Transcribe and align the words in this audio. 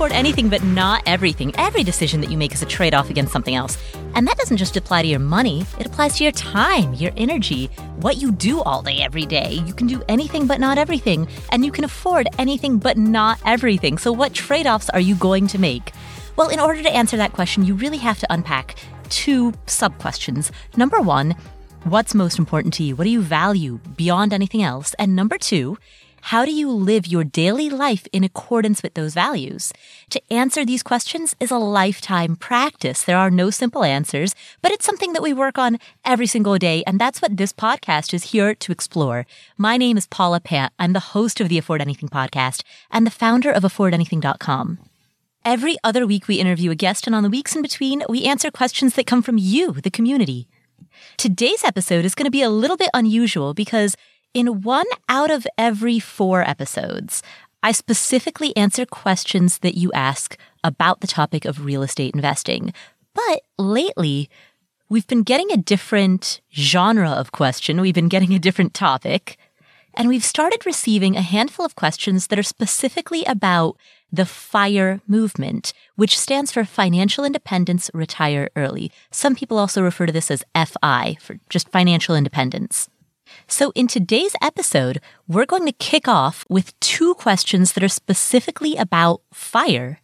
afford 0.00 0.12
anything 0.12 0.48
but 0.48 0.64
not 0.64 1.02
everything. 1.04 1.54
Every 1.58 1.84
decision 1.84 2.22
that 2.22 2.30
you 2.30 2.38
make 2.38 2.54
is 2.54 2.62
a 2.62 2.66
trade 2.66 2.94
off 2.94 3.10
against 3.10 3.34
something 3.34 3.54
else. 3.54 3.76
And 4.14 4.26
that 4.26 4.38
doesn't 4.38 4.56
just 4.56 4.74
apply 4.78 5.02
to 5.02 5.08
your 5.08 5.18
money, 5.18 5.66
it 5.78 5.84
applies 5.84 6.16
to 6.16 6.24
your 6.24 6.32
time, 6.32 6.94
your 6.94 7.12
energy, 7.18 7.66
what 7.96 8.16
you 8.16 8.32
do 8.32 8.62
all 8.62 8.80
day, 8.80 9.02
every 9.02 9.26
day. 9.26 9.62
You 9.66 9.74
can 9.74 9.86
do 9.86 10.02
anything 10.08 10.46
but 10.46 10.58
not 10.58 10.78
everything, 10.78 11.28
and 11.52 11.66
you 11.66 11.70
can 11.70 11.84
afford 11.84 12.28
anything 12.38 12.78
but 12.78 12.96
not 12.96 13.40
everything. 13.44 13.98
So, 13.98 14.10
what 14.10 14.32
trade 14.32 14.66
offs 14.66 14.88
are 14.88 15.00
you 15.00 15.16
going 15.16 15.46
to 15.48 15.58
make? 15.58 15.92
Well, 16.34 16.48
in 16.48 16.60
order 16.60 16.82
to 16.82 16.90
answer 16.90 17.18
that 17.18 17.34
question, 17.34 17.66
you 17.66 17.74
really 17.74 17.98
have 17.98 18.18
to 18.20 18.32
unpack 18.32 18.76
two 19.10 19.52
sub 19.66 19.98
questions. 19.98 20.50
Number 20.78 21.02
one, 21.02 21.36
what's 21.84 22.14
most 22.14 22.38
important 22.38 22.72
to 22.74 22.82
you? 22.82 22.96
What 22.96 23.04
do 23.04 23.10
you 23.10 23.20
value 23.20 23.80
beyond 23.96 24.32
anything 24.32 24.62
else? 24.62 24.94
And 24.98 25.14
number 25.14 25.36
two, 25.36 25.76
how 26.22 26.44
do 26.44 26.52
you 26.52 26.70
live 26.70 27.06
your 27.06 27.24
daily 27.24 27.70
life 27.70 28.06
in 28.12 28.24
accordance 28.24 28.82
with 28.82 28.94
those 28.94 29.14
values? 29.14 29.72
To 30.10 30.20
answer 30.30 30.64
these 30.64 30.82
questions 30.82 31.34
is 31.40 31.50
a 31.50 31.58
lifetime 31.58 32.36
practice. 32.36 33.02
There 33.02 33.18
are 33.18 33.30
no 33.30 33.50
simple 33.50 33.84
answers, 33.84 34.34
but 34.62 34.72
it's 34.72 34.84
something 34.84 35.12
that 35.12 35.22
we 35.22 35.32
work 35.32 35.58
on 35.58 35.78
every 36.04 36.26
single 36.26 36.58
day. 36.58 36.82
And 36.86 36.98
that's 36.98 37.22
what 37.22 37.36
this 37.36 37.52
podcast 37.52 38.12
is 38.12 38.32
here 38.32 38.54
to 38.54 38.72
explore. 38.72 39.26
My 39.56 39.76
name 39.76 39.96
is 39.96 40.06
Paula 40.06 40.40
Pant. 40.40 40.72
I'm 40.78 40.92
the 40.92 41.00
host 41.14 41.40
of 41.40 41.48
the 41.48 41.58
Afford 41.58 41.80
Anything 41.80 42.08
podcast 42.08 42.62
and 42.90 43.06
the 43.06 43.10
founder 43.10 43.50
of 43.50 43.62
affordanything.com. 43.62 44.78
Every 45.44 45.76
other 45.82 46.06
week, 46.06 46.28
we 46.28 46.38
interview 46.38 46.70
a 46.70 46.74
guest, 46.74 47.06
and 47.06 47.16
on 47.16 47.22
the 47.22 47.30
weeks 47.30 47.56
in 47.56 47.62
between, 47.62 48.02
we 48.10 48.24
answer 48.24 48.50
questions 48.50 48.94
that 48.94 49.06
come 49.06 49.22
from 49.22 49.38
you, 49.38 49.72
the 49.72 49.90
community. 49.90 50.46
Today's 51.16 51.64
episode 51.64 52.04
is 52.04 52.14
going 52.14 52.26
to 52.26 52.30
be 52.30 52.42
a 52.42 52.50
little 52.50 52.76
bit 52.76 52.90
unusual 52.92 53.54
because 53.54 53.96
in 54.34 54.62
one 54.62 54.86
out 55.08 55.30
of 55.30 55.46
every 55.58 55.98
four 55.98 56.42
episodes, 56.42 57.22
I 57.62 57.72
specifically 57.72 58.56
answer 58.56 58.86
questions 58.86 59.58
that 59.58 59.76
you 59.76 59.92
ask 59.92 60.36
about 60.64 61.00
the 61.00 61.06
topic 61.06 61.44
of 61.44 61.64
real 61.64 61.82
estate 61.82 62.14
investing. 62.14 62.72
But 63.14 63.42
lately, 63.58 64.30
we've 64.88 65.06
been 65.06 65.22
getting 65.22 65.50
a 65.52 65.56
different 65.56 66.40
genre 66.52 67.10
of 67.10 67.32
question. 67.32 67.80
We've 67.80 67.94
been 67.94 68.08
getting 68.08 68.32
a 68.32 68.38
different 68.38 68.72
topic. 68.72 69.36
And 69.94 70.08
we've 70.08 70.24
started 70.24 70.64
receiving 70.64 71.16
a 71.16 71.22
handful 71.22 71.66
of 71.66 71.74
questions 71.74 72.28
that 72.28 72.38
are 72.38 72.44
specifically 72.44 73.24
about 73.24 73.76
the 74.12 74.24
FIRE 74.24 75.00
movement, 75.06 75.72
which 75.96 76.18
stands 76.18 76.52
for 76.52 76.64
Financial 76.64 77.24
Independence 77.24 77.90
Retire 77.92 78.48
Early. 78.54 78.92
Some 79.10 79.34
people 79.34 79.58
also 79.58 79.82
refer 79.82 80.06
to 80.06 80.12
this 80.12 80.30
as 80.30 80.44
FI, 80.54 81.16
for 81.20 81.38
just 81.48 81.68
financial 81.70 82.14
independence. 82.14 82.88
So, 83.50 83.72
in 83.74 83.88
today's 83.88 84.36
episode, 84.40 85.00
we're 85.26 85.44
going 85.44 85.66
to 85.66 85.72
kick 85.72 86.06
off 86.06 86.44
with 86.48 86.78
two 86.78 87.14
questions 87.14 87.72
that 87.72 87.82
are 87.82 87.88
specifically 87.88 88.76
about 88.76 89.22
fire. 89.32 89.98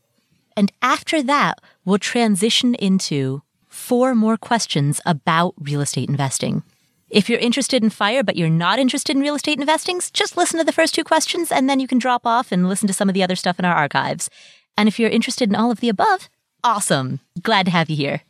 And 0.56 0.72
after 0.83 1.22
that, 1.22 1.61
we'll 1.84 1.98
transition 1.98 2.75
into 2.75 3.42
four 3.69 4.16
more 4.16 4.36
questions 4.36 5.00
about 5.06 5.55
real 5.61 5.80
estate 5.80 6.08
investing. 6.08 6.64
If 7.08 7.30
you're 7.30 7.38
interested 7.38 7.84
in 7.84 7.91
fire, 7.91 8.25
but 8.25 8.34
you're 8.34 8.50
not 8.50 8.80
interested 8.80 9.14
in 9.14 9.22
real 9.22 9.36
estate 9.36 9.60
investing, 9.60 10.00
just 10.12 10.36
listen 10.36 10.58
to 10.58 10.64
the 10.64 10.72
first 10.72 10.92
two 10.92 11.05
questions 11.05 11.53
and 11.53 11.70
then 11.70 11.78
you 11.78 11.86
can 11.86 11.98
drop 11.98 12.27
off 12.27 12.50
and 12.50 12.69
listen 12.69 12.88
to 12.88 12.94
some 12.94 13.08
of 13.08 13.14
the 13.14 13.22
other 13.22 13.36
stuff 13.36 13.60
in 13.60 13.64
our 13.64 13.77
archives. 13.77 14.28
And 14.77 14.88
if 14.88 14.98
you're 14.98 15.08
interested 15.08 15.48
in 15.48 15.55
all 15.55 15.70
of 15.70 15.78
the 15.78 15.88
above, 15.88 16.28
awesome. 16.64 17.20
Glad 17.41 17.66
to 17.66 17.72
have 17.72 17.88
you 17.91 17.97
here. 17.97 18.22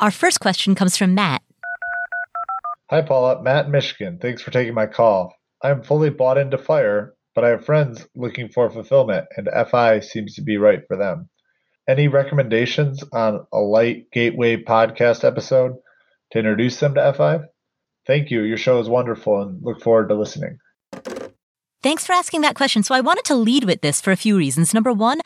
Our 0.00 0.10
first 0.10 0.40
question 0.40 0.74
comes 0.74 0.96
from 0.96 1.14
Matt. 1.14 1.42
Hi, 2.92 3.00
Paula. 3.00 3.42
Matt, 3.42 3.70
Michigan. 3.70 4.18
Thanks 4.20 4.42
for 4.42 4.50
taking 4.50 4.74
my 4.74 4.84
call. 4.84 5.34
I'm 5.62 5.82
fully 5.82 6.10
bought 6.10 6.36
into 6.36 6.58
fire, 6.58 7.14
but 7.34 7.42
I 7.42 7.48
have 7.48 7.64
friends 7.64 8.06
looking 8.14 8.50
for 8.50 8.68
fulfillment, 8.68 9.28
and 9.34 9.48
FI 9.70 10.00
seems 10.00 10.34
to 10.34 10.42
be 10.42 10.58
right 10.58 10.80
for 10.86 10.98
them. 10.98 11.30
Any 11.88 12.08
recommendations 12.08 13.02
on 13.10 13.46
a 13.50 13.60
light 13.60 14.10
gateway 14.12 14.62
podcast 14.62 15.24
episode 15.24 15.72
to 16.32 16.38
introduce 16.38 16.80
them 16.80 16.92
to 16.96 17.14
FI? 17.14 17.38
Thank 18.06 18.30
you. 18.30 18.42
Your 18.42 18.58
show 18.58 18.78
is 18.78 18.90
wonderful 18.90 19.40
and 19.40 19.62
look 19.62 19.80
forward 19.80 20.10
to 20.10 20.14
listening. 20.14 20.58
Thanks 21.82 22.04
for 22.04 22.12
asking 22.12 22.42
that 22.42 22.56
question. 22.56 22.82
So 22.82 22.94
I 22.94 23.00
wanted 23.00 23.24
to 23.24 23.34
lead 23.34 23.64
with 23.64 23.80
this 23.80 24.02
for 24.02 24.10
a 24.10 24.16
few 24.16 24.36
reasons. 24.36 24.74
Number 24.74 24.92
one, 24.92 25.22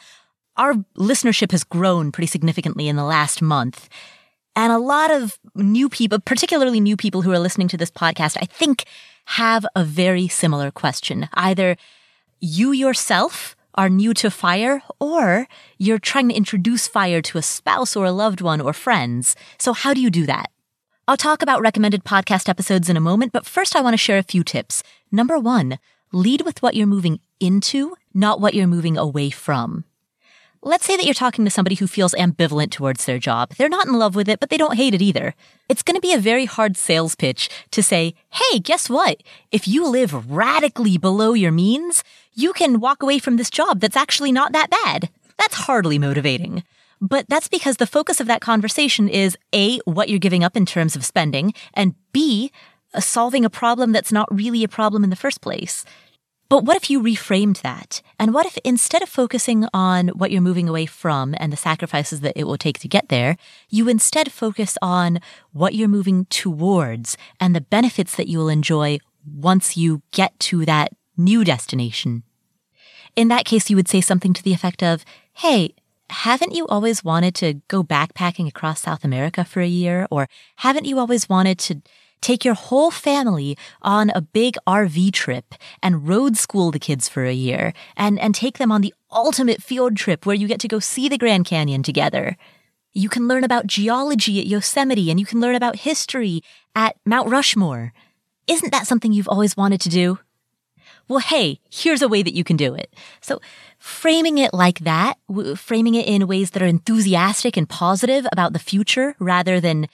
our 0.57 0.75
listenership 0.97 1.51
has 1.51 1.65
grown 1.65 2.13
pretty 2.13 2.29
significantly 2.29 2.87
in 2.87 2.95
the 2.95 3.03
last 3.03 3.43
month. 3.43 3.89
And 4.57 4.73
a 4.73 4.79
lot 4.79 5.11
of 5.11 5.39
new 5.55 5.91
people, 5.91 6.19
particularly 6.19 6.81
new 6.81 6.97
people 6.97 7.21
who 7.21 7.31
are 7.31 7.39
listening 7.39 7.69
to 7.69 7.77
this 7.77 7.91
podcast, 7.91 8.39
I 8.41 8.47
think 8.47 8.85
have 9.27 9.67
a 9.77 9.85
very 9.85 10.29
similar 10.29 10.71
question. 10.71 11.29
Either 11.35 11.77
you 12.41 12.73
yourself 12.73 13.55
are 13.75 13.91
new 13.91 14.15
to 14.15 14.31
fire 14.31 14.83
or 14.99 15.47
you're 15.77 15.99
trying 15.99 16.31
to 16.31 16.35
introduce 16.35 16.89
fire 16.89 17.21
to 17.21 17.37
a 17.37 17.43
spouse 17.43 17.95
or 17.95 18.07
a 18.07 18.13
loved 18.13 18.41
one 18.41 18.63
or 18.63 18.73
friends. 18.73 19.37
So 19.59 19.75
how 19.75 19.93
do 19.93 20.01
you 20.01 20.09
do 20.11 20.25
that? 20.25 20.51
I'll 21.07 21.19
talk 21.19 21.43
about 21.43 21.61
recommended 21.61 22.05
podcast 22.05 22.49
episodes 22.49 22.89
in 22.89 22.97
a 22.97 23.01
moment, 23.01 23.33
but 23.33 23.47
first 23.47 23.77
I 23.77 23.83
want 23.83 23.93
to 23.93 23.99
share 23.99 24.19
a 24.19 24.23
few 24.23 24.43
tips. 24.43 24.83
Number 25.13 25.39
one, 25.39 25.79
lead 26.13 26.43
with 26.43 26.63
what 26.63 26.75
you're 26.75 26.87
moving 26.87 27.21
into, 27.39 27.95
not 28.15 28.41
what 28.41 28.55
you're 28.55 28.67
moving 28.67 28.97
away 28.97 29.29
from. 29.29 29.85
Let's 30.63 30.85
say 30.87 30.97
that 30.97 31.05
you're 31.05 31.15
talking 31.15 31.45
to 31.45 31.51
somebody 31.51 31.77
who 31.77 31.87
feels 31.87 32.15
ambivalent 32.15 32.71
towards 32.71 33.05
their 33.05 33.19
job. 33.19 33.55
They're 33.55 33.69
not 33.69 33.87
in 33.87 33.95
love 33.95 34.15
with 34.15 34.29
it, 34.29 34.41
but 34.41 34.51
they 34.51 34.57
don't 34.57 34.77
hate 34.77 34.95
it 34.95 35.03
either. 35.03 35.35
It's 35.69 35.83
going 35.83 35.95
to 35.95 36.01
be 36.01 36.13
a 36.13 36.19
very 36.19 36.45
hard 36.45 36.77
sales 36.77 37.15
pitch 37.15 37.49
to 37.71 37.83
say, 37.83 38.15
hey, 38.31 38.59
guess 38.59 38.91
what? 38.91 39.23
If 39.53 39.69
you 39.69 39.87
live 39.89 40.31
radically 40.31 40.99
below 40.99 41.35
your 41.35 41.53
means, 41.53 42.03
you 42.35 42.53
can 42.53 42.81
walk 42.81 43.03
away 43.03 43.19
from 43.19 43.37
this 43.37 43.51
job 43.51 43.81
that's 43.81 43.97
actually 43.97 44.33
not 44.33 44.53
that 44.53 44.71
bad. 44.71 45.11
That's 45.39 45.55
hardly 45.55 45.99
motivating. 45.99 46.65
But 47.01 47.29
that's 47.29 47.49
because 47.49 47.77
the 47.77 47.87
focus 47.87 48.21
of 48.21 48.27
that 48.27 48.41
conversation 48.41 49.09
is 49.09 49.37
A, 49.55 49.79
what 49.85 50.09
you're 50.09 50.19
giving 50.19 50.43
up 50.43 50.57
in 50.57 50.67
terms 50.67 50.97
of 50.97 51.05
spending, 51.05 51.53
and 51.75 51.95
B, 52.13 52.51
solving 52.99 53.45
a 53.45 53.51
problem 53.51 53.93
that's 53.93 54.13
not 54.13 54.35
really 54.35 54.65
a 54.65 54.69
problem 54.69 55.05
in 55.05 55.11
the 55.11 55.17
first 55.17 55.41
place. 55.41 55.85
But 56.49 56.65
what 56.65 56.77
if 56.77 56.89
you 56.91 57.03
reframed 57.03 57.63
that? 57.63 58.03
And 58.19 58.33
what 58.33 58.47
if 58.47 58.57
instead 58.65 59.03
of 59.03 59.09
focusing 59.09 59.67
on 59.75 60.09
what 60.09 60.31
you're 60.31 60.41
moving 60.41 60.69
away 60.69 60.87
from 60.87 61.35
and 61.39 61.53
the 61.53 61.57
sacrifices 61.57 62.21
that 62.21 62.37
it 62.37 62.45
will 62.45 62.57
take 62.57 62.79
to 62.81 62.89
get 62.89 63.09
there, 63.09 63.37
you 63.69 63.89
instead 63.89 64.31
focus 64.31 64.79
on 64.81 65.19
what 65.53 65.75
you're 65.75 65.89
moving 65.89 66.27
towards 66.27 67.17
and 67.41 67.55
the 67.55 67.61
benefits 67.61 68.15
that 68.15 68.29
you 68.29 68.39
will 68.39 68.49
enjoy 68.49 68.99
once 69.27 69.77
you 69.77 70.03
get 70.13 70.39
to 70.39 70.65
that 70.67 70.93
new 71.17 71.43
destination? 71.45 72.23
In 73.17 73.29
that 73.29 73.45
case, 73.45 73.69
you 73.69 73.77
would 73.77 73.89
say 73.89 74.01
something 74.01 74.33
to 74.33 74.43
the 74.43 74.53
effect 74.53 74.83
of, 74.83 75.05
Hey, 75.33 75.75
haven't 76.11 76.55
you 76.55 76.67
always 76.69 77.03
wanted 77.03 77.35
to 77.37 77.55
go 77.67 77.83
backpacking 77.83 78.47
across 78.47 78.83
South 78.83 79.05
America 79.05 79.45
for 79.45 79.61
a 79.61 79.67
year? 79.67 80.07
Or 80.11 80.29
haven't 80.57 80.85
you 80.85 80.99
always 80.99 81.29
wanted 81.29 81.59
to 81.61 81.83
Take 82.21 82.45
your 82.45 82.55
whole 82.55 82.91
family 82.91 83.57
on 83.83 84.11
a 84.11 84.21
big 84.21 84.57
RV 84.67 85.13
trip 85.13 85.55
and 85.83 86.09
road 86.09 86.37
school 86.37 86.71
the 86.71 86.79
kids 86.79 87.09
for 87.09 87.25
a 87.25 87.33
year 87.33 87.73
and, 87.97 88.19
and 88.19 88.35
take 88.35 88.59
them 88.59 88.73
on 88.73 88.81
the 88.81 88.95
ultimate 89.13 89.63
field 89.63 89.97
trip 89.97 90.27
where 90.27 90.37
you 90.37 90.49
get 90.49 90.61
to 90.61 90.69
go 90.69 90.79
see 90.79 91.09
the 91.09 91.19
Grand 91.19 91.45
Canyon 91.45 91.83
together. 91.83 92.37
You 92.93 93.09
can 93.09 93.29
learn 93.29 93.45
about 93.45 93.67
geology 93.67 94.41
at 94.41 94.47
Yosemite 94.47 95.11
and 95.11 95.21
you 95.21 95.27
can 95.27 95.41
learn 95.41 95.55
about 95.55 95.77
history 95.77 96.43
at 96.75 96.97
Mount 97.05 97.29
Rushmore. 97.29 97.93
Isn't 98.47 98.73
that 98.73 98.87
something 98.87 99.13
you've 99.13 99.29
always 99.29 99.57
wanted 99.57 99.81
to 99.83 99.89
do? 99.89 100.19
Well, 101.09 101.21
hey, 101.21 101.61
here's 101.71 102.03
a 102.03 102.09
way 102.09 102.23
that 102.23 102.35
you 102.35 102.43
can 102.43 102.57
do 102.57 102.75
it. 102.75 102.93
So 103.21 103.41
framing 103.79 104.39
it 104.39 104.53
like 104.53 104.81
that, 104.81 105.19
framing 105.57 105.95
it 105.95 106.09
in 106.09 106.27
ways 106.27 106.51
that 106.51 106.63
are 106.63 106.67
enthusiastic 106.67 107.57
and 107.57 107.69
positive 107.69 108.27
about 108.33 108.53
the 108.53 108.59
future 108.59 109.15
rather 109.21 109.61
than 109.61 109.89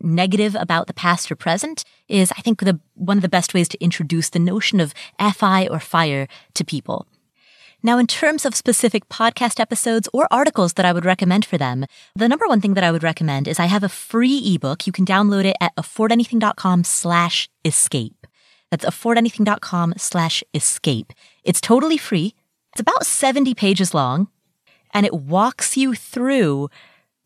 negative 0.00 0.54
about 0.54 0.86
the 0.86 0.94
past 0.94 1.30
or 1.30 1.36
present 1.36 1.84
is, 2.08 2.32
I 2.32 2.40
think, 2.40 2.60
the, 2.60 2.80
one 2.94 3.18
of 3.18 3.22
the 3.22 3.28
best 3.28 3.54
ways 3.54 3.68
to 3.68 3.82
introduce 3.82 4.30
the 4.30 4.38
notion 4.38 4.80
of 4.80 4.94
FI 5.34 5.68
or 5.68 5.80
fire 5.80 6.26
to 6.54 6.64
people. 6.64 7.06
Now, 7.84 7.98
in 7.98 8.06
terms 8.06 8.46
of 8.46 8.54
specific 8.54 9.08
podcast 9.08 9.58
episodes 9.58 10.08
or 10.12 10.28
articles 10.30 10.74
that 10.74 10.86
I 10.86 10.92
would 10.92 11.04
recommend 11.04 11.44
for 11.44 11.58
them, 11.58 11.84
the 12.14 12.28
number 12.28 12.46
one 12.46 12.60
thing 12.60 12.74
that 12.74 12.84
I 12.84 12.92
would 12.92 13.02
recommend 13.02 13.48
is 13.48 13.58
I 13.58 13.66
have 13.66 13.82
a 13.82 13.88
free 13.88 14.54
ebook. 14.54 14.86
You 14.86 14.92
can 14.92 15.04
download 15.04 15.44
it 15.44 15.56
at 15.60 15.74
affordanything.com 15.74 16.84
slash 16.84 17.48
escape. 17.64 18.26
That's 18.70 18.84
affordanything.com 18.84 19.94
slash 19.96 20.44
escape. 20.54 21.12
It's 21.42 21.60
totally 21.60 21.98
free. 21.98 22.34
It's 22.72 22.80
about 22.80 23.04
70 23.04 23.52
pages 23.54 23.92
long 23.92 24.28
and 24.94 25.04
it 25.04 25.14
walks 25.14 25.76
you 25.76 25.94
through 25.94 26.70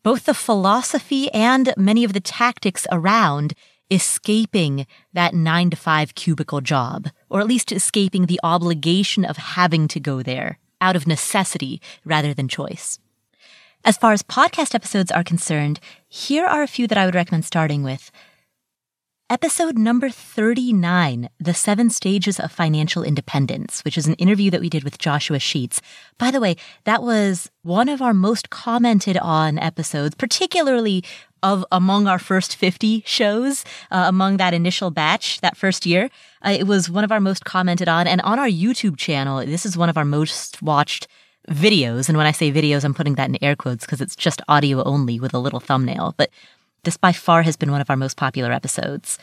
both 0.06 0.26
the 0.26 0.35
philosophy 0.35 1.29
and 1.32 1.75
many 1.76 2.05
of 2.05 2.12
the 2.12 2.20
tactics 2.20 2.87
around 2.93 3.55
escaping 3.91 4.87
that 5.12 5.35
nine 5.35 5.69
to 5.69 5.76
five 5.76 6.14
cubicle 6.14 6.61
job, 6.61 7.08
or 7.29 7.41
at 7.41 7.49
least 7.49 7.73
escaping 7.73 8.26
the 8.26 8.38
obligation 8.44 9.25
of 9.25 9.37
having 9.37 9.88
to 9.88 9.99
go 9.99 10.23
there 10.23 10.61
out 10.81 10.94
of 10.94 11.08
necessity 11.08 11.82
rather 12.05 12.32
than 12.32 12.47
choice. 12.47 13.00
As 13.85 13.97
far 13.97 14.12
as 14.12 14.23
podcast 14.23 14.76
episodes 14.76 15.11
are 15.11 15.25
concerned, 15.25 15.81
here 16.09 16.47
are 16.47 16.62
a 16.62 16.69
few 16.69 16.87
that 16.87 16.99
I 16.99 17.05
would 17.05 17.17
recommend 17.17 17.44
starting 17.44 17.82
with. 17.82 18.12
Episode 19.28 19.76
number 19.76 20.08
39, 20.08 21.28
The 21.40 21.55
Seven 21.55 21.90
Stages 21.90 22.38
of 22.38 22.52
Financial 22.52 23.02
Independence, 23.02 23.84
which 23.84 23.99
is 23.99 24.06
an 24.06 24.14
interview 24.14 24.52
that 24.52 24.61
we 24.61 24.69
did 24.69 24.84
with 24.84 24.99
Joshua 24.99 25.40
Sheets. 25.40 25.82
By 26.17 26.31
the 26.31 26.40
way, 26.40 26.56
that 26.84 27.02
was 27.02 27.50
one 27.62 27.88
of 27.88 28.00
our 28.00 28.14
most 28.14 28.50
commented 28.50 29.17
on 29.19 29.58
episodes, 29.58 30.14
particularly 30.14 31.02
of 31.43 31.64
among 31.73 32.06
our 32.06 32.20
first 32.20 32.55
50 32.55 33.02
shows, 33.05 33.64
uh, 33.90 34.05
among 34.06 34.37
that 34.37 34.55
initial 34.55 34.93
batch, 34.93 35.40
that 35.40 35.56
first 35.56 35.87
year. 35.87 36.08
Uh, 36.44 36.50
it 36.50 36.69
was 36.69 36.88
one 36.88 37.02
of 37.02 37.11
our 37.11 37.20
most 37.20 37.44
commented 37.44 37.88
on. 37.88 38.06
And 38.06 38.20
on 38.20 38.38
our 38.38 38.49
YouTube 38.49 38.96
channel, 38.96 39.44
this 39.44 39.67
is 39.67 39.76
one 39.76 39.88
of 39.88 39.99
our 39.99 40.05
most 40.05 40.62
watched 40.62 41.08
videos. 41.50 42.08
And 42.08 42.17
when 42.17 42.26
I 42.26 42.32
say 42.32 42.52
videos, 42.52 42.84
I'm 42.84 42.94
putting 42.94 43.14
that 43.17 43.28
in 43.28 43.43
air 43.43 43.56
quotes 43.56 43.84
because 43.84 44.00
it's 44.00 44.17
just 44.17 44.43
audio 44.49 44.82
only 44.84 45.20
with 45.20 45.34
a 45.34 45.38
little 45.38 45.61
thumbnail. 45.61 46.14
But 46.17 46.31
this 46.87 46.97
by 46.97 47.12
far 47.12 47.43
has 47.43 47.56
been 47.56 47.71
one 47.71 47.83
of 47.83 47.91
our 47.91 47.97
most 47.97 48.17
popular 48.17 48.50
episodes. 48.50 49.19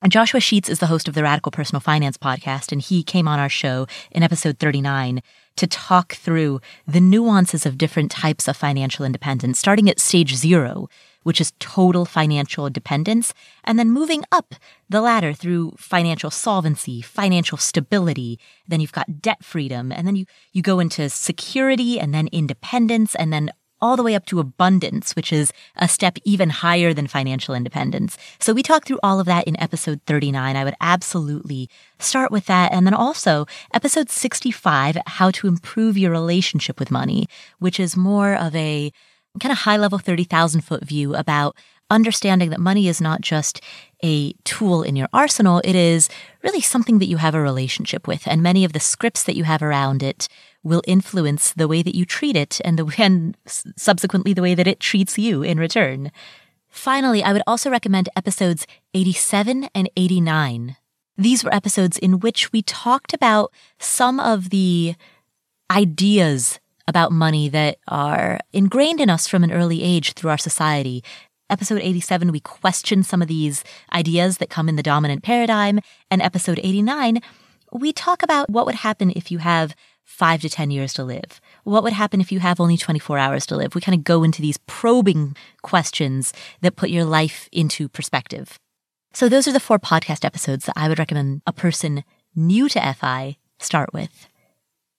And 0.00 0.12
Joshua 0.12 0.40
Sheets 0.40 0.68
is 0.68 0.78
the 0.78 0.86
host 0.86 1.08
of 1.08 1.14
the 1.14 1.22
Radical 1.22 1.50
Personal 1.50 1.80
Finance 1.80 2.16
podcast, 2.16 2.70
and 2.70 2.80
he 2.80 3.02
came 3.02 3.26
on 3.26 3.38
our 3.38 3.48
show 3.48 3.86
in 4.12 4.22
episode 4.22 4.58
39 4.58 5.20
to 5.56 5.66
talk 5.66 6.14
through 6.14 6.60
the 6.86 7.00
nuances 7.00 7.66
of 7.66 7.76
different 7.76 8.10
types 8.10 8.46
of 8.46 8.56
financial 8.56 9.04
independence, 9.04 9.58
starting 9.58 9.90
at 9.90 9.98
stage 9.98 10.36
zero, 10.36 10.88
which 11.24 11.40
is 11.40 11.54
total 11.58 12.04
financial 12.04 12.70
dependence, 12.70 13.34
and 13.64 13.78
then 13.78 13.90
moving 13.90 14.22
up 14.30 14.54
the 14.88 15.00
ladder 15.00 15.32
through 15.32 15.72
financial 15.76 16.30
solvency, 16.30 17.02
financial 17.02 17.58
stability. 17.58 18.38
Then 18.68 18.80
you've 18.80 18.92
got 18.92 19.20
debt 19.20 19.44
freedom, 19.44 19.90
and 19.90 20.06
then 20.06 20.14
you, 20.14 20.26
you 20.52 20.62
go 20.62 20.78
into 20.78 21.08
security 21.10 21.98
and 21.98 22.14
then 22.14 22.28
independence 22.30 23.16
and 23.16 23.32
then 23.32 23.50
all 23.80 23.96
the 23.96 24.02
way 24.02 24.14
up 24.14 24.26
to 24.26 24.40
abundance, 24.40 25.14
which 25.14 25.32
is 25.32 25.52
a 25.76 25.88
step 25.88 26.18
even 26.24 26.50
higher 26.50 26.94
than 26.94 27.06
financial 27.06 27.54
independence. 27.54 28.16
So 28.38 28.52
we 28.52 28.62
talked 28.62 28.88
through 28.88 29.00
all 29.02 29.20
of 29.20 29.26
that 29.26 29.46
in 29.46 29.60
episode 29.60 30.00
39. 30.06 30.56
I 30.56 30.64
would 30.64 30.76
absolutely 30.80 31.68
start 31.98 32.30
with 32.30 32.46
that. 32.46 32.72
And 32.72 32.86
then 32.86 32.94
also 32.94 33.46
episode 33.72 34.10
65, 34.10 34.98
how 35.06 35.30
to 35.32 35.46
improve 35.46 35.98
your 35.98 36.10
relationship 36.10 36.78
with 36.78 36.90
money, 36.90 37.28
which 37.58 37.78
is 37.78 37.96
more 37.96 38.34
of 38.34 38.54
a 38.54 38.92
kind 39.40 39.52
of 39.52 39.58
high 39.58 39.76
level 39.76 39.98
30,000 39.98 40.62
foot 40.62 40.84
view 40.84 41.14
about 41.14 41.56
understanding 41.90 42.50
that 42.50 42.60
money 42.60 42.88
is 42.88 43.00
not 43.00 43.20
just 43.20 43.60
a 44.02 44.32
tool 44.44 44.82
in 44.82 44.96
your 44.96 45.08
arsenal. 45.12 45.60
It 45.64 45.74
is 45.74 46.08
really 46.42 46.60
something 46.60 46.98
that 46.98 47.06
you 47.06 47.16
have 47.18 47.34
a 47.34 47.40
relationship 47.40 48.06
with. 48.06 48.26
And 48.26 48.42
many 48.42 48.64
of 48.64 48.72
the 48.72 48.80
scripts 48.80 49.22
that 49.24 49.36
you 49.36 49.44
have 49.44 49.62
around 49.62 50.02
it 50.02 50.28
will 50.62 50.82
influence 50.86 51.52
the 51.52 51.68
way 51.68 51.82
that 51.82 51.94
you 51.94 52.04
treat 52.04 52.36
it 52.36 52.60
and 52.64 52.78
the 52.78 52.94
and 53.02 53.36
subsequently 53.76 54.32
the 54.32 54.42
way 54.42 54.54
that 54.54 54.66
it 54.66 54.80
treats 54.80 55.18
you 55.18 55.42
in 55.42 55.58
return. 55.58 56.10
Finally, 56.68 57.22
I 57.22 57.32
would 57.32 57.42
also 57.46 57.70
recommend 57.70 58.08
episodes 58.16 58.66
87 58.92 59.68
and 59.74 59.88
89. 59.96 60.76
These 61.16 61.42
were 61.42 61.54
episodes 61.54 61.96
in 61.96 62.20
which 62.20 62.52
we 62.52 62.60
talked 62.60 63.14
about 63.14 63.50
some 63.78 64.20
of 64.20 64.50
the 64.50 64.94
ideas 65.70 66.60
about 66.88 67.12
money 67.12 67.48
that 67.48 67.78
are 67.88 68.38
ingrained 68.52 69.00
in 69.00 69.10
us 69.10 69.26
from 69.26 69.42
an 69.42 69.52
early 69.52 69.82
age 69.82 70.12
through 70.12 70.30
our 70.30 70.38
society. 70.38 71.02
Episode 71.48 71.80
87, 71.80 72.32
we 72.32 72.40
question 72.40 73.04
some 73.04 73.22
of 73.22 73.28
these 73.28 73.62
ideas 73.92 74.38
that 74.38 74.50
come 74.50 74.68
in 74.68 74.74
the 74.74 74.82
dominant 74.82 75.22
paradigm. 75.22 75.78
And 76.10 76.20
episode 76.20 76.58
89, 76.62 77.20
we 77.72 77.92
talk 77.92 78.22
about 78.22 78.50
what 78.50 78.66
would 78.66 78.74
happen 78.74 79.12
if 79.14 79.30
you 79.30 79.38
have 79.38 79.74
five 80.06 80.40
to 80.40 80.48
10 80.48 80.70
years 80.70 80.94
to 80.94 81.04
live? 81.04 81.40
What 81.64 81.82
would 81.82 81.92
happen 81.92 82.20
if 82.20 82.32
you 82.32 82.38
have 82.38 82.60
only 82.60 82.76
24 82.76 83.18
hours 83.18 83.44
to 83.46 83.56
live? 83.56 83.74
We 83.74 83.80
kind 83.80 83.98
of 83.98 84.04
go 84.04 84.22
into 84.22 84.40
these 84.40 84.58
probing 84.66 85.36
questions 85.62 86.32
that 86.62 86.76
put 86.76 86.90
your 86.90 87.04
life 87.04 87.48
into 87.52 87.88
perspective. 87.88 88.58
So 89.12 89.28
those 89.28 89.48
are 89.48 89.52
the 89.52 89.60
four 89.60 89.78
podcast 89.78 90.24
episodes 90.24 90.66
that 90.66 90.76
I 90.76 90.88
would 90.88 90.98
recommend 90.98 91.42
a 91.46 91.52
person 91.52 92.04
new 92.34 92.68
to 92.68 92.94
FI 92.94 93.36
start 93.58 93.92
with. 93.92 94.28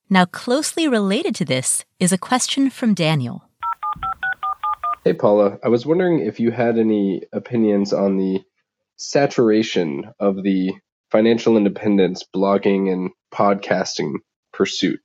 Now, 0.09 0.25
closely 0.25 0.87
related 0.87 1.35
to 1.35 1.45
this 1.45 1.85
is 1.99 2.11
a 2.11 2.17
question 2.17 2.69
from 2.69 2.93
Daniel. 2.93 3.46
Hey, 5.07 5.13
Paula. 5.13 5.57
I 5.63 5.69
was 5.69 5.85
wondering 5.85 6.19
if 6.19 6.41
you 6.41 6.51
had 6.51 6.77
any 6.77 7.21
opinions 7.31 7.93
on 7.93 8.17
the 8.17 8.41
saturation 8.97 10.11
of 10.19 10.43
the 10.43 10.73
financial 11.11 11.55
independence 11.55 12.25
blogging 12.35 12.91
and 12.91 13.11
podcasting 13.33 14.15
pursuit. 14.51 14.99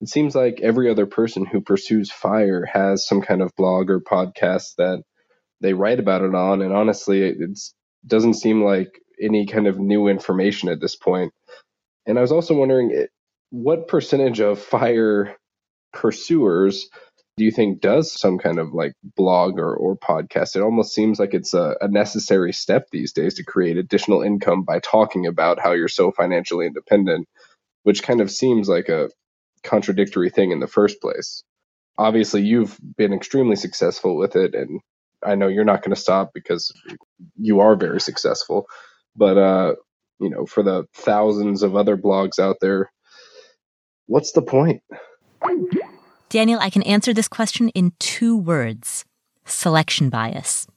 It 0.00 0.08
seems 0.08 0.36
like 0.36 0.60
every 0.60 0.88
other 0.88 1.06
person 1.06 1.46
who 1.46 1.62
pursues 1.62 2.12
fire 2.12 2.64
has 2.64 3.04
some 3.04 3.22
kind 3.22 3.42
of 3.42 3.50
blog 3.56 3.90
or 3.90 4.00
podcast 4.00 4.76
that 4.78 5.02
they 5.60 5.74
write 5.74 5.98
about 5.98 6.22
it 6.22 6.32
on. 6.32 6.62
And 6.62 6.72
honestly, 6.72 7.22
it 7.22 7.58
doesn't 8.06 8.34
seem 8.34 8.62
like 8.62 9.00
any 9.20 9.46
kind 9.46 9.66
of 9.66 9.80
new 9.80 10.06
information 10.06 10.68
at 10.68 10.80
this 10.80 10.94
point. 10.94 11.32
And 12.06 12.18
I 12.18 12.20
was 12.20 12.30
also 12.30 12.54
wondering 12.54 12.92
eh, 12.96 13.06
what 13.50 13.88
percentage 13.88 14.38
of 14.38 14.60
fire 14.60 15.36
pursuers 15.92 16.88
do 17.40 17.46
you 17.46 17.50
think 17.50 17.80
does 17.80 18.12
some 18.12 18.38
kind 18.38 18.58
of 18.58 18.74
like 18.74 18.92
blog 19.16 19.58
or, 19.58 19.74
or 19.74 19.96
podcast? 19.96 20.56
It 20.56 20.62
almost 20.62 20.94
seems 20.94 21.18
like 21.18 21.34
it's 21.34 21.54
a, 21.54 21.74
a 21.80 21.88
necessary 21.88 22.52
step 22.52 22.88
these 22.92 23.12
days 23.12 23.34
to 23.34 23.44
create 23.44 23.78
additional 23.78 24.22
income 24.22 24.62
by 24.62 24.78
talking 24.80 25.26
about 25.26 25.58
how 25.58 25.72
you're 25.72 25.88
so 25.88 26.12
financially 26.12 26.66
independent 26.66 27.26
which 27.82 28.02
kind 28.02 28.20
of 28.20 28.30
seems 28.30 28.68
like 28.68 28.88
a 28.88 29.08
contradictory 29.62 30.30
thing 30.30 30.50
in 30.50 30.60
the 30.60 30.66
first 30.66 31.00
place. 31.00 31.44
Obviously, 31.98 32.42
you've 32.42 32.78
been 32.96 33.12
extremely 33.12 33.56
successful 33.56 34.16
with 34.16 34.36
it, 34.36 34.54
and 34.54 34.80
I 35.24 35.34
know 35.34 35.48
you're 35.48 35.64
not 35.64 35.82
going 35.82 35.94
to 35.94 36.00
stop 36.00 36.30
because 36.34 36.72
you 37.36 37.60
are 37.60 37.76
very 37.76 38.00
successful. 38.00 38.66
But 39.16 39.38
uh, 39.38 39.74
you 40.18 40.30
know, 40.30 40.46
for 40.46 40.62
the 40.62 40.86
thousands 40.94 41.62
of 41.62 41.76
other 41.76 41.96
blogs 41.96 42.38
out 42.38 42.56
there, 42.60 42.90
what's 44.06 44.32
the 44.32 44.42
point? 44.42 44.82
Daniel, 46.30 46.60
I 46.60 46.70
can 46.70 46.82
answer 46.84 47.12
this 47.12 47.26
question 47.28 47.68
in 47.70 47.92
two 47.98 48.36
words 48.36 49.04
selection 49.44 50.10
bias. 50.10 50.68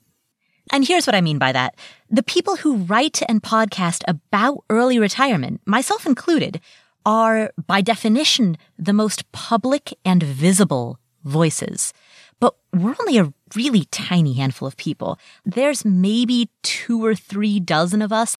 And 0.71 0.85
here's 0.85 1.05
what 1.05 1.15
I 1.15 1.21
mean 1.21 1.37
by 1.37 1.51
that. 1.51 1.75
The 2.09 2.23
people 2.23 2.55
who 2.55 2.77
write 2.77 3.21
and 3.29 3.43
podcast 3.43 4.01
about 4.07 4.63
early 4.71 4.97
retirement, 4.97 5.61
myself 5.65 6.07
included, 6.07 6.59
are, 7.05 7.51
by 7.67 7.81
definition, 7.81 8.57
the 8.79 8.93
most 8.93 9.31
public 9.31 9.93
and 10.03 10.23
visible 10.23 10.97
voices. 11.23 11.93
But 12.39 12.55
we're 12.73 12.95
only 12.99 13.19
a 13.19 13.31
really 13.55 13.85
tiny 13.91 14.33
handful 14.33 14.67
of 14.67 14.75
people. 14.75 15.19
There's 15.45 15.85
maybe 15.85 16.49
two 16.63 17.05
or 17.05 17.13
three 17.13 17.59
dozen 17.59 18.01
of 18.01 18.11
us 18.11 18.37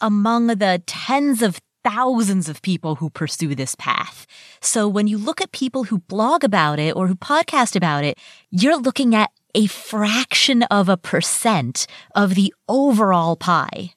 among 0.00 0.46
the 0.46 0.80
tens 0.86 1.42
of 1.42 1.60
thousands 1.86 2.48
of 2.48 2.62
people 2.62 2.96
who 2.96 3.10
pursue 3.10 3.54
this 3.54 3.76
path. 3.76 4.26
So 4.60 4.88
when 4.88 5.06
you 5.06 5.18
look 5.18 5.40
at 5.40 5.52
people 5.52 5.84
who 5.84 5.98
blog 5.98 6.42
about 6.42 6.80
it 6.80 6.96
or 6.96 7.06
who 7.06 7.14
podcast 7.14 7.76
about 7.76 8.02
it, 8.02 8.18
you're 8.50 8.76
looking 8.76 9.14
at 9.14 9.30
a 9.54 9.66
fraction 9.66 10.64
of 10.64 10.88
a 10.88 10.96
percent 10.96 11.86
of 12.14 12.34
the 12.34 12.52
overall 12.68 13.36
pie. 13.36 13.92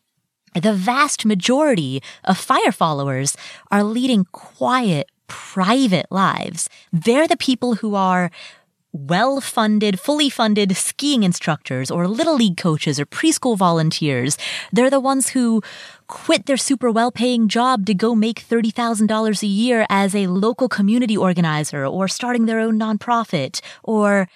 The 0.54 0.74
vast 0.74 1.26
majority 1.26 2.02
of 2.24 2.38
fire 2.38 2.72
followers 2.72 3.36
are 3.72 3.84
leading 3.84 4.26
quiet, 4.32 5.08
private 5.28 6.06
lives. 6.12 6.70
They're 6.94 7.28
the 7.28 7.38
people 7.38 7.76
who 7.76 7.96
are 7.96 8.30
well 8.92 9.40
funded, 9.40 10.00
fully 10.00 10.30
funded 10.30 10.76
skiing 10.76 11.24
instructors 11.24 11.92
or 11.92 12.08
little 12.08 12.36
league 12.36 12.58
coaches 12.58 13.00
or 13.00 13.06
preschool 13.06 13.58
volunteers. 13.58 14.38
They're 14.72 14.90
the 14.90 15.00
ones 15.00 15.30
who 15.30 15.62
quit 16.08 16.46
their 16.46 16.58
super 16.58 16.90
well 16.92 17.12
paying 17.12 17.48
job 17.48 17.86
to 17.86 17.94
go 17.94 18.16
make 18.16 18.44
$30,000 18.44 19.44
a 19.44 19.48
year 19.48 19.86
as 19.90 20.16
a 20.16 20.28
local 20.28 20.68
community 20.68 21.16
organizer 21.16 21.86
or 21.86 22.08
starting 22.08 22.46
their 22.46 22.60
own 22.60 22.80
nonprofit 22.80 23.62
or 23.84 24.28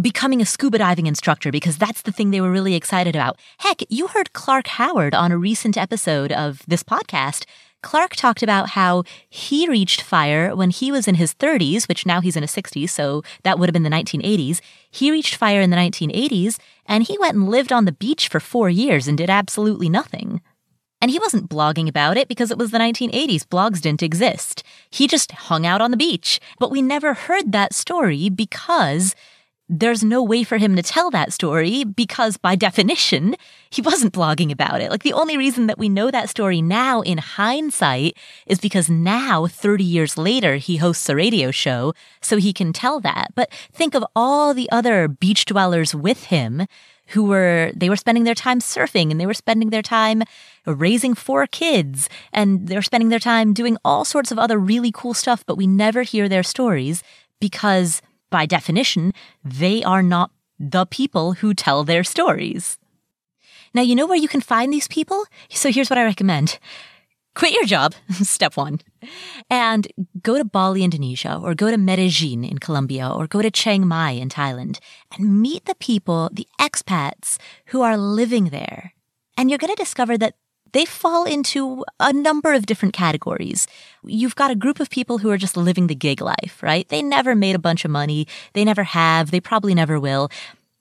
becoming 0.00 0.42
a 0.42 0.46
scuba 0.46 0.78
diving 0.78 1.06
instructor 1.06 1.50
because 1.50 1.78
that's 1.78 2.02
the 2.02 2.12
thing 2.12 2.30
they 2.30 2.40
were 2.40 2.50
really 2.50 2.74
excited 2.74 3.16
about. 3.16 3.38
Heck, 3.58 3.80
you 3.88 4.08
heard 4.08 4.32
Clark 4.34 4.66
Howard 4.68 5.14
on 5.14 5.32
a 5.32 5.38
recent 5.38 5.76
episode 5.76 6.32
of 6.32 6.62
this 6.68 6.82
podcast. 6.82 7.44
Clark 7.86 8.16
talked 8.16 8.42
about 8.42 8.70
how 8.70 9.04
he 9.28 9.68
reached 9.68 10.02
fire 10.02 10.56
when 10.56 10.70
he 10.70 10.90
was 10.90 11.06
in 11.06 11.14
his 11.14 11.32
30s, 11.32 11.86
which 11.86 12.04
now 12.04 12.20
he's 12.20 12.34
in 12.34 12.42
his 12.42 12.50
60s, 12.50 12.90
so 12.90 13.22
that 13.44 13.60
would 13.60 13.68
have 13.68 13.72
been 13.72 13.84
the 13.84 13.88
1980s. 13.88 14.60
He 14.90 15.12
reached 15.12 15.36
fire 15.36 15.60
in 15.60 15.70
the 15.70 15.76
1980s, 15.76 16.58
and 16.86 17.04
he 17.04 17.16
went 17.16 17.36
and 17.36 17.48
lived 17.48 17.72
on 17.72 17.84
the 17.84 17.92
beach 17.92 18.26
for 18.26 18.40
four 18.40 18.68
years 18.68 19.06
and 19.06 19.16
did 19.16 19.30
absolutely 19.30 19.88
nothing. 19.88 20.40
And 21.00 21.12
he 21.12 21.20
wasn't 21.20 21.48
blogging 21.48 21.88
about 21.88 22.16
it 22.16 22.26
because 22.26 22.50
it 22.50 22.58
was 22.58 22.72
the 22.72 22.78
1980s. 22.78 23.44
Blogs 23.44 23.80
didn't 23.80 24.02
exist. 24.02 24.64
He 24.90 25.06
just 25.06 25.30
hung 25.30 25.64
out 25.64 25.80
on 25.80 25.92
the 25.92 25.96
beach. 25.96 26.40
But 26.58 26.72
we 26.72 26.82
never 26.82 27.14
heard 27.14 27.52
that 27.52 27.72
story 27.72 28.28
because 28.28 29.14
there's 29.68 30.04
no 30.04 30.22
way 30.22 30.44
for 30.44 30.58
him 30.58 30.76
to 30.76 30.82
tell 30.82 31.10
that 31.10 31.32
story 31.32 31.82
because 31.82 32.36
by 32.36 32.54
definition, 32.54 33.34
he 33.70 33.82
wasn't 33.82 34.12
blogging 34.12 34.52
about 34.52 34.80
it. 34.80 34.90
Like 34.90 35.02
the 35.02 35.12
only 35.12 35.36
reason 35.36 35.66
that 35.66 35.78
we 35.78 35.88
know 35.88 36.10
that 36.10 36.30
story 36.30 36.62
now 36.62 37.00
in 37.00 37.18
hindsight 37.18 38.16
is 38.46 38.60
because 38.60 38.88
now, 38.88 39.46
30 39.46 39.82
years 39.82 40.16
later, 40.16 40.56
he 40.56 40.76
hosts 40.76 41.08
a 41.08 41.16
radio 41.16 41.50
show 41.50 41.94
so 42.20 42.36
he 42.36 42.52
can 42.52 42.72
tell 42.72 43.00
that. 43.00 43.32
But 43.34 43.50
think 43.72 43.94
of 43.94 44.04
all 44.14 44.54
the 44.54 44.70
other 44.70 45.08
beach 45.08 45.46
dwellers 45.46 45.94
with 45.94 46.24
him 46.24 46.66
who 47.08 47.24
were, 47.24 47.72
they 47.74 47.88
were 47.88 47.96
spending 47.96 48.24
their 48.24 48.34
time 48.34 48.60
surfing 48.60 49.10
and 49.10 49.20
they 49.20 49.26
were 49.26 49.34
spending 49.34 49.70
their 49.70 49.82
time 49.82 50.22
raising 50.64 51.14
four 51.14 51.46
kids 51.46 52.08
and 52.32 52.68
they're 52.68 52.82
spending 52.82 53.08
their 53.08 53.20
time 53.20 53.52
doing 53.52 53.76
all 53.84 54.04
sorts 54.04 54.30
of 54.30 54.38
other 54.38 54.58
really 54.58 54.92
cool 54.92 55.14
stuff, 55.14 55.44
but 55.46 55.56
we 55.56 55.66
never 55.66 56.02
hear 56.02 56.28
their 56.28 56.42
stories 56.42 57.02
because 57.40 58.00
by 58.30 58.46
definition, 58.46 59.12
they 59.44 59.82
are 59.84 60.02
not 60.02 60.30
the 60.58 60.86
people 60.86 61.34
who 61.34 61.54
tell 61.54 61.84
their 61.84 62.04
stories. 62.04 62.78
Now, 63.74 63.82
you 63.82 63.94
know 63.94 64.06
where 64.06 64.16
you 64.16 64.28
can 64.28 64.40
find 64.40 64.72
these 64.72 64.88
people? 64.88 65.24
So 65.50 65.70
here's 65.70 65.90
what 65.90 65.98
I 65.98 66.04
recommend. 66.04 66.58
Quit 67.34 67.52
your 67.52 67.64
job, 67.64 67.94
step 68.22 68.56
one, 68.56 68.80
and 69.50 69.86
go 70.22 70.38
to 70.38 70.44
Bali, 70.44 70.82
Indonesia, 70.82 71.38
or 71.42 71.54
go 71.54 71.70
to 71.70 71.76
Medellin 71.76 72.44
in 72.44 72.58
Colombia, 72.58 73.10
or 73.10 73.26
go 73.26 73.42
to 73.42 73.50
Chiang 73.50 73.86
Mai 73.86 74.12
in 74.12 74.30
Thailand, 74.30 74.78
and 75.12 75.42
meet 75.42 75.66
the 75.66 75.74
people, 75.74 76.30
the 76.32 76.48
expats 76.58 77.36
who 77.66 77.82
are 77.82 77.98
living 77.98 78.46
there. 78.46 78.94
And 79.36 79.50
you're 79.50 79.58
going 79.58 79.74
to 79.74 79.82
discover 79.82 80.16
that 80.16 80.36
they 80.76 80.84
fall 80.84 81.24
into 81.24 81.86
a 81.98 82.12
number 82.12 82.52
of 82.52 82.66
different 82.66 82.92
categories. 82.92 83.66
You've 84.04 84.36
got 84.36 84.50
a 84.50 84.54
group 84.54 84.78
of 84.78 84.90
people 84.90 85.16
who 85.18 85.30
are 85.30 85.38
just 85.38 85.56
living 85.56 85.86
the 85.86 85.94
gig 85.94 86.20
life, 86.20 86.62
right? 86.62 86.86
They 86.90 87.00
never 87.00 87.34
made 87.34 87.56
a 87.56 87.58
bunch 87.58 87.86
of 87.86 87.90
money. 87.90 88.26
They 88.52 88.62
never 88.62 88.82
have. 88.82 89.30
They 89.30 89.40
probably 89.40 89.74
never 89.74 89.98
will. 89.98 90.28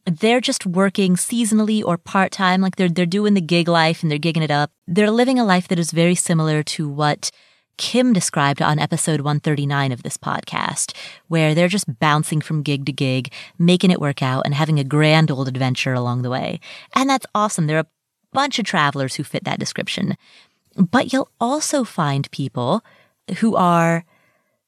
They're 0.06 0.42
just 0.42 0.66
working 0.66 1.16
seasonally 1.16 1.82
or 1.82 1.98
part 1.98 2.34
time. 2.34 2.60
Like 2.60 2.76
they're, 2.76 2.90
they're 2.90 3.06
doing 3.06 3.36
the 3.36 3.42
gig 3.42 3.70
life 3.70 4.04
and 4.04 4.12
they're 4.12 4.20
gigging 4.20 4.44
it 4.44 4.52
up. 4.52 4.70
They're 4.86 5.10
living 5.10 5.40
a 5.40 5.46
life 5.46 5.70
that 5.70 5.80
is 5.80 5.92
very 5.92 6.16
similar 6.16 6.62
to 6.64 6.90
what 6.90 7.32
Kim 7.78 8.12
described 8.12 8.62
on 8.62 8.80
episode 8.80 9.22
139 9.22 9.92
of 9.92 10.04
this 10.04 10.18
podcast, 10.18 10.94
where 11.28 11.56
they're 11.56 11.68
just 11.68 12.00
bouncing 12.00 12.42
from 12.42 12.64
gig 12.64 12.86
to 12.86 12.92
gig, 12.92 13.32
making 13.58 13.92
it 13.92 14.02
work 14.02 14.22
out 14.22 14.44
and 14.46 14.56
having 14.56 14.80
a 14.80 14.84
grand 14.84 15.32
old 15.32 15.48
adventure 15.48 15.94
along 15.94 16.22
the 16.22 16.30
way. 16.30 16.60
And 16.94 17.10
that's 17.10 17.26
awesome. 17.34 17.68
They're 17.68 17.80
a 17.80 17.88
bunch 18.36 18.60
of 18.60 18.66
travelers 18.66 19.16
who 19.16 19.24
fit 19.24 19.44
that 19.46 19.60
description. 19.60 20.16
But 20.76 21.12
you'll 21.12 21.30
also 21.40 21.84
find 21.84 22.30
people 22.32 22.84
who 23.40 23.56
are 23.56 24.06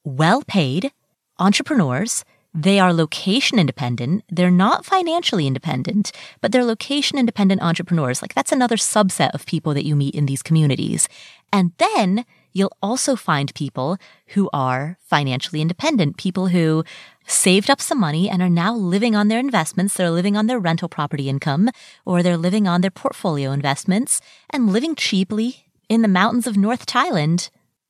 well 0.04 0.42
paid 0.48 0.92
entrepreneurs. 1.38 2.24
They 2.54 2.80
are 2.80 2.94
location 2.94 3.60
independent. 3.60 4.24
They're 4.30 4.50
not 4.50 4.86
financially 4.86 5.46
independent, 5.46 6.12
but 6.42 6.52
they're 6.52 6.64
location 6.66 7.20
independent 7.20 7.62
entrepreneurs. 7.62 8.22
Like 8.22 8.34
that's 8.34 8.52
another 8.52 8.78
subset 8.78 9.32
of 9.34 9.46
people 9.46 9.74
that 9.76 9.86
you 9.86 9.96
meet 9.96 10.16
in 10.16 10.26
these 10.26 10.42
communities. 10.42 11.08
And 11.54 11.74
then 11.78 12.26
you'll 12.58 12.76
also 12.82 13.16
find 13.16 13.54
people 13.54 13.98
who 14.28 14.50
are 14.52 14.98
financially 15.02 15.62
independent, 15.62 16.18
people 16.18 16.48
who 16.48 16.84
saved 17.28 17.70
up 17.70 17.80
some 17.80 18.00
money 18.00 18.30
and 18.30 18.42
are 18.42 18.50
now 18.50 18.74
living 18.74 19.16
on 19.16 19.28
their 19.28 19.40
investments. 19.40 19.94
They're 19.94 20.10
living 20.10 20.36
on 20.36 20.48
their 20.48 20.60
rental 20.60 20.90
property 20.90 21.30
income 21.30 21.70
or 22.06 22.24
they're 22.24 22.38
living 22.38 22.68
on 22.68 22.82
their 22.82 22.92
portfolio 22.92 23.52
investments 23.52 24.22
and 24.50 24.74
living 24.74 24.96
cheaply 24.96 25.68
in 25.88 26.02
the 26.02 26.08
mountains 26.08 26.48
of 26.48 26.58
North 26.58 26.86
Thailand. 26.86 27.50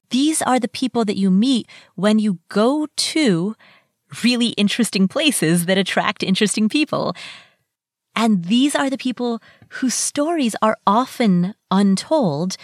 These 0.10 0.42
are 0.42 0.60
the 0.60 0.68
people 0.68 1.06
that 1.06 1.18
you 1.18 1.32
meet 1.32 1.68
when 1.96 2.20
you 2.20 2.40
go 2.50 2.88
to 2.96 3.56
really 4.24 4.50
interesting 4.50 5.08
places 5.08 5.66
that 5.66 5.78
attract 5.78 6.24
interesting 6.24 6.68
people. 6.68 7.16
And 8.16 8.46
these 8.46 8.74
are 8.76 8.90
the 8.90 8.98
people 8.98 9.40
whose 9.70 9.94
stories 9.94 10.56
are 10.62 10.78
often 10.88 11.54
untold 11.70 12.58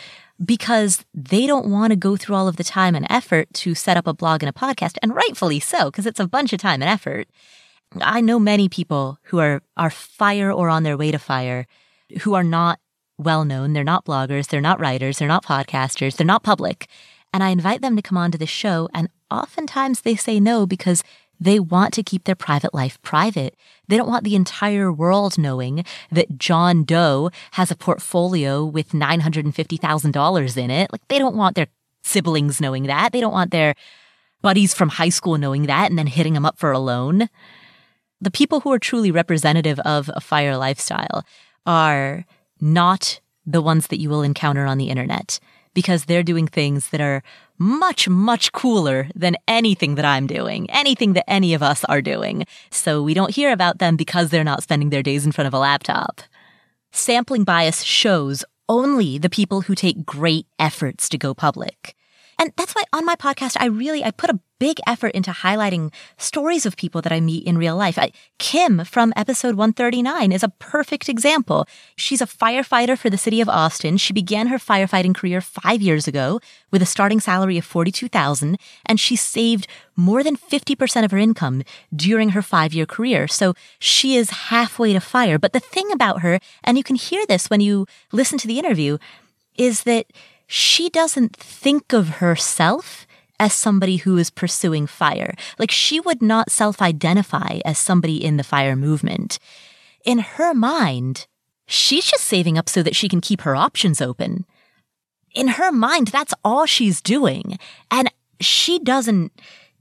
because 0.44 1.06
they 1.13 1.46
don't 1.46 1.70
want 1.70 1.92
to 1.92 1.98
go 1.98 2.16
through 2.18 2.36
all 2.36 2.48
of 2.48 2.58
the 2.58 2.63
time 2.63 2.96
and 2.96 3.08
effort 3.10 3.48
to 3.54 3.75
set 3.75 3.98
up 3.98 4.08
a 4.08 4.13
blog 4.13 4.44
and 4.44 4.50
a 4.50 4.54
podcast, 4.54 4.98
and 5.02 5.16
rightfully 5.16 5.60
so, 5.60 5.92
because 5.92 6.06
it's 6.06 6.20
a 6.20 6.28
bunch 6.28 6.54
of 6.54 6.60
time 6.60 6.82
and 6.82 6.90
effort. 6.90 7.28
I 8.02 8.22
know 8.22 8.40
many 8.40 8.70
people 8.70 9.20
who 9.24 9.40
are, 9.40 9.62
are 9.78 9.90
fire 9.90 10.52
or 10.52 10.70
on 10.70 10.84
their 10.84 10.98
way 10.98 11.12
to 11.12 11.20
fire 11.20 11.68
who 12.22 12.34
are 12.34 12.44
not 12.44 12.80
well 13.18 13.46
known. 13.46 13.74
They're 13.74 13.84
not 13.84 14.06
bloggers. 14.06 14.48
They're 14.48 14.62
not 14.62 14.80
writers. 14.80 15.20
They're 15.20 15.28
not 15.28 15.46
podcasters. 15.46 16.16
They're 16.16 16.25
not 16.25 16.44
public. 16.44 16.88
And 17.32 17.44
I 17.44 17.50
invite 17.50 17.82
them 17.82 17.96
to 17.96 18.02
come 18.02 18.18
onto 18.18 18.38
the 18.38 18.46
show. 18.46 18.90
And 18.94 19.10
oftentimes 19.32 20.02
they 20.02 20.16
say 20.16 20.40
no 20.40 20.66
because 20.66 21.04
they 21.43 21.59
want 21.59 21.93
to 21.93 22.03
keep 22.03 22.23
their 22.23 22.35
private 22.35 22.73
life 22.73 23.01
private. 23.01 23.55
They 23.88 23.97
don't 23.97 24.07
want 24.07 24.23
the 24.23 24.35
entire 24.35 24.91
world 24.91 25.38
knowing 25.38 25.83
that 26.12 26.38
John 26.38 26.83
Doe 26.83 27.31
has 27.51 27.69
a 27.69 27.75
portfolio 27.75 28.63
with 28.63 28.89
$950,000 28.91 30.57
in 30.57 30.71
it. 30.71 30.91
Like 30.91 31.07
they 31.09 31.19
don't 31.19 31.35
want 31.35 31.55
their 31.55 31.67
siblings 32.03 32.62
knowing 32.62 32.83
that. 32.83 33.12
They 33.12 33.19
don't 33.19 33.33
want 33.33 33.51
their 33.51 33.75
buddies 34.41 34.73
from 34.73 34.89
high 34.89 35.09
school 35.09 35.38
knowing 35.38 35.65
that 35.65 35.89
and 35.89 36.00
then 36.00 36.07
hitting 36.07 36.33
them 36.33 36.45
up 36.45 36.57
for 36.57 36.71
a 36.71 36.79
loan. 36.79 37.29
The 38.21 38.31
people 38.31 38.62
who 38.62 38.71
are 38.71 38.79
truly 38.79 39.12
representative 39.12 39.79
of 39.81 40.09
a 40.13 40.21
fire 40.21 40.55
lifestyle 40.55 41.25
are 41.65 42.25
not 42.62 43.19
the 43.45 43.62
ones 43.62 43.88
that 43.88 44.00
you 44.00 44.09
will 44.09 44.21
encounter 44.21 44.65
on 44.65 44.77
the 44.77 44.89
internet 44.89 45.39
because 45.73 46.05
they're 46.05 46.23
doing 46.23 46.47
things 46.47 46.89
that 46.89 47.01
are 47.01 47.21
much, 47.57 48.10
much 48.10 48.51
cooler 48.51 49.10
than 49.15 49.38
anything 49.48 49.95
that 49.95 50.05
I'm 50.05 50.27
doing, 50.27 50.69
anything 50.69 51.13
that 51.13 51.29
any 51.29 51.53
of 51.53 51.63
us 51.63 51.83
are 51.86 52.01
doing. 52.01 52.45
So 52.72 53.01
we 53.01 53.13
don't 53.13 53.33
hear 53.33 53.51
about 53.51 53.79
them 53.79 53.95
because 53.95 54.29
they're 54.29 54.43
not 54.43 54.63
spending 54.63 54.89
their 54.89 55.03
days 55.03 55.25
in 55.25 55.31
front 55.31 55.48
of 55.48 55.53
a 55.53 55.60
laptop. 55.60 56.22
Sampling 56.91 57.43
bias 57.43 57.83
shows 57.83 58.43
only 58.69 59.17
the 59.17 59.29
people 59.29 59.62
who 59.62 59.75
take 59.75 60.05
great 60.05 60.48
efforts 60.60 61.10
to 61.10 61.17
go 61.17 61.33
public. 61.33 61.95
And 62.39 62.51
that's 62.57 62.74
why 62.74 62.83
on 62.93 63.05
my 63.05 63.15
podcast, 63.15 63.57
I 63.60 63.65
really, 63.65 64.03
I 64.03 64.12
put 64.12 64.29
a 64.29 64.39
big 64.63 64.79
effort 64.88 65.12
into 65.13 65.29
highlighting 65.32 65.91
stories 66.17 66.65
of 66.65 66.77
people 66.77 67.01
that 67.01 67.12
I 67.12 67.20
meet 67.20 67.46
in 67.46 67.58
real 67.58 67.75
life. 67.75 68.00
I, 68.00 68.13
Kim 68.39 68.86
from 68.86 69.12
episode 69.13 69.55
139 69.55 70.32
is 70.32 70.41
a 70.41 70.53
perfect 70.58 71.10
example. 71.10 71.67
She's 71.98 72.22
a 72.22 72.25
firefighter 72.25 72.98
for 72.98 73.10
the 73.10 73.17
city 73.17 73.41
of 73.41 73.50
Austin. 73.50 73.98
She 73.98 74.13
began 74.13 74.48
her 74.48 74.58
firefighting 74.58 75.13
career 75.13 75.41
five 75.41 75.82
years 75.82 76.08
ago 76.08 76.39
with 76.72 76.82
a 76.82 76.86
starting 76.86 77.20
salary 77.20 77.58
of 77.58 77.65
42,000 77.65 78.58
and 78.86 79.01
she 79.01 79.17
saved 79.17 79.67
more 79.98 80.24
than 80.24 80.38
50% 80.38 81.03
of 81.03 81.12
her 81.12 81.17
income 81.17 81.63
during 81.93 82.29
her 82.29 82.41
five 82.41 82.74
year 82.74 82.86
career. 82.86 83.27
So 83.27 83.55
she 83.79 84.15
is 84.15 84.29
halfway 84.48 84.93
to 84.93 85.01
fire. 85.01 85.38
But 85.38 85.51
the 85.51 85.60
thing 85.60 85.91
about 85.91 86.22
her, 86.22 86.39
and 86.63 86.77
you 86.77 86.86
can 86.86 86.96
hear 86.96 87.25
this 87.25 87.50
when 87.50 87.60
you 87.60 87.86
listen 88.13 88.38
to 88.38 88.48
the 88.48 88.60
interview, 88.60 88.98
is 89.58 89.84
that 89.84 90.05
she 90.48 90.89
doesn't 90.89 91.36
think 91.36 91.91
of 91.91 92.24
herself 92.24 93.05
as 93.43 93.53
somebody 93.53 93.97
who 93.97 94.17
is 94.17 94.29
pursuing 94.29 94.88
fire. 94.88 95.35
Like 95.59 95.69
she 95.69 96.00
would 96.00 96.21
not 96.21 96.50
self 96.50 96.81
identify 96.81 97.59
as 97.65 97.77
somebody 97.77 98.23
in 98.23 98.38
the 98.38 98.43
fire 98.43 98.75
movement. 98.75 99.38
In 100.05 100.19
her 100.19 100.53
mind, 100.53 101.27
she's 101.67 102.05
just 102.05 102.23
saving 102.23 102.57
up 102.57 102.69
so 102.69 102.81
that 102.81 102.95
she 102.95 103.09
can 103.09 103.19
keep 103.19 103.41
her 103.41 103.55
options 103.55 104.01
open. 104.01 104.45
In 105.35 105.50
her 105.50 105.71
mind, 105.71 106.07
that's 106.07 106.33
all 106.43 106.65
she's 106.65 107.01
doing. 107.01 107.57
And 107.91 108.09
she 108.39 108.79
doesn't 108.79 109.33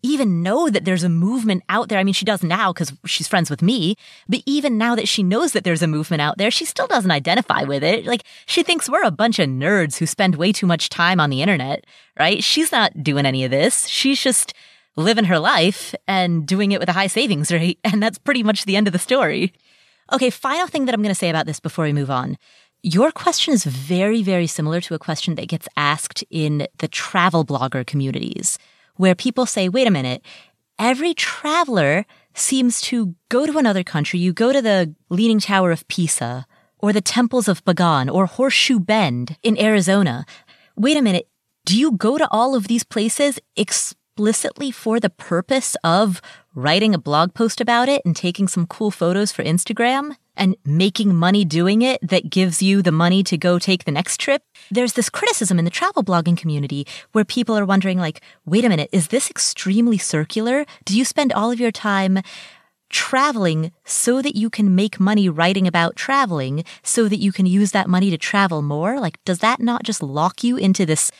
even 0.03 0.43
know 0.43 0.69
that 0.69 0.85
there's 0.85 1.05
a 1.05 1.09
movement 1.09 1.63
out 1.69 1.89
there. 1.89 1.99
I 1.99 2.05
mean, 2.05 2.15
she 2.15 2.25
does 2.25 2.43
now 2.43 2.73
because 2.73 2.93
she's 3.07 3.29
friends 3.29 3.49
with 3.51 3.63
me, 3.63 3.97
but 4.29 4.43
even 4.47 4.77
now 4.77 4.95
that 4.95 5.09
she 5.09 5.23
knows 5.23 5.53
that 5.53 5.65
there's 5.65 5.83
a 5.83 5.87
movement 5.87 6.21
out 6.21 6.39
there, 6.39 6.51
she 6.51 6.65
still 6.65 6.87
doesn't 6.87 7.11
identify 7.11 7.63
with 7.63 7.85
it. 7.85 8.05
Like, 8.05 8.25
she 8.47 8.63
thinks 8.63 8.89
we're 8.89 9.05
a 9.05 9.11
bunch 9.11 9.39
of 9.39 9.49
nerds 9.49 9.99
who 9.99 10.07
spend 10.07 10.35
way 10.37 10.53
too 10.53 10.67
much 10.67 10.89
time 10.89 11.21
on 11.21 11.31
the 11.31 11.41
internet, 11.41 11.85
right? 12.19 12.43
She's 12.43 12.73
not 12.73 13.03
doing 13.03 13.27
any 13.27 13.45
of 13.45 13.51
this. 13.51 13.87
She's 13.87 14.21
just 14.21 14.55
living 14.97 15.25
her 15.25 15.39
life 15.39 15.95
and 16.07 16.47
doing 16.47 16.73
it 16.73 16.81
with 16.81 16.89
a 16.89 16.93
high 16.93 17.07
savings 17.07 17.53
rate. 17.53 17.79
And 17.85 18.03
that's 18.03 18.19
pretty 18.19 18.43
much 18.43 18.65
the 18.65 18.77
end 18.77 18.87
of 18.87 18.93
the 18.93 18.99
story. 18.99 19.53
Okay, 20.13 20.31
final 20.31 20.67
thing 20.67 20.87
that 20.87 20.95
I'm 20.95 21.03
going 21.03 21.15
to 21.15 21.19
say 21.19 21.31
about 21.31 21.47
this 21.47 21.61
before 21.61 21.85
we 21.85 21.93
move 21.93 22.11
on. 22.11 22.37
Your 22.83 23.13
question 23.13 23.55
is 23.55 23.65
very, 23.65 24.23
very 24.23 24.49
similar 24.49 24.81
to 24.81 24.95
a 24.95 24.99
question 24.99 25.37
that 25.37 25.49
gets 25.49 25.69
asked 25.77 26.25
in 26.31 26.67
the 26.79 26.89
travel 26.89 27.45
blogger 27.45 27.87
communities 27.87 28.59
where 28.97 29.15
people 29.15 29.47
say, 29.47 29.69
wait 29.69 29.87
a 29.87 29.91
minute, 29.91 30.23
every 30.79 31.15
traveler 31.15 32.05
seems 32.35 32.81
to 32.83 33.15
go 33.29 33.47
to 33.47 33.59
another 33.59 33.85
country. 33.85 34.19
You 34.19 34.33
go 34.33 34.53
to 34.53 34.63
the 34.63 34.95
Leaning 35.09 35.41
Tower 35.41 35.71
of 35.71 35.87
Pisa 35.89 36.47
or 36.79 36.93
the 36.93 37.01
temples 37.01 37.49
of 37.49 37.65
Bagan 37.65 38.13
or 38.13 38.27
Horseshoe 38.27 38.81
Bend 38.81 39.37
in 39.43 39.61
Arizona. 39.61 40.25
Wait 40.77 40.97
a 40.97 41.03
minute. 41.03 41.29
Do 41.65 41.79
you 41.79 41.93
go 41.93 42.19
to 42.19 42.29
all 42.31 42.55
of 42.55 42.67
these 42.67 42.83
places 42.83 43.39
explicitly 44.13 44.71
for 44.71 45.01
the 45.01 45.09
purpose 45.09 45.75
of 45.83 46.21
writing 46.55 46.95
a 46.95 46.99
blog 46.99 47.33
post 47.33 47.63
about 47.63 47.89
it 47.89 48.03
and 48.05 48.15
taking 48.15 48.47
some 48.47 48.67
cool 48.67 48.91
photos 48.91 49.33
for 49.33 49.43
Instagram? 49.43 50.17
and 50.35 50.57
making 50.65 51.15
money 51.15 51.45
doing 51.45 51.83
it 51.83 52.01
that 52.01 52.31
gives 52.31 52.63
you 52.63 52.81
the 52.81 52.91
money 52.91 53.23
to 53.23 53.37
go 53.37 53.59
take 53.59 53.85
the 53.85 53.93
next 53.93 54.19
trip. 54.19 54.43
There's 54.71 54.95
this 54.95 55.11
criticism 55.11 55.59
in 55.59 55.67
the 55.67 55.71
travel 55.71 56.03
blogging 56.03 56.39
community 56.39 56.87
where 57.13 57.23
people 57.23 57.55
are 57.55 57.67
wondering 57.67 57.99
like, 57.99 58.23
wait 58.47 58.65
a 58.65 58.71
minute, 58.71 58.89
is 58.93 59.09
this 59.09 59.29
extremely 59.29 59.99
circular? 59.99 60.65
Do 60.87 60.97
you 60.97 61.05
spend 61.05 61.35
all 61.35 61.51
of 61.51 61.61
your 61.61 61.71
time 61.71 62.23
traveling 62.89 63.73
so 63.85 64.23
that 64.23 64.35
you 64.35 64.49
can 64.49 64.75
make 64.75 64.99
money 64.99 65.29
writing 65.29 65.67
about 65.67 65.97
traveling 65.97 66.65
so 66.83 67.09
that 67.09 67.19
you 67.19 67.31
can 67.31 67.45
use 67.45 67.73
that 67.73 67.87
money 67.87 68.09
to 68.09 68.17
travel 68.17 68.63
more? 68.63 68.99
Like, 68.99 69.23
does 69.27 69.41
that 69.41 69.61
not 69.61 69.83
just 69.83 70.03
lock 70.03 70.43
you 70.43 70.57
into 70.57 70.87
this 70.87 71.13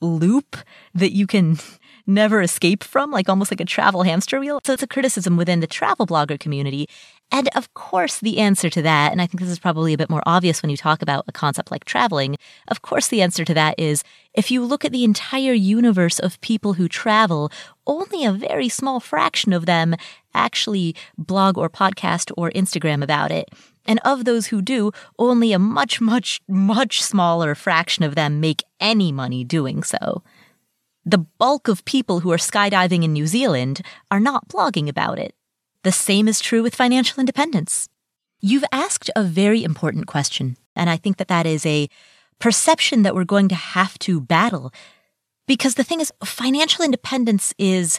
loop 0.00 0.56
that 0.94 1.12
you 1.12 1.26
can 1.26 1.58
never 2.06 2.42
escape 2.42 2.84
from, 2.84 3.10
like 3.10 3.28
almost 3.28 3.50
like 3.50 3.60
a 3.60 3.64
travel 3.64 4.02
hamster 4.02 4.40
wheel? 4.40 4.60
So 4.64 4.72
it's 4.72 4.82
a 4.82 4.86
criticism 4.86 5.36
within 5.36 5.60
the 5.60 5.66
travel 5.66 6.06
blogger 6.06 6.38
community. 6.38 6.88
And 7.32 7.48
of 7.54 7.72
course, 7.74 8.18
the 8.18 8.38
answer 8.38 8.68
to 8.70 8.82
that, 8.82 9.12
and 9.12 9.22
I 9.22 9.26
think 9.26 9.40
this 9.40 9.50
is 9.50 9.58
probably 9.58 9.94
a 9.94 9.98
bit 9.98 10.10
more 10.10 10.22
obvious 10.26 10.62
when 10.62 10.70
you 10.70 10.76
talk 10.76 11.00
about 11.00 11.24
a 11.28 11.32
concept 11.32 11.70
like 11.70 11.84
traveling, 11.84 12.36
of 12.68 12.82
course, 12.82 13.08
the 13.08 13.22
answer 13.22 13.44
to 13.44 13.54
that 13.54 13.78
is 13.78 14.02
if 14.34 14.50
you 14.50 14.64
look 14.64 14.84
at 14.84 14.92
the 14.92 15.04
entire 15.04 15.52
universe 15.52 16.18
of 16.18 16.40
people 16.40 16.74
who 16.74 16.88
travel, 16.88 17.50
only 17.86 18.24
a 18.24 18.32
very 18.32 18.68
small 18.68 18.98
fraction 18.98 19.52
of 19.52 19.66
them 19.66 19.94
actually 20.34 20.94
blog 21.18 21.56
or 21.56 21.70
podcast 21.70 22.32
or 22.36 22.50
Instagram 22.50 23.02
about 23.02 23.30
it. 23.30 23.48
And 23.86 24.00
of 24.04 24.24
those 24.24 24.48
who 24.48 24.60
do, 24.62 24.92
only 25.18 25.52
a 25.52 25.58
much, 25.58 26.00
much, 26.00 26.40
much 26.48 27.02
smaller 27.02 27.54
fraction 27.54 28.04
of 28.04 28.14
them 28.14 28.40
make 28.40 28.62
any 28.80 29.10
money 29.10 29.42
doing 29.44 29.82
so. 29.82 30.22
The 31.04 31.18
bulk 31.18 31.68
of 31.68 31.84
people 31.84 32.20
who 32.20 32.32
are 32.32 32.36
skydiving 32.36 33.04
in 33.04 33.12
New 33.12 33.26
Zealand 33.26 33.80
are 34.10 34.20
not 34.20 34.48
blogging 34.48 34.88
about 34.88 35.18
it. 35.18 35.34
The 35.82 35.92
same 35.92 36.28
is 36.28 36.40
true 36.40 36.62
with 36.62 36.74
financial 36.74 37.20
independence. 37.20 37.88
You've 38.40 38.64
asked 38.70 39.10
a 39.16 39.22
very 39.22 39.64
important 39.64 40.06
question, 40.06 40.56
and 40.76 40.90
I 40.90 40.96
think 40.96 41.16
that 41.16 41.28
that 41.28 41.46
is 41.46 41.64
a 41.64 41.88
perception 42.38 43.02
that 43.02 43.14
we're 43.14 43.24
going 43.24 43.48
to 43.48 43.54
have 43.54 43.98
to 44.00 44.20
battle. 44.20 44.72
Because 45.46 45.74
the 45.74 45.84
thing 45.84 46.00
is, 46.00 46.12
financial 46.24 46.84
independence 46.84 47.54
is 47.58 47.98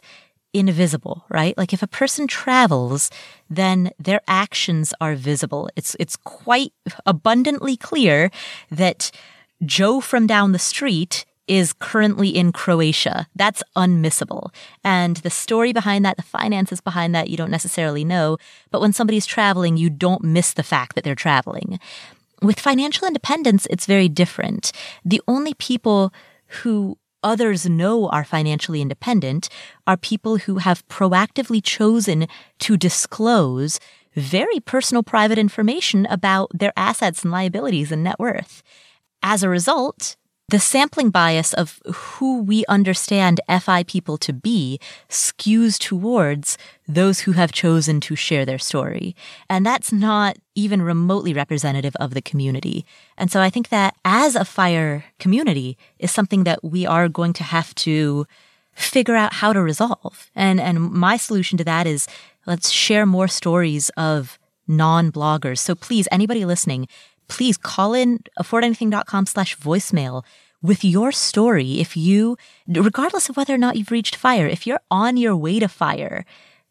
invisible, 0.53 1.25
right? 1.29 1.57
Like 1.57 1.73
if 1.73 1.81
a 1.81 1.87
person 1.87 2.27
travels, 2.27 3.09
then 3.49 3.91
their 3.97 4.21
actions 4.27 4.93
are 4.99 5.15
visible. 5.15 5.69
It's, 5.75 5.95
it's 5.99 6.17
quite 6.17 6.73
abundantly 7.05 7.77
clear 7.77 8.31
that 8.69 9.11
Joe 9.65 10.01
from 10.01 10.27
down 10.27 10.51
the 10.51 10.59
street 10.59 11.25
is 11.51 11.73
currently 11.73 12.29
in 12.29 12.53
Croatia. 12.53 13.27
That's 13.35 13.61
unmissable. 13.75 14.53
And 14.85 15.17
the 15.17 15.29
story 15.29 15.73
behind 15.73 16.05
that, 16.05 16.15
the 16.15 16.23
finances 16.23 16.79
behind 16.79 17.13
that, 17.13 17.29
you 17.29 17.35
don't 17.35 17.51
necessarily 17.51 18.05
know. 18.05 18.37
But 18.71 18.79
when 18.79 18.93
somebody's 18.93 19.25
traveling, 19.25 19.75
you 19.75 19.89
don't 19.89 20.23
miss 20.23 20.53
the 20.53 20.63
fact 20.63 20.95
that 20.95 21.03
they're 21.03 21.13
traveling. 21.13 21.77
With 22.41 22.57
financial 22.57 23.05
independence, 23.05 23.67
it's 23.69 23.85
very 23.85 24.07
different. 24.07 24.71
The 25.03 25.21
only 25.27 25.53
people 25.53 26.13
who 26.61 26.97
others 27.21 27.67
know 27.67 28.07
are 28.07 28.23
financially 28.23 28.81
independent 28.81 29.49
are 29.85 29.97
people 29.97 30.37
who 30.37 30.59
have 30.59 30.87
proactively 30.87 31.61
chosen 31.61 32.27
to 32.59 32.77
disclose 32.77 33.77
very 34.15 34.61
personal 34.61 35.03
private 35.03 35.37
information 35.37 36.05
about 36.05 36.49
their 36.53 36.71
assets 36.77 37.23
and 37.23 37.31
liabilities 37.31 37.91
and 37.91 38.05
net 38.05 38.19
worth. 38.19 38.63
As 39.21 39.43
a 39.43 39.49
result, 39.49 40.15
the 40.51 40.59
sampling 40.59 41.09
bias 41.09 41.53
of 41.53 41.79
who 41.85 42.41
we 42.41 42.65
understand 42.67 43.39
FI 43.49 43.83
people 43.83 44.17
to 44.17 44.33
be 44.33 44.79
skews 45.09 45.79
towards 45.79 46.57
those 46.87 47.21
who 47.21 47.31
have 47.31 47.53
chosen 47.53 48.01
to 48.01 48.17
share 48.17 48.45
their 48.45 48.59
story. 48.59 49.15
And 49.49 49.65
that's 49.65 49.93
not 49.93 50.37
even 50.53 50.81
remotely 50.81 51.33
representative 51.33 51.95
of 52.01 52.13
the 52.13 52.21
community. 52.21 52.85
And 53.17 53.31
so 53.31 53.39
I 53.41 53.49
think 53.49 53.69
that 53.69 53.95
as 54.03 54.35
a 54.35 54.43
fire 54.43 55.05
community 55.19 55.77
is 55.99 56.11
something 56.11 56.43
that 56.43 56.61
we 56.63 56.85
are 56.85 57.07
going 57.07 57.31
to 57.33 57.43
have 57.43 57.73
to 57.75 58.27
figure 58.73 59.15
out 59.15 59.33
how 59.33 59.53
to 59.53 59.61
resolve. 59.61 60.29
And, 60.35 60.59
and 60.59 60.91
my 60.91 61.15
solution 61.15 61.57
to 61.59 61.63
that 61.63 61.87
is 61.87 62.07
let's 62.45 62.69
share 62.69 63.05
more 63.05 63.29
stories 63.29 63.89
of 63.95 64.37
non-bloggers. 64.67 65.59
So 65.59 65.75
please, 65.75 66.07
anybody 66.11 66.43
listening, 66.45 66.87
please 67.31 67.55
call 67.55 67.93
in 67.93 68.19
affordanything.com 68.37 69.25
slash 69.25 69.57
voicemail 69.57 70.23
with 70.61 70.83
your 70.83 71.13
story. 71.13 71.79
If 71.79 71.95
you, 71.95 72.37
regardless 72.67 73.29
of 73.29 73.37
whether 73.37 73.53
or 73.53 73.57
not 73.57 73.77
you've 73.77 73.89
reached 73.89 74.17
fire, 74.17 74.47
if 74.47 74.67
you're 74.67 74.81
on 74.91 75.15
your 75.15 75.35
way 75.37 75.57
to 75.59 75.69
fire, 75.69 76.25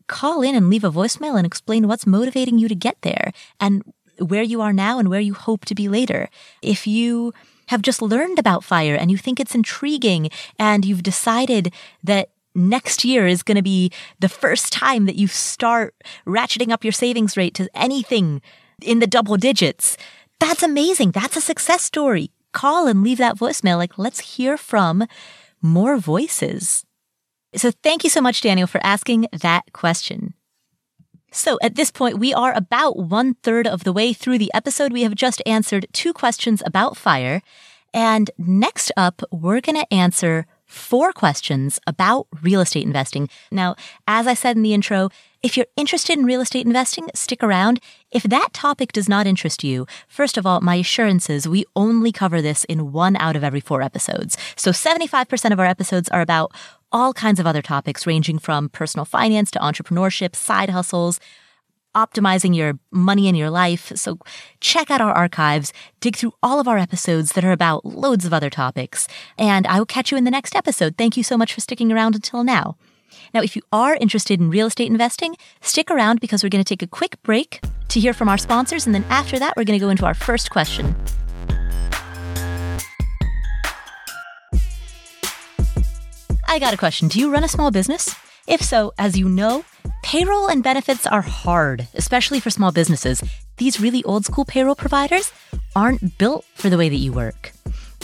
call 0.06 0.42
in 0.42 0.54
and 0.54 0.68
leave 0.68 0.84
a 0.84 0.90
voicemail 0.90 1.36
and 1.38 1.46
explain 1.46 1.88
what's 1.88 2.06
motivating 2.06 2.58
you 2.58 2.68
to 2.68 2.74
get 2.74 3.00
there 3.00 3.32
and 3.58 3.82
where 4.18 4.42
you 4.42 4.60
are 4.60 4.74
now 4.74 4.98
and 4.98 5.08
where 5.08 5.18
you 5.18 5.32
hope 5.32 5.64
to 5.64 5.74
be 5.74 5.88
later. 5.88 6.28
If 6.60 6.86
you 6.86 7.32
have 7.68 7.80
just 7.80 8.02
learned 8.02 8.38
about 8.38 8.62
fire 8.62 8.94
and 8.94 9.10
you 9.10 9.16
think 9.16 9.40
it's 9.40 9.54
intriguing 9.54 10.28
and 10.58 10.84
you've 10.84 11.02
decided 11.02 11.72
that 12.04 12.28
next 12.54 13.02
year 13.02 13.26
is 13.26 13.42
going 13.42 13.56
to 13.56 13.62
be 13.62 13.90
the 14.18 14.28
first 14.28 14.74
time 14.74 15.06
that 15.06 15.16
you 15.16 15.26
start 15.26 15.94
ratcheting 16.26 16.70
up 16.70 16.84
your 16.84 16.92
savings 16.92 17.38
rate 17.38 17.54
to 17.54 17.70
anything 17.74 18.42
in 18.82 18.98
the 18.98 19.06
double 19.06 19.36
digits, 19.36 19.96
that's 20.40 20.62
amazing. 20.62 21.12
That's 21.12 21.36
a 21.36 21.40
success 21.40 21.82
story. 21.82 22.30
Call 22.52 22.86
and 22.86 23.02
leave 23.02 23.18
that 23.18 23.36
voicemail. 23.36 23.76
Like, 23.76 23.98
let's 23.98 24.36
hear 24.36 24.56
from 24.56 25.06
more 25.62 25.96
voices. 25.96 26.84
So 27.54 27.70
thank 27.82 28.04
you 28.04 28.10
so 28.10 28.20
much, 28.20 28.40
Daniel, 28.40 28.66
for 28.66 28.80
asking 28.84 29.26
that 29.32 29.72
question. 29.72 30.34
So 31.32 31.58
at 31.62 31.76
this 31.76 31.90
point, 31.90 32.18
we 32.18 32.34
are 32.34 32.52
about 32.52 32.96
one 32.96 33.34
third 33.42 33.66
of 33.66 33.84
the 33.84 33.92
way 33.92 34.12
through 34.12 34.38
the 34.38 34.50
episode. 34.52 34.92
We 34.92 35.02
have 35.02 35.14
just 35.14 35.42
answered 35.46 35.86
two 35.92 36.12
questions 36.12 36.62
about 36.66 36.96
fire. 36.96 37.42
And 37.92 38.30
next 38.38 38.90
up, 38.96 39.22
we're 39.30 39.60
going 39.60 39.78
to 39.78 39.94
answer 39.94 40.46
four 40.64 41.12
questions 41.12 41.80
about 41.86 42.26
real 42.42 42.60
estate 42.60 42.84
investing. 42.84 43.28
Now, 43.50 43.74
as 44.06 44.26
I 44.26 44.34
said 44.34 44.56
in 44.56 44.62
the 44.62 44.74
intro, 44.74 45.10
if 45.42 45.56
you're 45.56 45.66
interested 45.76 46.18
in 46.18 46.26
real 46.26 46.40
estate 46.40 46.66
investing, 46.66 47.08
stick 47.14 47.42
around. 47.42 47.80
If 48.10 48.24
that 48.24 48.52
topic 48.52 48.92
does 48.92 49.08
not 49.08 49.26
interest 49.26 49.64
you, 49.64 49.86
first 50.06 50.36
of 50.36 50.44
all, 50.44 50.60
my 50.60 50.76
assurances, 50.76 51.48
we 51.48 51.64
only 51.74 52.12
cover 52.12 52.42
this 52.42 52.64
in 52.64 52.92
one 52.92 53.16
out 53.16 53.36
of 53.36 53.44
every 53.44 53.60
four 53.60 53.80
episodes. 53.80 54.36
So 54.56 54.70
75% 54.70 55.52
of 55.52 55.58
our 55.58 55.66
episodes 55.66 56.08
are 56.10 56.20
about 56.20 56.52
all 56.92 57.14
kinds 57.14 57.40
of 57.40 57.46
other 57.46 57.62
topics 57.62 58.06
ranging 58.06 58.38
from 58.38 58.68
personal 58.68 59.04
finance 59.04 59.50
to 59.52 59.58
entrepreneurship, 59.60 60.36
side 60.36 60.70
hustles, 60.70 61.20
optimizing 61.94 62.54
your 62.54 62.78
money 62.90 63.26
in 63.26 63.34
your 63.34 63.50
life. 63.50 63.92
So 63.96 64.18
check 64.60 64.90
out 64.90 65.00
our 65.00 65.12
archives, 65.12 65.72
dig 66.00 66.16
through 66.16 66.34
all 66.42 66.60
of 66.60 66.68
our 66.68 66.78
episodes 66.78 67.32
that 67.32 67.44
are 67.44 67.52
about 67.52 67.84
loads 67.84 68.24
of 68.24 68.32
other 68.34 68.50
topics, 68.50 69.08
and 69.38 69.66
I 69.66 69.78
will 69.78 69.86
catch 69.86 70.10
you 70.10 70.18
in 70.18 70.24
the 70.24 70.30
next 70.30 70.54
episode. 70.54 70.96
Thank 70.96 71.16
you 71.16 71.22
so 71.22 71.38
much 71.38 71.54
for 71.54 71.60
sticking 71.60 71.90
around 71.90 72.14
until 72.14 72.44
now. 72.44 72.76
Now, 73.32 73.42
if 73.42 73.54
you 73.54 73.62
are 73.72 73.94
interested 73.94 74.40
in 74.40 74.50
real 74.50 74.66
estate 74.66 74.90
investing, 74.90 75.36
stick 75.60 75.90
around 75.90 76.20
because 76.20 76.42
we're 76.42 76.48
going 76.48 76.64
to 76.64 76.68
take 76.68 76.82
a 76.82 76.86
quick 76.86 77.22
break 77.22 77.60
to 77.88 78.00
hear 78.00 78.12
from 78.12 78.28
our 78.28 78.38
sponsors, 78.38 78.86
and 78.86 78.94
then 78.94 79.04
after 79.08 79.38
that, 79.38 79.56
we're 79.56 79.64
going 79.64 79.78
to 79.78 79.84
go 79.84 79.90
into 79.90 80.04
our 80.04 80.14
first 80.14 80.50
question. 80.50 80.94
I 86.48 86.58
got 86.58 86.74
a 86.74 86.76
question. 86.76 87.06
Do 87.06 87.20
you 87.20 87.32
run 87.32 87.44
a 87.44 87.48
small 87.48 87.70
business? 87.70 88.14
If 88.48 88.62
so, 88.62 88.92
as 88.98 89.16
you 89.16 89.28
know, 89.28 89.64
payroll 90.02 90.48
and 90.48 90.64
benefits 90.64 91.06
are 91.06 91.22
hard, 91.22 91.86
especially 91.94 92.40
for 92.40 92.50
small 92.50 92.72
businesses. 92.72 93.22
These 93.58 93.78
really 93.80 94.02
old 94.02 94.24
school 94.24 94.44
payroll 94.44 94.74
providers 94.74 95.32
aren't 95.76 96.18
built 96.18 96.44
for 96.54 96.68
the 96.68 96.76
way 96.76 96.88
that 96.88 96.96
you 96.96 97.12
work. 97.12 97.52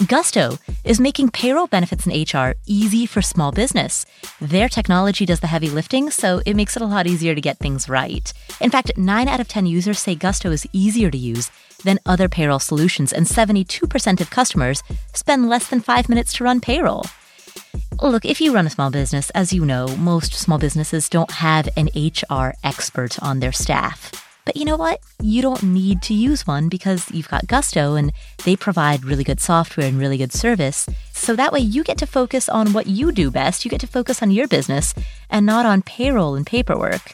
Gusto 0.04 0.58
is 0.84 1.00
making 1.00 1.30
payroll 1.30 1.68
benefits 1.68 2.06
and 2.06 2.14
HR 2.14 2.58
easy 2.66 3.06
for 3.06 3.22
small 3.22 3.50
business. 3.50 4.04
Their 4.42 4.68
technology 4.68 5.24
does 5.24 5.40
the 5.40 5.46
heavy 5.46 5.70
lifting, 5.70 6.10
so 6.10 6.42
it 6.44 6.54
makes 6.54 6.76
it 6.76 6.82
a 6.82 6.86
lot 6.86 7.06
easier 7.06 7.34
to 7.34 7.40
get 7.40 7.56
things 7.56 7.88
right. 7.88 8.30
In 8.60 8.70
fact, 8.70 8.92
9 8.98 9.26
out 9.26 9.40
of 9.40 9.48
10 9.48 9.64
users 9.64 9.98
say 9.98 10.14
Gusto 10.14 10.50
is 10.50 10.68
easier 10.74 11.10
to 11.10 11.16
use 11.16 11.50
than 11.84 11.98
other 12.04 12.28
payroll 12.28 12.58
solutions, 12.58 13.10
and 13.10 13.24
72% 13.26 14.20
of 14.20 14.28
customers 14.28 14.82
spend 15.14 15.48
less 15.48 15.68
than 15.68 15.80
5 15.80 16.10
minutes 16.10 16.34
to 16.34 16.44
run 16.44 16.60
payroll. 16.60 17.06
Look, 18.02 18.26
if 18.26 18.38
you 18.38 18.52
run 18.52 18.66
a 18.66 18.70
small 18.70 18.90
business, 18.90 19.30
as 19.30 19.54
you 19.54 19.64
know, 19.64 19.88
most 19.96 20.34
small 20.34 20.58
businesses 20.58 21.08
don't 21.08 21.30
have 21.30 21.70
an 21.74 21.88
HR 21.94 22.52
expert 22.62 23.18
on 23.22 23.40
their 23.40 23.52
staff. 23.52 24.25
But 24.46 24.56
you 24.56 24.64
know 24.64 24.76
what? 24.76 25.00
You 25.20 25.42
don't 25.42 25.62
need 25.64 26.02
to 26.02 26.14
use 26.14 26.46
one 26.46 26.68
because 26.68 27.10
you've 27.10 27.28
got 27.28 27.48
Gusto 27.48 27.96
and 27.96 28.12
they 28.44 28.54
provide 28.54 29.04
really 29.04 29.24
good 29.24 29.40
software 29.40 29.88
and 29.88 29.98
really 29.98 30.16
good 30.16 30.32
service. 30.32 30.88
So 31.12 31.34
that 31.34 31.52
way 31.52 31.58
you 31.58 31.82
get 31.82 31.98
to 31.98 32.06
focus 32.06 32.48
on 32.48 32.72
what 32.72 32.86
you 32.86 33.10
do 33.10 33.32
best. 33.32 33.64
You 33.64 33.70
get 33.72 33.80
to 33.80 33.88
focus 33.88 34.22
on 34.22 34.30
your 34.30 34.46
business 34.46 34.94
and 35.28 35.44
not 35.44 35.66
on 35.66 35.82
payroll 35.82 36.36
and 36.36 36.46
paperwork. 36.46 37.12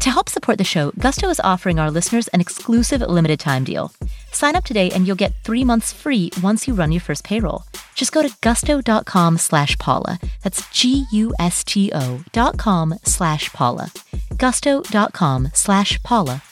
To 0.00 0.10
help 0.10 0.28
support 0.28 0.58
the 0.58 0.64
show, 0.64 0.92
Gusto 0.98 1.28
is 1.30 1.40
offering 1.40 1.78
our 1.78 1.90
listeners 1.90 2.28
an 2.28 2.40
exclusive 2.40 3.00
limited 3.00 3.40
time 3.40 3.64
deal. 3.64 3.92
Sign 4.30 4.54
up 4.54 4.64
today 4.64 4.90
and 4.90 5.06
you'll 5.06 5.16
get 5.16 5.32
three 5.42 5.64
months 5.64 5.92
free 5.92 6.30
once 6.42 6.68
you 6.68 6.74
run 6.74 6.92
your 6.92 7.00
first 7.00 7.24
payroll. 7.24 7.64
Just 7.94 8.12
go 8.12 8.22
to 8.22 8.32
gusto.com 8.42 9.38
slash 9.38 9.76
Paula. 9.78 10.18
That's 10.42 10.68
G-U-S-T-O 10.70 12.20
dot 12.32 12.58
com 12.58 12.94
slash 13.04 13.50
Paula. 13.52 13.90
Gusto.com 14.36 15.48
slash 15.54 16.02
Paula. 16.02 16.42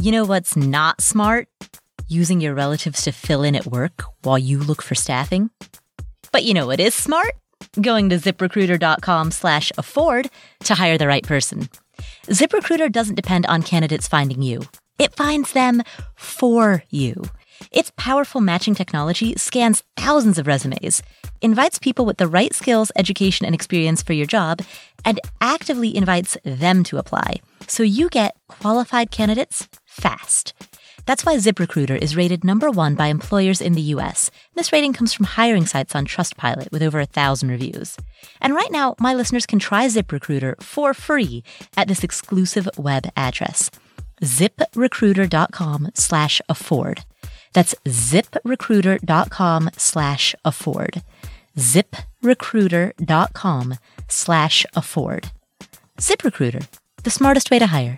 You 0.00 0.12
know 0.12 0.24
what's 0.24 0.56
not 0.56 1.00
smart? 1.02 1.48
Using 2.08 2.40
your 2.40 2.54
relatives 2.54 3.02
to 3.02 3.12
fill 3.12 3.42
in 3.42 3.54
at 3.54 3.66
work 3.66 4.04
while 4.22 4.38
you 4.38 4.58
look 4.58 4.82
for 4.82 4.94
staffing. 4.94 5.50
But 6.32 6.44
you 6.44 6.54
know 6.54 6.66
what 6.66 6.80
is 6.80 6.94
smart? 6.94 7.34
Going 7.80 8.08
to 8.10 8.16
ziprecruiter.com 8.16 9.30
slash 9.30 9.72
afford 9.78 10.30
to 10.64 10.74
hire 10.74 10.98
the 10.98 11.06
right 11.06 11.24
person. 11.24 11.68
ZipRecruiter 12.26 12.90
doesn't 12.90 13.14
depend 13.14 13.46
on 13.46 13.62
candidates 13.62 14.08
finding 14.08 14.42
you. 14.42 14.62
It 14.98 15.14
finds 15.14 15.52
them 15.52 15.82
for 16.14 16.82
you. 16.90 17.22
Its 17.72 17.92
powerful 17.96 18.40
matching 18.40 18.74
technology 18.74 19.34
scans 19.36 19.82
thousands 19.96 20.38
of 20.38 20.46
resumes, 20.46 21.02
invites 21.42 21.78
people 21.78 22.06
with 22.06 22.16
the 22.16 22.26
right 22.26 22.54
skills, 22.54 22.90
education, 22.96 23.44
and 23.46 23.54
experience 23.54 24.02
for 24.02 24.12
your 24.12 24.26
job, 24.26 24.60
and 25.04 25.20
actively 25.40 25.94
invites 25.94 26.36
them 26.44 26.82
to 26.84 26.98
apply. 26.98 27.40
So 27.66 27.82
you 27.82 28.08
get 28.08 28.34
qualified 28.48 29.10
candidates 29.10 29.68
fast. 29.84 30.54
That's 31.10 31.26
why 31.26 31.34
ZipRecruiter 31.38 31.98
is 31.98 32.14
rated 32.14 32.44
number 32.44 32.70
one 32.70 32.94
by 32.94 33.08
employers 33.08 33.60
in 33.60 33.72
the 33.72 33.82
US. 33.96 34.30
This 34.54 34.72
rating 34.72 34.92
comes 34.92 35.12
from 35.12 35.26
hiring 35.26 35.66
sites 35.66 35.96
on 35.96 36.06
Trustpilot 36.06 36.70
with 36.70 36.84
over 36.84 37.00
a 37.00 37.04
thousand 37.04 37.48
reviews. 37.48 37.96
And 38.40 38.54
right 38.54 38.70
now, 38.70 38.94
my 39.00 39.12
listeners 39.12 39.44
can 39.44 39.58
try 39.58 39.88
ZipRecruiter 39.88 40.62
for 40.62 40.94
free 40.94 41.42
at 41.76 41.88
this 41.88 42.04
exclusive 42.04 42.68
web 42.78 43.08
address 43.16 43.72
ziprecruiter.com 44.22 45.90
slash 45.94 46.40
afford. 46.48 47.04
That's 47.54 47.74
ziprecruiter.com 47.86 49.70
slash 49.76 50.36
afford. 50.44 51.02
ziprecruiter.com 51.56 53.74
slash 54.06 54.66
afford. 54.76 55.32
ZipRecruiter, 55.98 56.68
the 57.02 57.10
smartest 57.10 57.50
way 57.50 57.58
to 57.58 57.66
hire. 57.66 57.96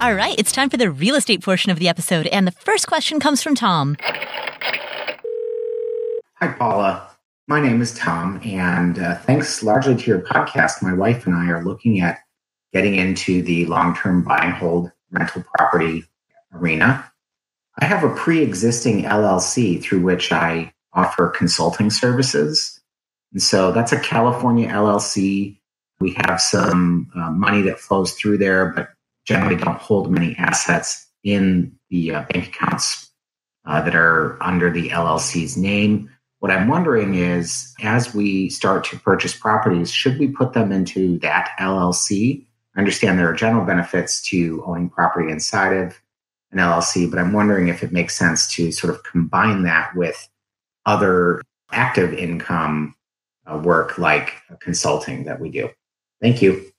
All 0.00 0.14
right, 0.14 0.36
it's 0.38 0.52
time 0.52 0.70
for 0.70 0.76
the 0.76 0.92
real 0.92 1.16
estate 1.16 1.42
portion 1.42 1.72
of 1.72 1.80
the 1.80 1.88
episode, 1.88 2.28
and 2.28 2.46
the 2.46 2.52
first 2.52 2.86
question 2.86 3.18
comes 3.18 3.42
from 3.42 3.56
Tom. 3.56 3.96
Hi, 6.36 6.52
Paula. 6.56 7.10
My 7.48 7.60
name 7.60 7.82
is 7.82 7.92
Tom, 7.94 8.40
and 8.44 8.96
uh, 8.96 9.16
thanks 9.16 9.60
largely 9.64 9.96
to 9.96 10.04
your 10.04 10.20
podcast, 10.20 10.82
my 10.82 10.92
wife 10.92 11.26
and 11.26 11.34
I 11.34 11.48
are 11.48 11.64
looking 11.64 12.00
at 12.00 12.20
getting 12.72 12.94
into 12.94 13.42
the 13.42 13.66
long 13.66 13.96
term 13.96 14.22
buy 14.22 14.38
and 14.38 14.54
hold 14.54 14.92
rental 15.10 15.42
property 15.56 16.04
arena. 16.54 17.10
I 17.80 17.86
have 17.86 18.04
a 18.04 18.14
pre 18.14 18.40
existing 18.40 19.02
LLC 19.02 19.82
through 19.82 20.02
which 20.02 20.30
I 20.30 20.72
offer 20.92 21.26
consulting 21.28 21.90
services. 21.90 22.80
And 23.32 23.42
so 23.42 23.72
that's 23.72 23.90
a 23.90 23.98
California 23.98 24.68
LLC. 24.68 25.58
We 25.98 26.16
have 26.26 26.40
some 26.40 27.10
uh, 27.16 27.32
money 27.32 27.62
that 27.62 27.80
flows 27.80 28.12
through 28.12 28.38
there, 28.38 28.66
but 28.66 28.90
generally 29.28 29.56
don't 29.56 29.78
hold 29.78 30.10
many 30.10 30.34
assets 30.38 31.06
in 31.22 31.70
the 31.90 32.14
uh, 32.14 32.22
bank 32.32 32.48
accounts 32.48 33.10
uh, 33.66 33.82
that 33.82 33.94
are 33.94 34.42
under 34.42 34.70
the 34.70 34.88
LLC's 34.88 35.54
name. 35.54 36.10
What 36.38 36.50
I'm 36.50 36.66
wondering 36.66 37.14
is, 37.14 37.74
as 37.82 38.14
we 38.14 38.48
start 38.48 38.84
to 38.84 38.98
purchase 38.98 39.36
properties, 39.36 39.90
should 39.90 40.18
we 40.18 40.28
put 40.28 40.54
them 40.54 40.72
into 40.72 41.18
that 41.18 41.50
LLC? 41.60 42.46
I 42.74 42.78
understand 42.78 43.18
there 43.18 43.28
are 43.28 43.34
general 43.34 43.66
benefits 43.66 44.22
to 44.30 44.64
owning 44.64 44.88
property 44.88 45.30
inside 45.30 45.74
of 45.76 46.00
an 46.50 46.58
LLC, 46.58 47.10
but 47.10 47.18
I'm 47.18 47.34
wondering 47.34 47.68
if 47.68 47.82
it 47.82 47.92
makes 47.92 48.16
sense 48.16 48.50
to 48.54 48.72
sort 48.72 48.94
of 48.94 49.04
combine 49.04 49.64
that 49.64 49.94
with 49.94 50.26
other 50.86 51.42
active 51.70 52.14
income 52.14 52.94
uh, 53.46 53.58
work 53.58 53.98
like 53.98 54.36
consulting 54.60 55.24
that 55.24 55.38
we 55.38 55.50
do. 55.50 55.68
Thank 56.22 56.40
you. 56.40 56.72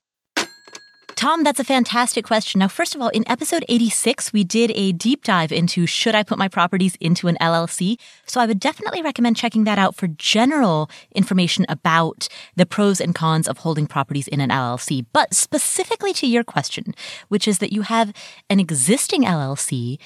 Tom, 1.19 1.43
that's 1.43 1.60
a 1.60 1.65
fantastic 1.65 2.23
question. 2.23 2.60
Now, 2.60 2.69
first 2.69 2.95
of 2.95 3.01
all, 3.01 3.10
in 3.10 3.29
episode 3.29 3.65
86, 3.67 4.32
we 4.32 4.45
did 4.45 4.71
a 4.73 4.93
deep 4.93 5.25
dive 5.25 5.51
into 5.51 5.86
should 5.86 6.15
I 6.15 6.23
put 6.23 6.38
my 6.38 6.47
properties 6.47 6.95
into 7.01 7.27
an 7.27 7.36
LLC? 7.41 7.99
So 8.25 8.39
I 8.39 8.45
would 8.45 8.58
definitely 8.58 9.01
recommend 9.01 9.36
checking 9.36 9.65
that 9.65 9.77
out 9.77 9.95
for 9.97 10.08
general 10.08 10.89
information 11.13 11.65
about 11.67 12.29
the 12.55 12.65
pros 12.65 13.01
and 13.01 13.13
cons 13.13 13.49
of 13.49 13.58
holding 13.58 13.86
properties 13.86 14.29
in 14.29 14.39
an 14.39 14.49
LLC. 14.49 15.05
But 15.12 15.34
specifically 15.34 16.13
to 16.13 16.25
your 16.25 16.45
question, 16.45 16.95
which 17.27 17.49
is 17.49 17.60
that 17.60 17.73
you 17.73 17.82
have 17.82 18.13
an 18.49 18.62
existing 18.62 19.23
LLC 19.23 19.99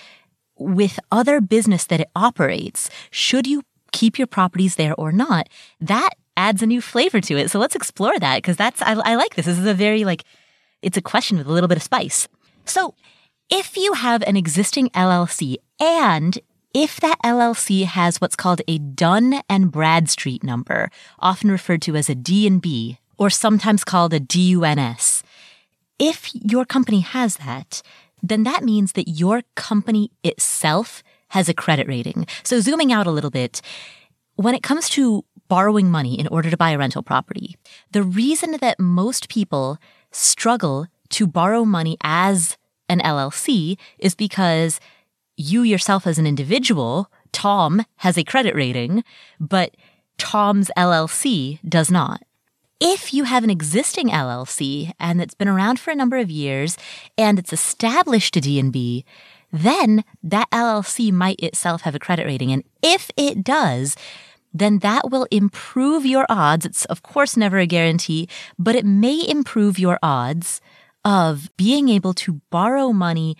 with 0.57 0.99
other 1.11 1.41
business 1.41 1.85
that 1.85 2.01
it 2.01 2.09
operates, 2.15 2.89
should 3.11 3.45
you 3.45 3.61
keep 3.91 4.17
your 4.17 4.25
properties 4.25 4.77
there 4.77 4.95
or 4.95 5.11
not? 5.11 5.47
That 5.79 6.09
adds 6.35 6.63
a 6.63 6.65
new 6.65 6.81
flavor 6.81 7.21
to 7.21 7.37
it. 7.37 7.51
So 7.51 7.59
let's 7.59 7.75
explore 7.75 8.17
that 8.17 8.37
because 8.37 8.57
that's, 8.57 8.81
I, 8.81 8.93
I 8.93 9.13
like 9.13 9.35
this. 9.35 9.45
This 9.45 9.59
is 9.59 9.67
a 9.67 9.75
very 9.75 10.05
like, 10.05 10.23
it's 10.83 10.97
a 10.97 11.01
question 11.01 11.37
with 11.37 11.47
a 11.47 11.51
little 11.51 11.67
bit 11.67 11.77
of 11.77 11.83
spice. 11.83 12.27
So, 12.65 12.95
if 13.49 13.77
you 13.77 13.93
have 13.93 14.23
an 14.23 14.37
existing 14.37 14.89
LLC 14.89 15.57
and 15.79 16.39
if 16.73 16.99
that 17.01 17.19
LLC 17.23 17.85
has 17.85 18.19
what's 18.19 18.35
called 18.35 18.61
a 18.67 18.79
Dun 18.79 19.41
and 19.47 19.71
Bradstreet 19.71 20.43
number, 20.43 20.89
often 21.19 21.51
referred 21.51 21.81
to 21.83 21.95
as 21.95 22.09
a 22.09 22.15
D&B 22.15 22.97
or 23.17 23.29
sometimes 23.29 23.83
called 23.83 24.13
a 24.13 24.19
DUNS, 24.19 25.23
if 25.99 26.33
your 26.33 26.65
company 26.65 27.01
has 27.01 27.37
that, 27.37 27.83
then 28.23 28.43
that 28.43 28.63
means 28.63 28.93
that 28.93 29.07
your 29.07 29.43
company 29.55 30.09
itself 30.23 31.03
has 31.29 31.47
a 31.47 31.53
credit 31.53 31.87
rating. 31.87 32.25
So 32.43 32.59
zooming 32.59 32.91
out 32.91 33.05
a 33.05 33.11
little 33.11 33.29
bit, 33.29 33.61
when 34.35 34.55
it 34.55 34.63
comes 34.63 34.89
to 34.89 35.23
borrowing 35.47 35.91
money 35.91 36.19
in 36.19 36.27
order 36.27 36.49
to 36.49 36.57
buy 36.57 36.71
a 36.71 36.77
rental 36.77 37.03
property, 37.03 37.55
the 37.91 38.01
reason 38.01 38.57
that 38.61 38.79
most 38.79 39.29
people 39.29 39.77
struggle 40.13 40.87
to 41.09 41.27
borrow 41.27 41.65
money 41.65 41.97
as 42.01 42.57
an 42.87 42.99
LLC 42.99 43.77
is 43.99 44.15
because 44.15 44.79
you 45.35 45.63
yourself 45.63 46.07
as 46.07 46.17
an 46.17 46.27
individual, 46.27 47.11
Tom, 47.31 47.83
has 47.97 48.17
a 48.17 48.23
credit 48.23 48.55
rating, 48.55 49.03
but 49.39 49.75
Tom's 50.17 50.69
LLC 50.77 51.59
does 51.67 51.89
not. 51.91 52.23
If 52.79 53.13
you 53.13 53.23
have 53.23 53.43
an 53.43 53.49
existing 53.49 54.09
LLC 54.09 54.91
and 54.99 55.21
it's 55.21 55.33
been 55.33 55.47
around 55.47 55.79
for 55.79 55.91
a 55.91 55.95
number 55.95 56.17
of 56.17 56.29
years 56.29 56.77
and 57.17 57.39
it's 57.39 57.53
established 57.53 58.37
a 58.37 58.41
DNB, 58.41 59.03
then 59.51 60.03
that 60.21 60.49
LLC 60.51 61.11
might 61.11 61.39
itself 61.39 61.81
have 61.81 61.95
a 61.95 61.99
credit 61.99 62.25
rating. 62.25 62.51
And 62.51 62.63
if 62.81 63.09
it 63.15 63.43
does, 63.43 63.95
then 64.53 64.79
that 64.79 65.09
will 65.09 65.27
improve 65.31 66.05
your 66.05 66.25
odds. 66.29 66.65
It's 66.65 66.85
of 66.85 67.01
course 67.01 67.35
never 67.35 67.57
a 67.59 67.65
guarantee, 67.67 68.27
but 68.57 68.75
it 68.75 68.85
may 68.85 69.27
improve 69.27 69.79
your 69.79 69.99
odds 70.03 70.61
of 71.03 71.49
being 71.57 71.89
able 71.89 72.13
to 72.13 72.41
borrow 72.49 72.93
money 72.93 73.35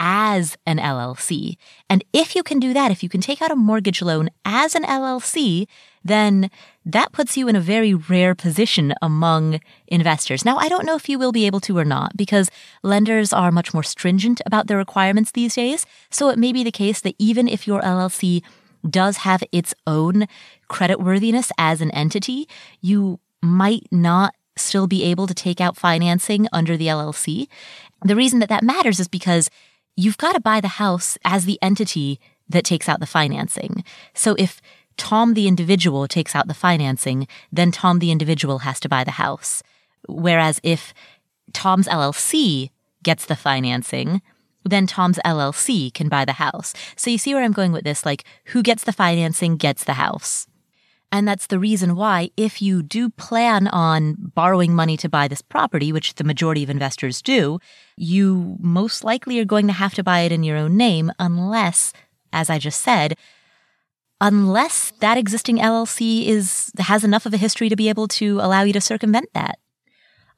as 0.00 0.56
an 0.66 0.78
LLC. 0.78 1.56
And 1.88 2.04
if 2.12 2.34
you 2.34 2.42
can 2.42 2.58
do 2.58 2.72
that, 2.72 2.90
if 2.90 3.02
you 3.02 3.08
can 3.08 3.20
take 3.20 3.40
out 3.40 3.50
a 3.50 3.56
mortgage 3.56 4.02
loan 4.02 4.28
as 4.44 4.74
an 4.74 4.82
LLC, 4.82 5.66
then 6.04 6.50
that 6.84 7.12
puts 7.12 7.36
you 7.36 7.48
in 7.48 7.56
a 7.56 7.60
very 7.60 7.94
rare 7.94 8.34
position 8.34 8.92
among 9.00 9.60
investors. 9.86 10.44
Now, 10.44 10.56
I 10.58 10.68
don't 10.68 10.84
know 10.84 10.96
if 10.96 11.08
you 11.08 11.18
will 11.18 11.32
be 11.32 11.46
able 11.46 11.60
to 11.60 11.78
or 11.78 11.84
not 11.84 12.16
because 12.16 12.50
lenders 12.82 13.32
are 13.32 13.52
much 13.52 13.72
more 13.72 13.82
stringent 13.82 14.42
about 14.44 14.66
their 14.66 14.76
requirements 14.76 15.30
these 15.30 15.54
days. 15.54 15.86
So 16.10 16.28
it 16.28 16.38
may 16.38 16.52
be 16.52 16.64
the 16.64 16.72
case 16.72 17.00
that 17.00 17.14
even 17.18 17.48
if 17.48 17.66
your 17.66 17.80
LLC 17.80 18.42
does 18.88 19.18
have 19.18 19.42
its 19.50 19.74
own 19.86 20.26
creditworthiness 20.74 21.50
as 21.56 21.80
an 21.80 21.92
entity, 21.92 22.48
you 22.80 23.20
might 23.40 23.86
not 23.92 24.34
still 24.56 24.86
be 24.88 25.04
able 25.04 25.26
to 25.28 25.34
take 25.34 25.60
out 25.60 25.76
financing 25.76 26.48
under 26.52 26.76
the 26.76 26.88
LLC. 26.88 27.46
The 28.02 28.16
reason 28.16 28.40
that 28.40 28.48
that 28.48 28.64
matters 28.64 28.98
is 28.98 29.08
because 29.08 29.50
you've 29.96 30.18
got 30.18 30.32
to 30.32 30.40
buy 30.40 30.60
the 30.60 30.76
house 30.82 31.16
as 31.24 31.44
the 31.44 31.58
entity 31.62 32.18
that 32.48 32.64
takes 32.64 32.88
out 32.88 33.00
the 33.00 33.06
financing. 33.06 33.84
So 34.14 34.34
if 34.36 34.60
Tom 34.96 35.34
the 35.34 35.46
individual 35.46 36.06
takes 36.08 36.34
out 36.34 36.48
the 36.48 36.54
financing, 36.54 37.28
then 37.52 37.70
Tom 37.70 38.00
the 38.00 38.10
individual 38.10 38.60
has 38.60 38.80
to 38.80 38.88
buy 38.88 39.04
the 39.04 39.12
house. 39.12 39.62
Whereas 40.08 40.60
if 40.62 40.92
Tom's 41.52 41.88
LLC 41.88 42.70
gets 43.02 43.26
the 43.26 43.36
financing, 43.36 44.22
then 44.64 44.86
Tom's 44.86 45.18
LLC 45.24 45.92
can 45.92 46.08
buy 46.08 46.24
the 46.24 46.32
house. 46.32 46.74
So 46.96 47.10
you 47.10 47.18
see 47.18 47.34
where 47.34 47.44
I'm 47.44 47.52
going 47.52 47.72
with 47.72 47.84
this? 47.84 48.04
Like, 48.04 48.24
who 48.46 48.62
gets 48.62 48.84
the 48.84 48.92
financing 48.92 49.56
gets 49.56 49.84
the 49.84 49.94
house. 49.94 50.46
And 51.12 51.28
that's 51.28 51.46
the 51.46 51.60
reason 51.60 51.94
why, 51.94 52.30
if 52.36 52.60
you 52.60 52.82
do 52.82 53.08
plan 53.08 53.68
on 53.68 54.16
borrowing 54.18 54.74
money 54.74 54.96
to 54.96 55.08
buy 55.08 55.28
this 55.28 55.42
property, 55.42 55.92
which 55.92 56.14
the 56.16 56.24
majority 56.24 56.64
of 56.64 56.70
investors 56.70 57.22
do, 57.22 57.60
you 57.96 58.56
most 58.58 59.04
likely 59.04 59.38
are 59.38 59.44
going 59.44 59.68
to 59.68 59.72
have 59.72 59.94
to 59.94 60.02
buy 60.02 60.20
it 60.20 60.32
in 60.32 60.42
your 60.42 60.56
own 60.56 60.76
name 60.76 61.12
unless, 61.20 61.92
as 62.32 62.50
I 62.50 62.58
just 62.58 62.82
said, 62.82 63.16
unless 64.20 64.92
that 65.00 65.18
existing 65.18 65.58
LLC 65.58 66.26
is 66.26 66.72
has 66.78 67.04
enough 67.04 67.26
of 67.26 67.34
a 67.34 67.38
history 67.38 67.68
to 67.68 67.76
be 67.76 67.88
able 67.88 68.08
to 68.08 68.40
allow 68.40 68.62
you 68.62 68.72
to 68.72 68.80
circumvent 68.80 69.28
that. 69.34 69.58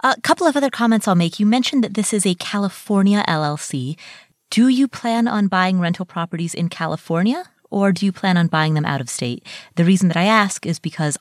A 0.03 0.21
couple 0.21 0.47
of 0.47 0.57
other 0.57 0.71
comments 0.71 1.09
I'll 1.09 1.15
make. 1.15 1.41
You 1.41 1.47
mentioned 1.47 1.83
that 1.85 1.95
this 1.95 2.13
is 2.13 2.27
a 2.27 2.35
California 2.35 3.25
LLC. 3.27 3.97
Do 4.51 4.69
you 4.69 4.89
plan 4.89 5.27
on 5.27 5.49
buying 5.49 5.81
rental 5.81 6.05
properties 6.05 6.55
in 6.55 6.69
California 6.69 7.45
or 7.77 7.93
do 7.93 8.07
you 8.07 8.13
plan 8.13 8.37
on 8.39 8.47
buying 8.47 8.75
them 8.75 8.87
out 8.87 9.03
of 9.03 9.11
state? 9.11 9.45
The 9.75 9.85
reason 9.85 10.09
that 10.09 10.17
I 10.17 10.25
ask 10.25 10.65
is 10.65 10.79
because 10.79 11.19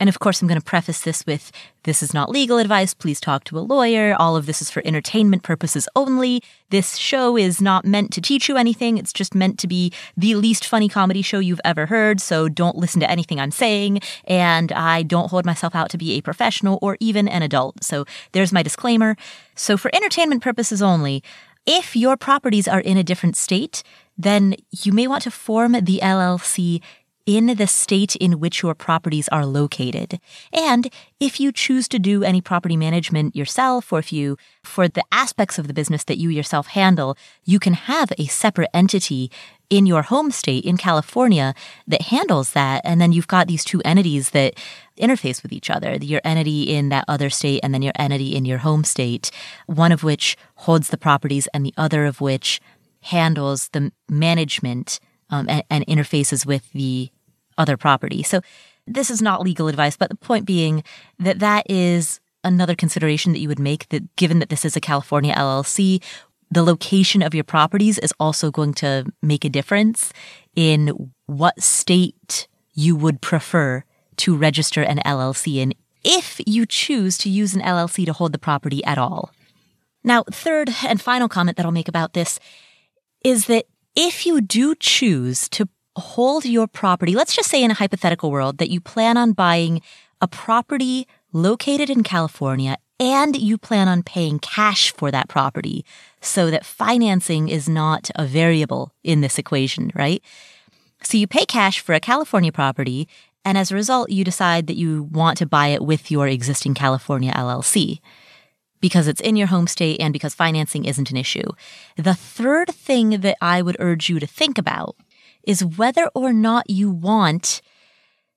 And 0.00 0.08
of 0.08 0.18
course, 0.18 0.42
I'm 0.42 0.48
going 0.48 0.60
to 0.60 0.64
preface 0.64 1.02
this 1.02 1.24
with 1.24 1.52
this 1.84 2.02
is 2.02 2.12
not 2.12 2.28
legal 2.28 2.58
advice. 2.58 2.94
Please 2.94 3.20
talk 3.20 3.44
to 3.44 3.58
a 3.58 3.60
lawyer. 3.60 4.16
All 4.18 4.36
of 4.36 4.46
this 4.46 4.60
is 4.60 4.70
for 4.70 4.82
entertainment 4.84 5.42
purposes 5.42 5.88
only. 5.94 6.42
This 6.70 6.96
show 6.96 7.36
is 7.36 7.60
not 7.60 7.84
meant 7.84 8.12
to 8.14 8.20
teach 8.20 8.48
you 8.48 8.56
anything. 8.56 8.98
It's 8.98 9.12
just 9.12 9.34
meant 9.34 9.58
to 9.60 9.68
be 9.68 9.92
the 10.16 10.34
least 10.34 10.66
funny 10.66 10.88
comedy 10.88 11.22
show 11.22 11.38
you've 11.38 11.60
ever 11.64 11.86
heard. 11.86 12.20
So 12.20 12.48
don't 12.48 12.76
listen 12.76 13.00
to 13.00 13.10
anything 13.10 13.38
I'm 13.38 13.52
saying. 13.52 14.00
And 14.24 14.72
I 14.72 15.04
don't 15.04 15.30
hold 15.30 15.46
myself 15.46 15.74
out 15.74 15.90
to 15.90 15.98
be 15.98 16.12
a 16.12 16.22
professional 16.22 16.78
or 16.82 16.96
even 17.00 17.28
an 17.28 17.42
adult. 17.42 17.84
So 17.84 18.04
there's 18.32 18.52
my 18.52 18.62
disclaimer. 18.62 19.16
So 19.54 19.76
for 19.76 19.94
entertainment 19.94 20.42
purposes 20.42 20.82
only, 20.82 21.22
if 21.66 21.96
your 21.96 22.16
properties 22.16 22.68
are 22.68 22.80
in 22.80 22.98
a 22.98 23.04
different 23.04 23.36
state, 23.36 23.82
then 24.16 24.54
you 24.70 24.92
may 24.92 25.06
want 25.06 25.22
to 25.24 25.30
form 25.30 25.72
the 25.72 26.00
LLC 26.02 26.80
in 27.26 27.46
the 27.46 27.66
state 27.66 28.16
in 28.16 28.38
which 28.38 28.62
your 28.62 28.74
properties 28.74 29.28
are 29.28 29.46
located. 29.46 30.20
And 30.52 30.90
if 31.20 31.40
you 31.40 31.52
choose 31.52 31.88
to 31.88 31.98
do 31.98 32.22
any 32.22 32.40
property 32.40 32.76
management 32.76 33.34
yourself, 33.34 33.92
or 33.92 33.98
if 33.98 34.12
you, 34.12 34.36
for 34.62 34.88
the 34.88 35.04
aspects 35.10 35.58
of 35.58 35.66
the 35.66 35.72
business 35.72 36.04
that 36.04 36.18
you 36.18 36.28
yourself 36.28 36.68
handle, 36.68 37.16
you 37.44 37.58
can 37.58 37.72
have 37.72 38.12
a 38.18 38.26
separate 38.26 38.68
entity 38.74 39.30
in 39.70 39.86
your 39.86 40.02
home 40.02 40.30
state 40.30 40.64
in 40.64 40.76
California 40.76 41.54
that 41.86 42.02
handles 42.02 42.52
that. 42.52 42.82
And 42.84 43.00
then 43.00 43.12
you've 43.12 43.26
got 43.26 43.48
these 43.48 43.64
two 43.64 43.80
entities 43.84 44.30
that 44.30 44.54
interface 44.98 45.42
with 45.42 45.52
each 45.52 45.70
other 45.70 45.96
your 45.96 46.20
entity 46.24 46.62
in 46.62 46.90
that 46.90 47.04
other 47.08 47.30
state 47.30 47.60
and 47.62 47.72
then 47.72 47.82
your 47.82 47.94
entity 47.98 48.36
in 48.36 48.44
your 48.44 48.58
home 48.58 48.84
state, 48.84 49.30
one 49.66 49.90
of 49.92 50.04
which 50.04 50.36
holds 50.56 50.90
the 50.90 50.98
properties 50.98 51.48
and 51.54 51.64
the 51.64 51.74
other 51.76 52.04
of 52.04 52.20
which 52.20 52.60
handles 53.04 53.68
the 53.68 53.92
management 54.08 54.98
um, 55.30 55.46
and, 55.48 55.62
and 55.70 55.86
interfaces 55.86 56.46
with 56.46 56.70
the 56.72 57.10
other 57.58 57.76
property. 57.76 58.22
So 58.22 58.40
this 58.86 59.10
is 59.10 59.22
not 59.22 59.42
legal 59.42 59.68
advice, 59.68 59.96
but 59.96 60.08
the 60.08 60.16
point 60.16 60.46
being 60.46 60.82
that 61.18 61.38
that 61.38 61.70
is 61.70 62.20
another 62.42 62.74
consideration 62.74 63.32
that 63.32 63.38
you 63.38 63.48
would 63.48 63.58
make 63.58 63.88
that 63.90 64.16
given 64.16 64.38
that 64.38 64.48
this 64.48 64.64
is 64.64 64.76
a 64.76 64.80
California 64.80 65.34
LLC, 65.34 66.02
the 66.50 66.62
location 66.62 67.22
of 67.22 67.34
your 67.34 67.44
properties 67.44 67.98
is 67.98 68.12
also 68.20 68.50
going 68.50 68.74
to 68.74 69.04
make 69.22 69.44
a 69.44 69.50
difference 69.50 70.12
in 70.54 71.12
what 71.26 71.62
state 71.62 72.48
you 72.74 72.96
would 72.96 73.20
prefer 73.20 73.84
to 74.16 74.36
register 74.36 74.82
an 74.82 74.98
LLC 75.04 75.56
in 75.56 75.74
if 76.04 76.40
you 76.46 76.66
choose 76.66 77.16
to 77.18 77.30
use 77.30 77.54
an 77.54 77.62
LLC 77.62 78.04
to 78.06 78.12
hold 78.12 78.32
the 78.32 78.38
property 78.38 78.84
at 78.84 78.98
all. 78.98 79.30
Now, 80.04 80.22
third 80.30 80.70
and 80.86 81.00
final 81.00 81.28
comment 81.28 81.56
that 81.56 81.64
I'll 81.64 81.72
make 81.72 81.88
about 81.88 82.12
this 82.12 82.38
is 83.24 83.46
that 83.46 83.64
if 83.96 84.26
you 84.26 84.40
do 84.40 84.74
choose 84.74 85.48
to 85.48 85.68
hold 85.96 86.44
your 86.44 86.66
property, 86.66 87.14
let's 87.14 87.34
just 87.34 87.48
say 87.48 87.62
in 87.62 87.70
a 87.70 87.74
hypothetical 87.74 88.30
world 88.30 88.58
that 88.58 88.70
you 88.70 88.80
plan 88.80 89.16
on 89.16 89.32
buying 89.32 89.80
a 90.20 90.28
property 90.28 91.08
located 91.32 91.90
in 91.90 92.02
California 92.02 92.76
and 93.00 93.36
you 93.36 93.58
plan 93.58 93.88
on 93.88 94.02
paying 94.02 94.38
cash 94.38 94.92
for 94.92 95.10
that 95.10 95.28
property 95.28 95.84
so 96.20 96.50
that 96.50 96.64
financing 96.64 97.48
is 97.48 97.68
not 97.68 98.10
a 98.14 98.24
variable 98.24 98.92
in 99.02 99.20
this 99.20 99.38
equation, 99.38 99.90
right? 99.94 100.22
So 101.02 101.18
you 101.18 101.26
pay 101.26 101.44
cash 101.44 101.80
for 101.80 101.94
a 101.94 102.00
California 102.00 102.52
property 102.52 103.08
and 103.44 103.58
as 103.58 103.70
a 103.70 103.74
result, 103.74 104.10
you 104.10 104.24
decide 104.24 104.66
that 104.68 104.76
you 104.76 105.02
want 105.12 105.36
to 105.38 105.46
buy 105.46 105.68
it 105.68 105.82
with 105.82 106.10
your 106.10 106.26
existing 106.26 106.74
California 106.74 107.32
LLC 107.32 108.00
because 108.80 109.08
it's 109.08 109.20
in 109.20 109.36
your 109.36 109.46
home 109.46 109.66
state 109.66 110.00
and 110.00 110.12
because 110.12 110.34
financing 110.34 110.84
isn't 110.84 111.10
an 111.10 111.16
issue. 111.16 111.48
The 111.96 112.14
third 112.14 112.68
thing 112.70 113.20
that 113.20 113.36
I 113.40 113.62
would 113.62 113.76
urge 113.78 114.08
you 114.08 114.20
to 114.20 114.26
think 114.26 114.58
about 114.58 114.96
is 115.42 115.64
whether 115.64 116.10
or 116.14 116.32
not 116.32 116.68
you 116.68 116.90
want 116.90 117.62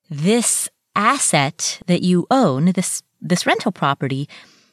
this 0.09 0.69
asset 0.95 1.81
that 1.87 2.01
you 2.01 2.27
own, 2.31 2.71
this, 2.73 3.03
this 3.21 3.45
rental 3.45 3.71
property, 3.71 4.27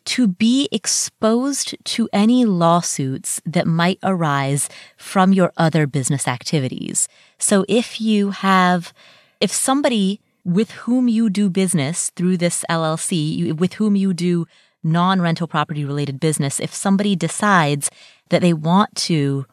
to 0.05 0.27
be 0.27 0.69
exposed 0.71 1.77
to 1.85 2.09
any 2.13 2.45
lawsuits 2.45 3.41
that 3.47 3.67
might 3.67 3.99
arise 4.03 4.69
from 4.97 5.33
your 5.33 5.53
other 5.57 5.87
business 5.87 6.29
activities. 6.29 7.09
So 7.39 7.65
if 7.69 8.01
you 8.01 8.31
have, 8.31 8.93
if 9.41 9.51
somebody 9.51 10.21
with 10.45 10.73
whom 10.73 11.09
you 11.09 11.31
do 11.31 11.49
business 11.49 12.11
through 12.11 12.37
this 12.37 12.65
LLC, 12.69 13.57
with 13.59 13.75
whom 13.75 13.97
you 13.97 14.13
do 14.13 14.47
non 14.85 15.21
rental 15.21 15.49
property 15.49 15.85
related 15.85 16.21
business, 16.21 16.61
if 16.61 16.75
somebody 16.75 17.17
decides 17.17 17.91
that 18.29 18.43
they 18.43 18.53
want 18.53 18.95
to 18.95 19.47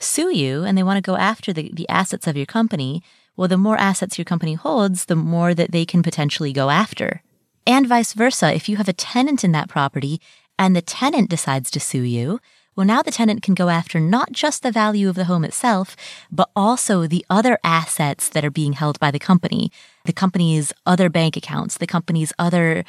sue 0.00 0.34
you 0.34 0.64
and 0.64 0.76
they 0.76 0.82
want 0.82 0.96
to 0.96 1.10
go 1.10 1.16
after 1.16 1.52
the, 1.52 1.70
the 1.72 1.88
assets 1.88 2.26
of 2.26 2.36
your 2.36 2.46
company, 2.46 3.02
well, 3.36 3.48
the 3.48 3.56
more 3.56 3.76
assets 3.76 4.18
your 4.18 4.24
company 4.24 4.54
holds, 4.54 5.04
the 5.04 5.16
more 5.16 5.54
that 5.54 5.70
they 5.70 5.84
can 5.84 6.02
potentially 6.02 6.52
go 6.52 6.70
after. 6.70 7.22
And 7.66 7.86
vice 7.86 8.14
versa, 8.14 8.54
if 8.54 8.68
you 8.68 8.76
have 8.76 8.88
a 8.88 8.92
tenant 8.92 9.44
in 9.44 9.52
that 9.52 9.68
property 9.68 10.20
and 10.58 10.74
the 10.74 10.82
tenant 10.82 11.30
decides 11.30 11.70
to 11.72 11.80
sue 11.80 12.02
you, 12.02 12.40
well, 12.74 12.86
now 12.86 13.02
the 13.02 13.10
tenant 13.10 13.42
can 13.42 13.54
go 13.54 13.68
after 13.68 13.98
not 13.98 14.30
just 14.30 14.62
the 14.62 14.70
value 14.70 15.08
of 15.08 15.16
the 15.16 15.24
home 15.24 15.44
itself, 15.44 15.96
but 16.30 16.48
also 16.54 17.06
the 17.06 17.26
other 17.28 17.58
assets 17.64 18.28
that 18.28 18.44
are 18.44 18.52
being 18.52 18.74
held 18.74 19.00
by 19.00 19.10
the 19.10 19.18
company, 19.18 19.72
the 20.04 20.12
company's 20.12 20.72
other 20.86 21.08
bank 21.08 21.36
accounts, 21.36 21.76
the 21.76 21.88
company's 21.88 22.32
other 22.38 22.84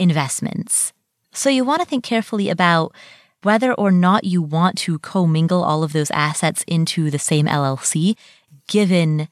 investments. 0.00 0.94
So 1.36 1.50
you 1.50 1.64
want 1.64 1.80
to 1.82 1.86
think 1.86 2.02
carefully 2.02 2.48
about 2.48 2.94
whether 3.42 3.74
or 3.74 3.90
not 3.90 4.24
you 4.24 4.40
want 4.40 4.78
to 4.78 4.98
commingle 4.98 5.62
all 5.62 5.82
of 5.82 5.92
those 5.92 6.10
assets 6.10 6.64
into 6.66 7.10
the 7.10 7.18
same 7.18 7.46
LLC, 7.46 8.16
given 8.66 9.28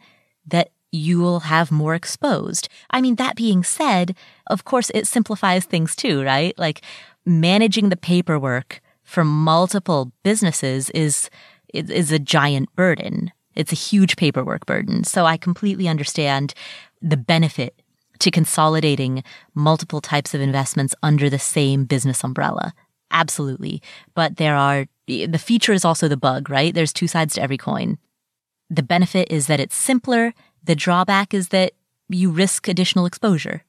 that 0.46 0.70
you 0.92 1.18
will 1.18 1.40
have 1.40 1.72
more 1.72 1.94
exposed. 1.94 2.68
I 2.90 3.00
mean, 3.00 3.16
that 3.16 3.36
being 3.36 3.64
said, 3.64 4.14
of 4.46 4.64
course, 4.64 4.90
it 4.94 5.06
simplifies 5.06 5.64
things 5.64 5.96
too, 5.96 6.22
right? 6.22 6.56
Like 6.58 6.82
managing 7.24 7.88
the 7.88 7.96
paperwork 7.96 8.80
for 9.02 9.24
multiple 9.24 10.12
businesses 10.22 10.90
is, 10.90 11.30
is 11.72 12.12
a 12.12 12.18
giant 12.18 12.74
burden. 12.76 13.32
It's 13.54 13.72
a 13.72 13.76
huge 13.76 14.16
paperwork 14.16 14.66
burden. 14.66 15.04
So 15.04 15.24
I 15.24 15.36
completely 15.36 15.88
understand 15.88 16.54
the 17.00 17.16
benefit 17.16 17.80
to 18.18 18.30
consolidating 18.30 19.22
multiple 19.54 20.00
types 20.00 20.34
of 20.34 20.40
investments 20.40 20.94
under 21.02 21.28
the 21.28 21.38
same 21.38 21.84
business 21.84 22.24
umbrella. 22.24 22.72
Absolutely. 23.10 23.82
But 24.14 24.36
there 24.36 24.56
are, 24.56 24.86
the 25.06 25.38
feature 25.38 25.72
is 25.72 25.84
also 25.84 26.08
the 26.08 26.16
bug, 26.16 26.50
right? 26.50 26.74
There's 26.74 26.92
two 26.92 27.06
sides 27.06 27.34
to 27.34 27.42
every 27.42 27.58
coin. 27.58 27.98
The 28.70 28.82
benefit 28.82 29.30
is 29.30 29.46
that 29.46 29.60
it's 29.60 29.76
simpler. 29.76 30.32
The 30.62 30.74
drawback 30.74 31.34
is 31.34 31.48
that 31.48 31.72
you 32.08 32.30
risk 32.30 32.68
additional 32.68 33.06
exposure. 33.06 33.64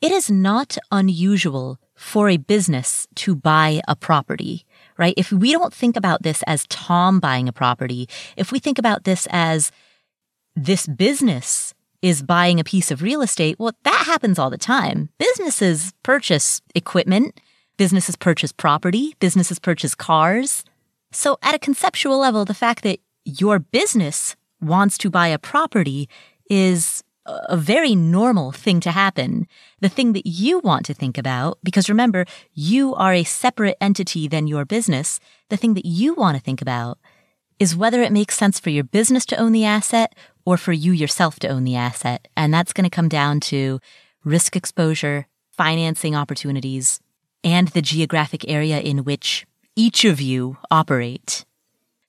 It 0.00 0.12
is 0.12 0.30
not 0.30 0.76
unusual 0.90 1.78
for 1.94 2.28
a 2.28 2.36
business 2.36 3.06
to 3.14 3.34
buy 3.34 3.80
a 3.88 3.96
property, 3.96 4.66
right? 4.98 5.14
If 5.16 5.32
we 5.32 5.52
don't 5.52 5.72
think 5.72 5.96
about 5.96 6.22
this 6.22 6.42
as 6.46 6.66
Tom 6.68 7.20
buying 7.20 7.48
a 7.48 7.52
property, 7.52 8.08
if 8.36 8.52
we 8.52 8.58
think 8.58 8.78
about 8.78 9.04
this 9.04 9.26
as 9.30 9.70
this 10.56 10.86
business 10.86 11.73
is 12.04 12.22
buying 12.22 12.60
a 12.60 12.64
piece 12.64 12.90
of 12.90 13.02
real 13.02 13.22
estate, 13.22 13.56
well, 13.58 13.72
that 13.82 14.04
happens 14.06 14.38
all 14.38 14.50
the 14.50 14.58
time. 14.58 15.08
Businesses 15.18 15.92
purchase 16.02 16.60
equipment 16.74 17.40
Businesses 17.76 18.14
purchase 18.14 18.52
property, 18.52 19.16
businesses 19.18 19.58
purchase 19.58 19.96
cars. 19.96 20.64
So, 21.10 21.38
at 21.42 21.56
a 21.56 21.58
conceptual 21.58 22.18
level, 22.18 22.44
the 22.44 22.54
fact 22.54 22.84
that 22.84 23.00
your 23.24 23.58
business 23.58 24.36
wants 24.60 24.96
to 24.98 25.10
buy 25.10 25.28
a 25.28 25.38
property 25.38 26.08
is 26.48 27.02
a 27.26 27.56
very 27.56 27.96
normal 27.96 28.52
thing 28.52 28.78
to 28.80 28.92
happen. 28.92 29.48
The 29.80 29.88
thing 29.88 30.12
that 30.12 30.26
you 30.26 30.60
want 30.60 30.86
to 30.86 30.94
think 30.94 31.18
about, 31.18 31.58
because 31.64 31.88
remember, 31.88 32.26
you 32.52 32.94
are 32.94 33.12
a 33.12 33.24
separate 33.24 33.76
entity 33.80 34.28
than 34.28 34.46
your 34.46 34.64
business. 34.64 35.18
The 35.48 35.56
thing 35.56 35.74
that 35.74 35.86
you 35.86 36.14
want 36.14 36.36
to 36.36 36.42
think 36.42 36.62
about 36.62 36.98
is 37.58 37.74
whether 37.74 38.02
it 38.02 38.12
makes 38.12 38.36
sense 38.36 38.60
for 38.60 38.70
your 38.70 38.84
business 38.84 39.26
to 39.26 39.36
own 39.36 39.52
the 39.52 39.64
asset 39.64 40.14
or 40.44 40.56
for 40.56 40.72
you 40.72 40.92
yourself 40.92 41.38
to 41.40 41.48
own 41.48 41.64
the 41.64 41.76
asset. 41.76 42.28
And 42.36 42.52
that's 42.52 42.72
going 42.72 42.84
to 42.84 42.90
come 42.90 43.08
down 43.08 43.40
to 43.40 43.80
risk 44.24 44.56
exposure, 44.56 45.26
financing 45.52 46.14
opportunities, 46.14 47.00
and 47.42 47.68
the 47.68 47.82
geographic 47.82 48.48
area 48.48 48.80
in 48.80 49.04
which 49.04 49.46
each 49.76 50.04
of 50.04 50.20
you 50.20 50.56
operate. 50.70 51.44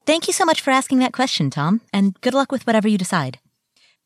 Thank 0.06 0.28
you 0.28 0.34
so 0.34 0.46
much 0.46 0.62
for 0.62 0.72
asking 0.72 1.00
that 1.00 1.14
question, 1.14 1.50
Tom, 1.50 1.82
and 1.92 2.20
good 2.22 2.34
luck 2.34 2.52
with 2.52 2.68
whatever 2.68 2.88
you 2.88 2.98
decide. 2.98 3.40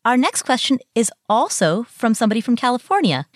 Our 0.05 0.15
next 0.15 0.43
question 0.43 0.79
is 0.95 1.11
also 1.27 1.83
from 1.83 2.13
somebody 2.13 2.39
from 2.39 2.55
California. 2.55 3.27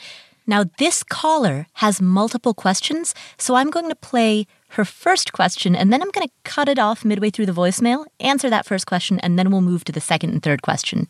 Now, 0.47 0.65
this 0.77 1.03
caller 1.03 1.67
has 1.73 2.01
multiple 2.01 2.53
questions, 2.53 3.13
so 3.37 3.55
I'm 3.55 3.69
going 3.69 3.89
to 3.89 3.95
play 3.95 4.47
her 4.73 4.85
first 4.85 5.33
question 5.33 5.75
and 5.75 5.91
then 5.93 6.01
I'm 6.01 6.11
going 6.11 6.27
to 6.27 6.33
cut 6.43 6.67
it 6.67 6.79
off 6.79 7.05
midway 7.05 7.29
through 7.29 7.45
the 7.45 7.51
voicemail, 7.51 8.05
answer 8.19 8.49
that 8.49 8.65
first 8.65 8.87
question, 8.87 9.19
and 9.19 9.37
then 9.37 9.51
we'll 9.51 9.61
move 9.61 9.83
to 9.85 9.91
the 9.91 10.01
second 10.01 10.31
and 10.31 10.43
third 10.43 10.61
question. 10.61 11.07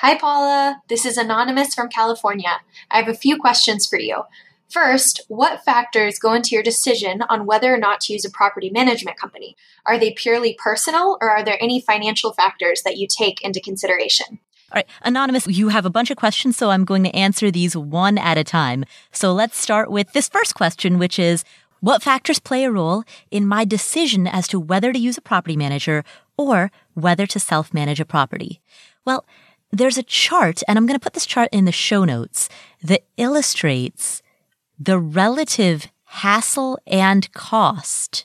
Hi, 0.00 0.18
Paula. 0.18 0.82
This 0.88 1.06
is 1.06 1.16
Anonymous 1.16 1.74
from 1.74 1.88
California. 1.88 2.60
I 2.90 2.98
have 2.98 3.08
a 3.08 3.14
few 3.14 3.38
questions 3.38 3.86
for 3.86 3.98
you. 3.98 4.24
First, 4.68 5.20
what 5.28 5.64
factors 5.64 6.18
go 6.18 6.34
into 6.34 6.54
your 6.54 6.62
decision 6.62 7.22
on 7.28 7.46
whether 7.46 7.72
or 7.72 7.78
not 7.78 8.00
to 8.02 8.12
use 8.12 8.24
a 8.24 8.30
property 8.30 8.70
management 8.70 9.16
company? 9.16 9.56
Are 9.86 9.98
they 9.98 10.12
purely 10.12 10.58
personal 10.62 11.16
or 11.20 11.30
are 11.30 11.44
there 11.44 11.62
any 11.62 11.80
financial 11.80 12.32
factors 12.32 12.82
that 12.82 12.96
you 12.96 13.06
take 13.06 13.42
into 13.42 13.60
consideration? 13.60 14.40
All 14.72 14.78
right, 14.78 14.86
Anonymous, 15.02 15.46
you 15.46 15.68
have 15.68 15.86
a 15.86 15.90
bunch 15.90 16.10
of 16.10 16.16
questions, 16.16 16.56
so 16.56 16.70
I'm 16.70 16.84
going 16.84 17.04
to 17.04 17.14
answer 17.14 17.52
these 17.52 17.76
one 17.76 18.18
at 18.18 18.36
a 18.36 18.42
time. 18.42 18.84
So 19.12 19.32
let's 19.32 19.56
start 19.56 19.88
with 19.88 20.12
this 20.12 20.28
first 20.28 20.56
question, 20.56 20.98
which 20.98 21.16
is 21.16 21.44
what 21.84 22.02
factors 22.02 22.38
play 22.38 22.64
a 22.64 22.70
role 22.70 23.04
in 23.30 23.46
my 23.46 23.66
decision 23.66 24.26
as 24.26 24.48
to 24.48 24.58
whether 24.58 24.90
to 24.90 24.98
use 24.98 25.18
a 25.18 25.20
property 25.20 25.54
manager 25.54 26.02
or 26.38 26.70
whether 26.94 27.26
to 27.26 27.38
self 27.38 27.74
manage 27.74 28.00
a 28.00 28.06
property? 28.06 28.62
Well, 29.04 29.26
there's 29.70 29.98
a 29.98 30.02
chart, 30.02 30.62
and 30.66 30.78
I'm 30.78 30.86
going 30.86 30.98
to 30.98 31.04
put 31.04 31.12
this 31.12 31.26
chart 31.26 31.50
in 31.52 31.66
the 31.66 31.72
show 31.72 32.06
notes 32.06 32.48
that 32.82 33.04
illustrates 33.18 34.22
the 34.78 34.98
relative 34.98 35.88
hassle 36.04 36.78
and 36.86 37.30
cost 37.34 38.24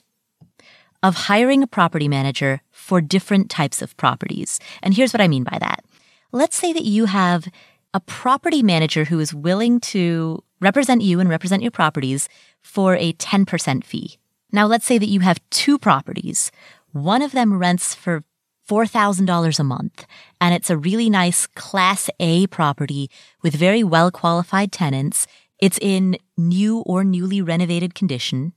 of 1.02 1.26
hiring 1.28 1.62
a 1.62 1.66
property 1.66 2.08
manager 2.08 2.62
for 2.70 3.02
different 3.02 3.50
types 3.50 3.82
of 3.82 3.94
properties. 3.98 4.58
And 4.82 4.94
here's 4.94 5.12
what 5.12 5.20
I 5.20 5.28
mean 5.28 5.44
by 5.44 5.58
that. 5.60 5.84
Let's 6.32 6.56
say 6.56 6.72
that 6.72 6.84
you 6.84 7.04
have 7.04 7.46
a 7.92 8.00
property 8.00 8.62
manager 8.62 9.04
who 9.04 9.20
is 9.20 9.34
willing 9.34 9.80
to 9.80 10.42
represent 10.60 11.02
you 11.02 11.20
and 11.20 11.28
represent 11.28 11.62
your 11.62 11.70
properties 11.70 12.28
for 12.62 12.96
a 12.96 13.12
10% 13.14 13.84
fee. 13.84 14.18
Now, 14.52 14.66
let's 14.66 14.86
say 14.86 14.98
that 14.98 15.08
you 15.08 15.20
have 15.20 15.40
two 15.50 15.78
properties. 15.78 16.50
One 16.92 17.22
of 17.22 17.32
them 17.32 17.58
rents 17.58 17.94
for 17.94 18.24
$4,000 18.68 19.58
a 19.58 19.64
month, 19.64 20.06
and 20.40 20.54
it's 20.54 20.70
a 20.70 20.78
really 20.78 21.10
nice 21.10 21.46
Class 21.48 22.08
A 22.20 22.46
property 22.48 23.10
with 23.42 23.54
very 23.54 23.82
well 23.82 24.10
qualified 24.10 24.70
tenants. 24.70 25.26
It's 25.58 25.78
in 25.78 26.16
new 26.36 26.80
or 26.80 27.02
newly 27.02 27.42
renovated 27.42 27.94
condition, 27.94 28.52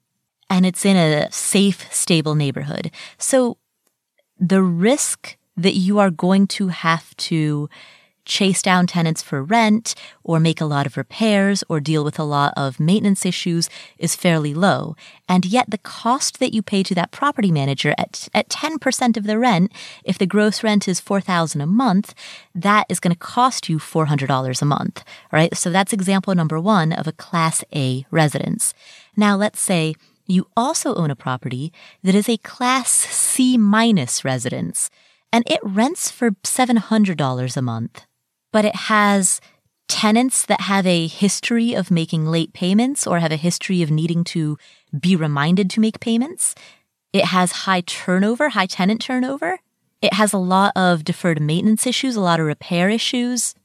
and 0.49 0.65
it's 0.65 0.85
in 0.85 0.97
a 0.97 1.31
safe, 1.31 1.91
stable 1.91 2.35
neighborhood. 2.35 2.91
So 3.17 3.57
the 4.39 4.61
risk 4.61 5.35
that 5.57 5.73
you 5.73 5.99
are 5.99 6.11
going 6.11 6.47
to 6.47 6.67
have 6.67 7.15
to 7.17 7.69
chase 8.25 8.61
down 8.61 8.87
tenants 8.87 9.21
for 9.21 9.43
rent 9.43 9.95
or 10.23 10.39
make 10.39 10.61
a 10.61 10.65
lot 10.65 10.85
of 10.85 10.97
repairs 10.97 11.63
or 11.69 11.79
deal 11.79 12.03
with 12.03 12.17
a 12.17 12.23
lot 12.23 12.53
of 12.55 12.79
maintenance 12.79 13.25
issues 13.25 13.69
is 13.97 14.15
fairly 14.15 14.53
low. 14.53 14.95
And 15.27 15.45
yet 15.45 15.69
the 15.69 15.77
cost 15.77 16.39
that 16.39 16.53
you 16.53 16.61
pay 16.61 16.83
to 16.83 16.95
that 16.95 17.11
property 17.11 17.51
manager 17.51 17.93
at, 17.97 18.29
at 18.33 18.49
10% 18.49 19.17
of 19.17 19.25
the 19.25 19.39
rent, 19.39 19.71
if 20.03 20.17
the 20.17 20.25
gross 20.25 20.63
rent 20.63 20.87
is 20.87 20.99
4000 20.99 21.61
a 21.61 21.65
month, 21.65 22.13
that 22.55 22.85
is 22.89 22.99
going 22.99 23.13
to 23.13 23.19
cost 23.19 23.69
you 23.69 23.77
$400 23.77 24.61
a 24.61 24.65
month, 24.65 25.03
right? 25.31 25.55
So 25.55 25.69
that's 25.69 25.93
example 25.93 26.33
number 26.35 26.59
one 26.59 26.93
of 26.93 27.07
a 27.07 27.11
class 27.11 27.63
A 27.75 28.05
residence. 28.11 28.73
Now 29.15 29.35
let's 29.35 29.59
say 29.59 29.95
you 30.25 30.47
also 30.55 30.95
own 30.95 31.11
a 31.11 31.15
property 31.15 31.73
that 32.01 32.15
is 32.15 32.29
a 32.29 32.37
class 32.37 32.89
C 32.89 33.57
minus 33.57 34.23
residence 34.23 34.89
and 35.33 35.43
it 35.47 35.59
rents 35.63 36.11
for 36.11 36.31
$700 36.31 37.57
a 37.57 37.61
month, 37.61 38.05
but 38.53 38.63
it 38.63 38.75
has 38.75 39.41
tenants 39.89 40.45
that 40.45 40.61
have 40.61 40.87
a 40.87 41.07
history 41.07 41.73
of 41.73 41.91
making 41.91 42.25
late 42.25 42.53
payments 42.53 43.05
or 43.05 43.19
have 43.19 43.33
a 43.33 43.35
history 43.35 43.81
of 43.81 43.91
needing 43.91 44.23
to 44.23 44.57
be 44.97 45.17
reminded 45.17 45.69
to 45.71 45.81
make 45.81 45.99
payments. 45.99 46.55
It 47.11 47.25
has 47.25 47.51
high 47.51 47.81
turnover, 47.81 48.49
high 48.49 48.67
tenant 48.67 49.01
turnover. 49.01 49.59
It 50.01 50.13
has 50.13 50.31
a 50.31 50.37
lot 50.37 50.71
of 50.75 51.03
deferred 51.03 51.41
maintenance 51.41 51.85
issues, 51.85 52.15
a 52.15 52.21
lot 52.21 52.39
of 52.39 52.45
repair 52.45 52.89
issues. 52.89 53.55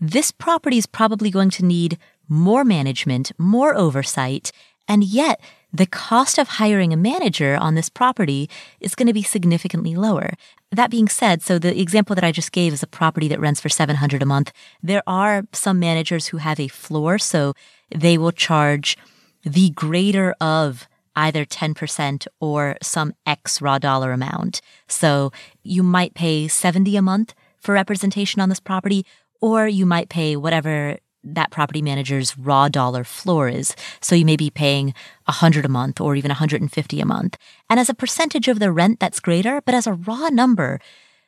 This 0.00 0.30
property 0.30 0.78
is 0.78 0.86
probably 0.86 1.30
going 1.30 1.50
to 1.50 1.64
need 1.64 1.98
more 2.28 2.64
management, 2.64 3.32
more 3.38 3.74
oversight, 3.74 4.52
and 4.86 5.02
yet 5.02 5.40
the 5.72 5.86
cost 5.86 6.38
of 6.38 6.48
hiring 6.48 6.92
a 6.92 6.96
manager 6.96 7.56
on 7.56 7.74
this 7.74 7.88
property 7.88 8.48
is 8.80 8.94
going 8.94 9.06
to 9.06 9.12
be 9.12 9.22
significantly 9.22 9.94
lower. 9.94 10.30
That 10.72 10.90
being 10.90 11.08
said, 11.08 11.42
so 11.42 11.58
the 11.58 11.78
example 11.78 12.14
that 12.14 12.24
I 12.24 12.32
just 12.32 12.52
gave 12.52 12.72
is 12.72 12.82
a 12.82 12.86
property 12.86 13.28
that 13.28 13.40
rents 13.40 13.60
for 13.60 13.68
700 13.68 14.22
a 14.22 14.26
month. 14.26 14.52
There 14.82 15.02
are 15.06 15.44
some 15.52 15.78
managers 15.78 16.28
who 16.28 16.38
have 16.38 16.58
a 16.58 16.68
floor, 16.68 17.18
so 17.18 17.54
they 17.94 18.16
will 18.16 18.32
charge 18.32 18.96
the 19.42 19.70
greater 19.70 20.34
of 20.40 20.88
either 21.14 21.44
10% 21.44 22.26
or 22.40 22.76
some 22.82 23.12
X 23.26 23.60
raw 23.60 23.78
dollar 23.78 24.12
amount. 24.12 24.60
So 24.86 25.32
you 25.62 25.82
might 25.82 26.14
pay 26.14 26.48
70 26.48 26.96
a 26.96 27.02
month 27.02 27.34
for 27.58 27.72
representation 27.72 28.40
on 28.40 28.48
this 28.48 28.60
property, 28.60 29.04
or 29.40 29.68
you 29.68 29.84
might 29.84 30.08
pay 30.08 30.36
whatever 30.36 30.98
that 31.34 31.50
property 31.50 31.82
manager's 31.82 32.36
raw 32.38 32.68
dollar 32.68 33.04
floor 33.04 33.48
is. 33.48 33.74
So 34.00 34.14
you 34.14 34.24
may 34.24 34.36
be 34.36 34.50
paying 34.50 34.94
100 35.26 35.64
a 35.64 35.68
month 35.68 36.00
or 36.00 36.16
even 36.16 36.30
150 36.30 37.00
a 37.00 37.04
month. 37.04 37.36
And 37.68 37.78
as 37.78 37.88
a 37.88 37.94
percentage 37.94 38.48
of 38.48 38.58
the 38.58 38.72
rent, 38.72 39.00
that's 39.00 39.20
greater, 39.20 39.60
but 39.60 39.74
as 39.74 39.86
a 39.86 39.92
raw 39.92 40.28
number, 40.28 40.80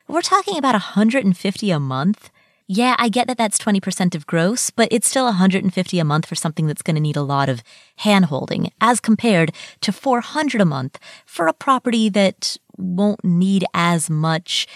we're 0.07 0.21
talking 0.21 0.57
about 0.57 0.73
150 0.73 1.71
a 1.71 1.79
month. 1.79 2.29
Yeah, 2.67 2.95
I 2.97 3.09
get 3.09 3.27
that 3.27 3.37
that's 3.37 3.57
20% 3.57 4.15
of 4.15 4.25
gross, 4.25 4.69
but 4.69 4.87
it's 4.91 5.07
still 5.07 5.25
150 5.25 5.99
a 5.99 6.05
month 6.05 6.25
for 6.25 6.35
something 6.35 6.67
that's 6.67 6.81
going 6.81 6.95
to 6.95 7.01
need 7.01 7.17
a 7.17 7.21
lot 7.21 7.49
of 7.49 7.63
handholding 7.99 8.71
as 8.79 8.99
compared 8.99 9.53
to 9.81 9.91
400 9.91 10.61
a 10.61 10.65
month 10.65 10.97
for 11.25 11.47
a 11.47 11.53
property 11.53 12.07
that 12.09 12.57
won't 12.77 13.23
need 13.25 13.65
as 13.73 14.09
much 14.09 14.67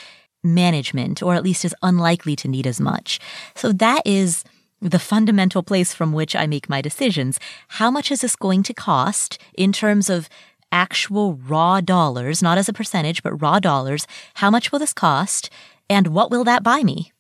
management 0.44 1.24
or 1.24 1.36
at 1.36 1.44
least 1.44 1.66
is 1.66 1.76
unlikely 1.82 2.36
to 2.36 2.48
need 2.48 2.68
as 2.68 2.80
much. 2.80 3.20
So 3.56 3.72
that 3.74 4.02
is 4.06 4.44
the 4.90 5.00
fundamental 5.00 5.64
place 5.64 5.94
from 5.94 6.14
which 6.14 6.36
I 6.36 6.46
make 6.46 6.70
my 6.70 6.82
decisions. 6.82 7.40
How 7.70 7.90
much 7.90 8.12
is 8.12 8.22
this 8.22 8.36
going 8.36 8.64
to 8.64 8.74
cost 8.74 9.40
in 9.58 9.72
terms 9.72 10.10
of 10.10 10.30
actual 10.72 11.36
raw 11.36 11.82
dollars, 11.82 12.44
not 12.44 12.58
as 12.58 12.70
a 12.70 12.74
percentage, 12.74 13.24
but 13.24 13.42
raw 13.42 13.60
dollars? 13.60 14.06
How 14.36 14.52
much 14.52 14.72
will 14.72 14.80
this 14.80 14.94
cost? 14.94 15.50
And 15.90 16.08
what 16.08 16.30
will 16.30 16.44
that 16.44 16.64
buy 16.64 16.84
me? 16.84 17.12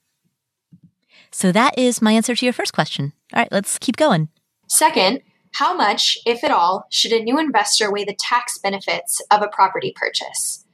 So 1.31 1.51
that 1.51 1.77
is 1.77 2.01
my 2.01 2.11
answer 2.11 2.35
to 2.35 2.45
your 2.45 2.53
first 2.53 2.73
question. 2.73 3.13
All 3.33 3.41
right, 3.41 3.51
let's 3.51 3.77
keep 3.79 3.97
going. 3.97 4.29
Second, 4.69 5.21
how 5.55 5.75
much, 5.75 6.17
if 6.25 6.43
at 6.43 6.51
all, 6.51 6.85
should 6.91 7.11
a 7.11 7.23
new 7.23 7.39
investor 7.39 7.91
weigh 7.91 8.05
the 8.05 8.15
tax 8.17 8.57
benefits 8.57 9.21
of 9.31 9.41
a 9.41 9.47
property 9.47 9.93
purchase? 9.95 10.65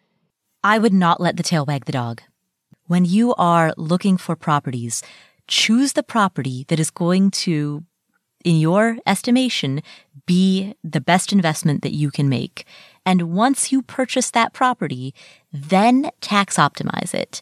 I 0.63 0.77
would 0.77 0.93
not 0.93 1.21
let 1.21 1.37
the 1.37 1.43
tail 1.43 1.65
wag 1.65 1.85
the 1.85 1.91
dog. 1.91 2.21
When 2.87 3.05
you 3.05 3.33
are 3.35 3.73
looking 3.77 4.17
for 4.17 4.35
properties, 4.35 5.01
choose 5.51 5.93
the 5.93 6.01
property 6.01 6.65
that 6.69 6.79
is 6.79 6.89
going 6.89 7.29
to, 7.29 7.83
in 8.45 8.55
your 8.55 8.97
estimation, 9.05 9.81
be 10.25 10.73
the 10.81 11.01
best 11.01 11.33
investment 11.33 11.81
that 11.81 11.93
you 11.93 12.09
can 12.09 12.29
make. 12.29 12.65
And 13.05 13.33
once 13.33 13.69
you 13.69 13.81
purchase 13.81 14.31
that 14.31 14.53
property, 14.53 15.13
then 15.51 16.09
tax 16.21 16.55
optimize 16.55 17.13
it. 17.13 17.41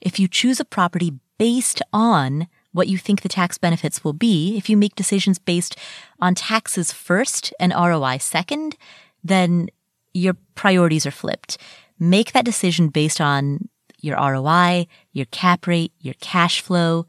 If 0.00 0.20
you 0.20 0.28
choose 0.28 0.60
a 0.60 0.64
property 0.64 1.14
based 1.38 1.82
on 1.92 2.46
what 2.70 2.86
you 2.86 2.98
think 2.98 3.22
the 3.22 3.28
tax 3.28 3.58
benefits 3.58 4.04
will 4.04 4.12
be, 4.12 4.56
if 4.56 4.70
you 4.70 4.76
make 4.76 4.94
decisions 4.94 5.40
based 5.40 5.76
on 6.20 6.36
taxes 6.36 6.92
first 6.92 7.52
and 7.58 7.72
ROI 7.72 8.18
second, 8.18 8.76
then 9.24 9.68
your 10.14 10.36
priorities 10.54 11.04
are 11.04 11.10
flipped. 11.10 11.58
Make 11.98 12.30
that 12.30 12.44
decision 12.44 12.90
based 12.90 13.20
on 13.20 13.68
your 14.06 14.16
ROI, 14.16 14.86
your 15.12 15.26
cap 15.26 15.66
rate, 15.66 15.92
your 16.00 16.14
cash 16.20 16.60
flow, 16.60 17.06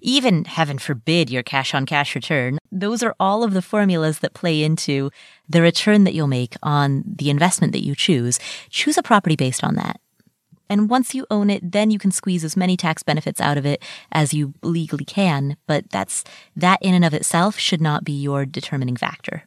even 0.00 0.44
heaven 0.44 0.78
forbid 0.78 1.30
your 1.30 1.42
cash 1.42 1.74
on 1.74 1.86
cash 1.86 2.14
return. 2.14 2.58
Those 2.70 3.02
are 3.02 3.14
all 3.18 3.42
of 3.42 3.52
the 3.52 3.62
formulas 3.62 4.20
that 4.20 4.34
play 4.34 4.62
into 4.62 5.10
the 5.48 5.62
return 5.62 6.04
that 6.04 6.14
you'll 6.14 6.26
make 6.26 6.56
on 6.62 7.04
the 7.06 7.30
investment 7.30 7.72
that 7.72 7.84
you 7.84 7.94
choose. 7.94 8.38
Choose 8.70 8.98
a 8.98 9.02
property 9.02 9.36
based 9.36 9.64
on 9.64 9.76
that. 9.76 10.00
And 10.70 10.90
once 10.90 11.14
you 11.14 11.26
own 11.30 11.48
it, 11.48 11.72
then 11.72 11.90
you 11.90 11.98
can 11.98 12.10
squeeze 12.10 12.44
as 12.44 12.56
many 12.56 12.76
tax 12.76 13.02
benefits 13.02 13.40
out 13.40 13.56
of 13.56 13.64
it 13.64 13.82
as 14.12 14.34
you 14.34 14.52
legally 14.62 15.04
can. 15.04 15.56
But 15.66 15.90
that's, 15.90 16.24
that 16.56 16.78
in 16.82 16.94
and 16.94 17.04
of 17.04 17.14
itself 17.14 17.58
should 17.58 17.80
not 17.80 18.04
be 18.04 18.12
your 18.12 18.44
determining 18.44 18.96
factor. 18.96 19.44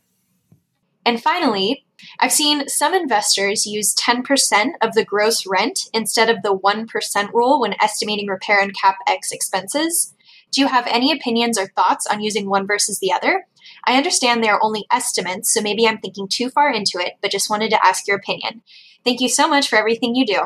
And 1.06 1.22
finally, 1.22 1.86
I've 2.20 2.32
seen 2.32 2.68
some 2.68 2.94
investors 2.94 3.66
use 3.66 3.96
10% 3.96 4.72
of 4.82 4.94
the 4.94 5.06
gross 5.06 5.46
rent 5.46 5.90
instead 5.94 6.30
of 6.30 6.42
the 6.42 6.58
1% 6.58 7.34
rule 7.34 7.62
when 7.62 7.76
estimating 7.82 8.28
repair 8.28 8.62
and 8.62 8.76
CapEx 8.76 9.32
expenses. 9.32 10.14
Do 10.52 10.62
you 10.62 10.68
have 10.68 10.86
any 10.88 11.12
opinions 11.12 11.58
or 11.58 11.68
thoughts 11.68 12.06
on 12.08 12.22
using 12.22 12.50
one 12.50 12.68
versus 12.68 13.00
the 13.00 13.14
other? 13.14 13.46
I 13.86 13.98
understand 13.98 14.44
they 14.44 14.50
are 14.50 14.60
only 14.62 14.86
estimates, 14.92 15.54
so 15.54 15.62
maybe 15.62 15.88
I'm 15.88 16.00
thinking 16.00 16.28
too 16.28 16.50
far 16.50 16.72
into 16.72 17.00
it, 17.00 17.14
but 17.22 17.32
just 17.32 17.50
wanted 17.50 17.70
to 17.72 17.86
ask 17.86 18.08
your 18.08 18.18
opinion. 18.18 18.62
Thank 19.04 19.22
you 19.22 19.30
so 19.30 19.48
much 19.48 19.70
for 19.70 19.78
everything 19.78 20.16
you 20.16 20.26
do. 20.26 20.42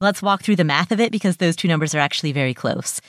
Let's 0.00 0.22
walk 0.22 0.42
through 0.42 0.56
the 0.56 0.64
math 0.64 0.92
of 0.92 1.00
it 1.00 1.12
because 1.12 1.36
those 1.36 1.56
two 1.56 1.68
numbers 1.68 1.94
are 1.94 1.98
actually 1.98 2.32
very 2.32 2.54
close. 2.54 3.00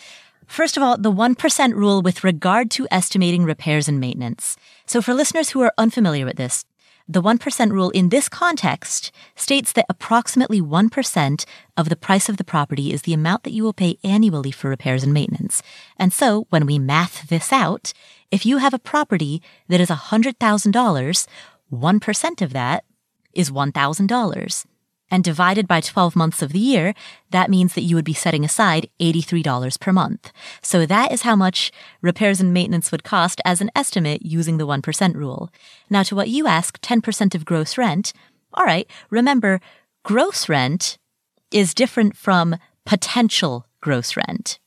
First 0.45 0.75
of 0.75 0.83
all, 0.83 0.97
the 0.97 1.11
1% 1.11 1.73
rule 1.73 2.01
with 2.01 2.25
regard 2.25 2.69
to 2.71 2.87
estimating 2.91 3.45
repairs 3.45 3.87
and 3.87 4.01
maintenance. 4.01 4.57
So 4.85 5.01
for 5.01 5.13
listeners 5.13 5.49
who 5.49 5.61
are 5.61 5.73
unfamiliar 5.77 6.25
with 6.25 6.35
this, 6.35 6.65
the 7.11 7.21
1% 7.21 7.71
rule 7.71 7.89
in 7.89 8.09
this 8.09 8.29
context 8.29 9.11
states 9.35 9.73
that 9.73 9.85
approximately 9.89 10.61
1% 10.61 11.45
of 11.75 11.89
the 11.89 11.95
price 11.95 12.29
of 12.29 12.37
the 12.37 12.43
property 12.43 12.93
is 12.93 13.01
the 13.01 13.13
amount 13.13 13.43
that 13.43 13.51
you 13.51 13.63
will 13.63 13.73
pay 13.73 13.97
annually 14.03 14.51
for 14.51 14.69
repairs 14.69 15.03
and 15.03 15.13
maintenance. 15.13 15.61
And 15.97 16.13
so 16.13 16.47
when 16.49 16.65
we 16.65 16.79
math 16.79 17.27
this 17.27 17.51
out, 17.51 17.91
if 18.31 18.45
you 18.45 18.57
have 18.57 18.73
a 18.73 18.79
property 18.79 19.41
that 19.67 19.81
is 19.81 19.89
$100,000, 19.89 21.27
1% 21.73 22.41
of 22.41 22.53
that 22.53 22.83
is 23.33 23.51
$1,000. 23.51 24.65
And 25.11 25.23
divided 25.23 25.67
by 25.67 25.81
12 25.81 26.15
months 26.15 26.41
of 26.41 26.53
the 26.53 26.59
year, 26.59 26.93
that 27.29 27.49
means 27.49 27.73
that 27.73 27.83
you 27.83 27.95
would 27.95 28.05
be 28.05 28.13
setting 28.13 28.45
aside 28.45 28.89
$83 28.99 29.79
per 29.79 29.91
month. 29.91 30.31
So 30.61 30.85
that 30.85 31.11
is 31.11 31.23
how 31.23 31.35
much 31.35 31.71
repairs 32.01 32.39
and 32.39 32.53
maintenance 32.53 32.91
would 32.91 33.03
cost 33.03 33.41
as 33.43 33.59
an 33.59 33.69
estimate 33.75 34.25
using 34.25 34.57
the 34.57 34.65
1% 34.65 35.15
rule. 35.15 35.51
Now 35.89 36.03
to 36.03 36.15
what 36.15 36.29
you 36.29 36.47
ask, 36.47 36.79
10% 36.81 37.35
of 37.35 37.45
gross 37.45 37.77
rent. 37.77 38.13
All 38.53 38.65
right. 38.65 38.89
Remember, 39.09 39.59
gross 40.03 40.47
rent 40.47 40.97
is 41.51 41.73
different 41.73 42.15
from 42.15 42.55
potential 42.85 43.67
gross 43.81 44.15
rent. 44.15 44.57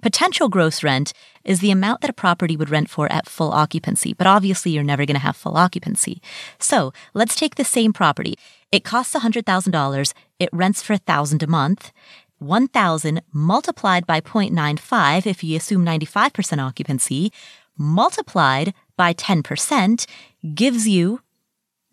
Potential 0.00 0.48
gross 0.48 0.84
rent 0.84 1.12
is 1.42 1.58
the 1.58 1.72
amount 1.72 2.02
that 2.02 2.10
a 2.10 2.12
property 2.12 2.56
would 2.56 2.70
rent 2.70 2.88
for 2.88 3.10
at 3.10 3.28
full 3.28 3.50
occupancy, 3.50 4.12
but 4.12 4.28
obviously 4.28 4.70
you're 4.70 4.84
never 4.84 5.04
going 5.04 5.16
to 5.16 5.20
have 5.20 5.36
full 5.36 5.56
occupancy. 5.56 6.22
So 6.60 6.92
let's 7.14 7.34
take 7.34 7.56
the 7.56 7.64
same 7.64 7.92
property. 7.92 8.36
It 8.70 8.84
costs 8.84 9.14
$100,000. 9.14 10.12
It 10.38 10.48
rents 10.52 10.82
for 10.82 10.94
1000 10.94 11.42
a 11.42 11.46
month. 11.46 11.92
1000 12.38 13.20
multiplied 13.32 14.06
by 14.06 14.20
0.95 14.20 15.26
if 15.26 15.42
you 15.42 15.56
assume 15.56 15.84
95% 15.84 16.64
occupancy 16.64 17.32
multiplied 17.76 18.74
by 18.96 19.12
10% 19.14 20.06
gives 20.54 20.86
you 20.86 21.20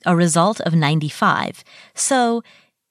a 0.05 0.15
result 0.15 0.59
of 0.61 0.73
95. 0.73 1.63
So 1.93 2.43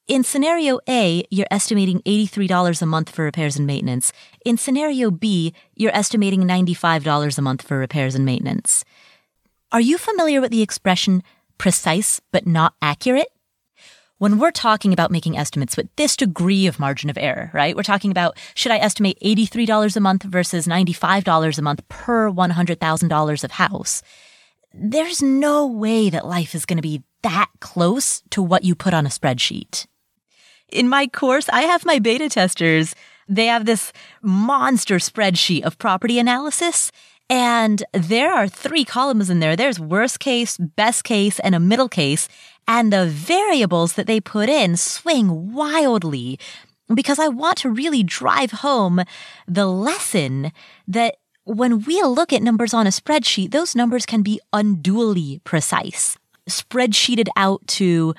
in 0.07 0.23
scenario 0.23 0.81
A, 0.89 1.25
you're 1.31 1.47
estimating 1.51 2.01
$83 2.03 2.83
a 2.83 2.87
month 2.87 3.11
for 3.11 3.25
repairs 3.25 3.57
and 3.57 3.67
maintenance. 3.67 4.13
In 4.45 4.57
scenario 4.57 5.11
B, 5.11 5.55
you're 5.75 5.97
estimating 5.97 6.43
$95 6.43 7.39
a 7.39 7.43
month 7.43 7.63
for 7.63 7.79
repairs 7.79 8.15
and 8.15 8.25
maintenance. 8.25 8.85
Are 9.73 9.81
you 9.81 9.99
familiar 9.99 10.41
with 10.41 10.51
the 10.51 10.63
expression 10.63 11.23
precise 11.59 12.21
but 12.33 12.47
not 12.47 12.75
accurate? 12.83 13.34
When 14.19 14.39
we're 14.39 14.53
talking 14.53 14.93
about 14.93 15.11
making 15.11 15.37
estimates 15.37 15.77
with 15.77 15.89
this 15.97 16.17
degree 16.17 16.67
of 16.67 16.79
margin 16.79 17.11
of 17.11 17.19
error, 17.19 17.51
right? 17.53 17.77
We're 17.77 17.83
talking 17.83 18.11
about 18.11 18.39
should 18.55 18.73
I 18.73 18.79
estimate 18.79 19.19
$83 19.21 19.97
a 19.97 20.01
month 20.01 20.23
versus 20.23 20.67
$95 20.67 21.59
a 21.59 21.63
month 21.63 21.89
per 21.89 22.31
$100,000 22.31 23.45
of 23.45 23.51
house? 23.51 24.03
There's 24.73 25.23
no 25.23 25.67
way 25.67 26.11
that 26.11 26.27
life 26.27 26.55
is 26.55 26.67
going 26.67 26.79
to 26.79 26.83
be 26.83 27.03
that 27.23 27.51
close 27.61 28.23
to 28.31 28.43
what 28.43 28.65
you 28.65 28.75
put 28.75 28.95
on 28.95 29.07
a 29.07 29.11
spreadsheet 29.11 29.87
in 30.75 30.89
my 30.89 31.07
course, 31.07 31.49
I 31.49 31.63
have 31.63 31.87
my 31.87 31.99
beta 31.99 32.29
testers. 32.29 32.95
They 33.29 33.47
have 33.47 33.65
this 33.65 33.93
monster 34.23 34.97
spreadsheet 34.97 35.63
of 35.63 35.79
property 35.79 36.19
analysis. 36.19 36.91
And 37.31 37.83
there 37.93 38.35
are 38.35 38.49
three 38.49 38.85
columns 38.85 39.31
in 39.31 39.41
there. 39.41 39.57
There's 39.57 39.81
worst 39.81 40.21
case, 40.21 40.59
best 40.59 41.05
case, 41.05 41.41
and 41.41 41.55
a 41.55 41.61
middle 41.61 41.89
case. 41.89 42.29
And 42.67 42.93
the 42.93 43.07
variables 43.07 43.95
that 43.95 44.07
they 44.07 44.21
put 44.21 44.49
in 44.49 44.77
swing 44.77 45.53
wildly 45.53 46.39
because 46.93 47.19
I 47.19 47.29
want 47.29 47.59
to 47.59 47.71
really 47.71 48.03
drive 48.03 48.51
home 48.51 49.03
the 49.47 49.67
lesson 49.67 50.53
that 50.89 51.17
when 51.45 51.83
we 51.83 52.03
look 52.03 52.33
at 52.33 52.43
numbers 52.43 52.75
on 52.75 52.87
a 52.87 52.91
spreadsheet, 52.91 53.51
those 53.51 53.75
numbers 53.75 54.07
can 54.07 54.23
be 54.23 54.41
unduly 54.53 55.41
precise, 55.45 56.17
spreadsheeted 56.49 57.29
out 57.37 57.67
to 57.67 58.15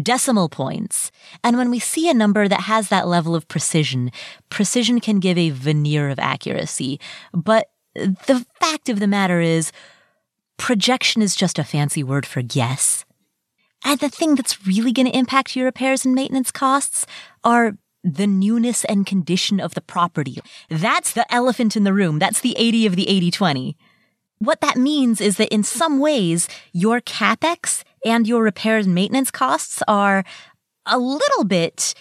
decimal 0.00 0.48
points. 0.48 1.10
And 1.42 1.56
when 1.56 1.70
we 1.70 1.78
see 1.78 2.08
a 2.08 2.14
number 2.14 2.46
that 2.46 2.62
has 2.62 2.88
that 2.88 3.08
level 3.08 3.34
of 3.34 3.48
precision, 3.48 4.12
precision 4.50 5.00
can 5.00 5.18
give 5.18 5.38
a 5.38 5.50
veneer 5.50 6.08
of 6.08 6.18
accuracy. 6.18 7.00
But 7.32 7.70
the 7.94 8.46
fact 8.60 8.88
of 8.88 9.00
the 9.00 9.06
matter 9.06 9.40
is, 9.40 9.72
projection 10.56 11.22
is 11.22 11.34
just 11.34 11.58
a 11.58 11.64
fancy 11.64 12.02
word 12.02 12.26
for 12.26 12.42
guess. 12.42 13.04
And 13.84 14.00
the 14.00 14.08
thing 14.08 14.34
that's 14.34 14.66
really 14.66 14.92
going 14.92 15.06
to 15.06 15.16
impact 15.16 15.56
your 15.56 15.66
repairs 15.66 16.04
and 16.04 16.14
maintenance 16.14 16.50
costs 16.50 17.06
are 17.44 17.76
the 18.04 18.26
newness 18.26 18.84
and 18.84 19.06
condition 19.06 19.60
of 19.60 19.74
the 19.74 19.80
property. 19.80 20.38
That's 20.68 21.12
the 21.12 21.32
elephant 21.32 21.76
in 21.76 21.84
the 21.84 21.92
room. 21.92 22.18
That's 22.18 22.40
the 22.40 22.54
80 22.56 22.86
of 22.86 22.96
the 22.96 23.08
80 23.08 23.30
20. 23.30 23.76
What 24.38 24.60
that 24.60 24.76
means 24.76 25.20
is 25.20 25.36
that 25.38 25.52
in 25.52 25.64
some 25.64 25.98
ways, 25.98 26.48
your 26.72 27.00
capex 27.00 27.82
and 28.04 28.26
your 28.26 28.42
repairs 28.42 28.86
and 28.86 28.94
maintenance 28.94 29.30
costs 29.30 29.82
are 29.88 30.24
a 30.86 30.98
little 30.98 31.44
bit 31.44 31.94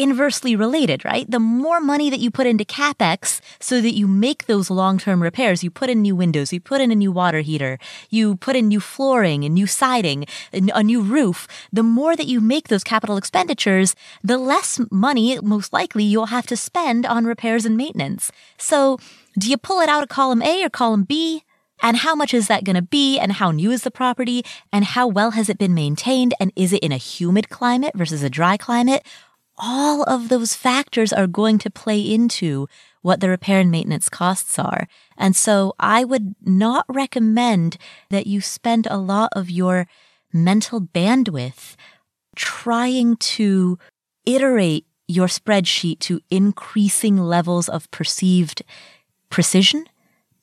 inversely 0.00 0.56
related, 0.56 1.04
right? 1.04 1.30
The 1.30 1.38
more 1.38 1.78
money 1.78 2.08
that 2.08 2.20
you 2.20 2.30
put 2.30 2.46
into 2.46 2.64
capex 2.64 3.40
so 3.60 3.82
that 3.82 3.94
you 3.94 4.08
make 4.08 4.46
those 4.46 4.70
long-term 4.70 5.22
repairs, 5.22 5.62
you 5.62 5.70
put 5.70 5.90
in 5.90 6.00
new 6.00 6.16
windows, 6.16 6.52
you 6.52 6.60
put 6.60 6.80
in 6.80 6.90
a 6.90 6.94
new 6.94 7.12
water 7.12 7.40
heater, 7.40 7.78
you 8.08 8.36
put 8.36 8.56
in 8.56 8.68
new 8.68 8.80
flooring 8.80 9.44
and 9.44 9.54
new 9.54 9.66
siding, 9.66 10.24
a 10.52 10.82
new 10.82 11.02
roof, 11.02 11.46
the 11.70 11.82
more 11.82 12.16
that 12.16 12.26
you 12.26 12.40
make 12.40 12.68
those 12.68 12.82
capital 12.82 13.18
expenditures, 13.18 13.94
the 14.24 14.38
less 14.38 14.80
money 14.90 15.38
most 15.42 15.72
likely 15.72 16.04
you'll 16.04 16.26
have 16.26 16.46
to 16.46 16.56
spend 16.56 17.04
on 17.04 17.26
repairs 17.26 17.66
and 17.66 17.76
maintenance. 17.76 18.32
So 18.56 18.98
do 19.38 19.50
you 19.50 19.58
pull 19.58 19.80
it 19.80 19.90
out 19.90 20.02
of 20.02 20.08
column 20.08 20.42
A 20.42 20.64
or 20.64 20.70
column 20.70 21.04
B? 21.04 21.44
And 21.82 21.98
how 21.98 22.14
much 22.14 22.34
is 22.34 22.46
that 22.48 22.64
going 22.64 22.76
to 22.76 22.82
be? 22.82 23.18
And 23.18 23.32
how 23.32 23.50
new 23.50 23.70
is 23.70 23.84
the 23.84 23.90
property? 23.90 24.44
And 24.70 24.84
how 24.84 25.06
well 25.06 25.30
has 25.30 25.48
it 25.48 25.56
been 25.56 25.72
maintained? 25.72 26.34
And 26.38 26.52
is 26.54 26.72
it 26.74 26.82
in 26.82 26.92
a 26.92 26.98
humid 26.98 27.48
climate 27.48 27.92
versus 27.94 28.22
a 28.22 28.28
dry 28.28 28.58
climate? 28.58 29.02
All 29.62 30.02
of 30.04 30.28
those 30.28 30.54
factors 30.54 31.12
are 31.12 31.26
going 31.26 31.58
to 31.58 31.70
play 31.70 32.00
into 32.00 32.66
what 33.02 33.20
the 33.20 33.28
repair 33.28 33.60
and 33.60 33.70
maintenance 33.70 34.08
costs 34.08 34.58
are. 34.58 34.88
And 35.16 35.36
so 35.36 35.74
I 35.78 36.04
would 36.04 36.34
not 36.42 36.86
recommend 36.88 37.76
that 38.08 38.26
you 38.26 38.40
spend 38.40 38.86
a 38.90 38.96
lot 38.96 39.30
of 39.36 39.50
your 39.50 39.86
mental 40.32 40.80
bandwidth 40.80 41.76
trying 42.36 43.16
to 43.16 43.78
iterate 44.24 44.86
your 45.06 45.26
spreadsheet 45.26 45.98
to 45.98 46.20
increasing 46.30 47.18
levels 47.18 47.68
of 47.68 47.90
perceived 47.90 48.62
precision 49.28 49.84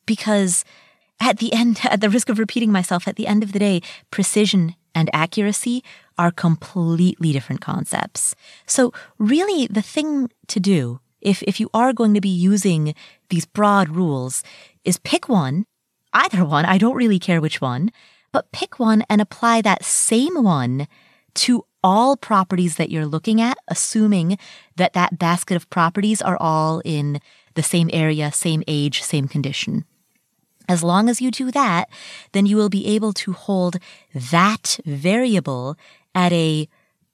because 0.06 0.64
at 1.20 1.38
the 1.38 1.52
end, 1.52 1.80
at 1.84 2.00
the 2.00 2.10
risk 2.10 2.28
of 2.28 2.38
repeating 2.38 2.72
myself, 2.72 3.08
at 3.08 3.16
the 3.16 3.26
end 3.26 3.42
of 3.42 3.52
the 3.52 3.58
day, 3.58 3.80
precision 4.10 4.74
and 4.98 5.08
accuracy 5.12 5.84
are 6.18 6.32
completely 6.32 7.32
different 7.32 7.60
concepts. 7.60 8.34
So 8.66 8.92
really 9.18 9.68
the 9.68 9.82
thing 9.82 10.30
to 10.48 10.58
do, 10.58 10.98
if, 11.20 11.42
if 11.44 11.60
you 11.60 11.70
are 11.72 11.92
going 11.92 12.14
to 12.14 12.20
be 12.20 12.28
using 12.28 12.94
these 13.30 13.46
broad 13.46 13.88
rules, 13.90 14.42
is 14.84 14.98
pick 14.98 15.28
one, 15.28 15.66
either 16.12 16.44
one, 16.44 16.64
I 16.64 16.78
don't 16.78 16.96
really 16.96 17.20
care 17.20 17.40
which 17.40 17.60
one, 17.60 17.90
but 18.32 18.50
pick 18.52 18.78
one 18.78 19.04
and 19.08 19.20
apply 19.20 19.62
that 19.62 19.84
same 19.84 20.42
one 20.42 20.88
to 21.34 21.64
all 21.84 22.16
properties 22.16 22.76
that 22.76 22.90
you're 22.90 23.06
looking 23.06 23.40
at, 23.40 23.56
assuming 23.68 24.36
that 24.74 24.94
that 24.94 25.18
basket 25.18 25.54
of 25.54 25.70
properties 25.70 26.20
are 26.20 26.36
all 26.40 26.82
in 26.84 27.20
the 27.54 27.62
same 27.62 27.88
area, 27.92 28.32
same 28.32 28.64
age, 28.66 29.02
same 29.02 29.28
condition. 29.28 29.84
As 30.68 30.84
long 30.84 31.08
as 31.08 31.20
you 31.20 31.30
do 31.30 31.50
that, 31.50 31.88
then 32.32 32.46
you 32.46 32.56
will 32.56 32.68
be 32.68 32.86
able 32.86 33.12
to 33.14 33.32
hold 33.32 33.76
that 34.14 34.78
variable 34.84 35.76
at 36.14 36.32
a 36.32 36.68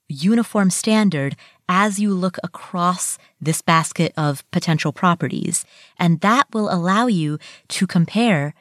uniform 0.09 0.71
standard 0.71 1.37
as 1.69 1.99
you 1.99 2.13
look 2.13 2.37
across 2.43 3.17
this 3.41 3.63
basket 3.63 4.13
of 4.17 4.49
potential 4.51 4.93
properties. 4.93 5.65
And 5.99 6.21
that 6.21 6.47
will 6.53 6.73
allow 6.73 7.07
you 7.07 7.39
to 7.69 7.87
compare 7.87 8.55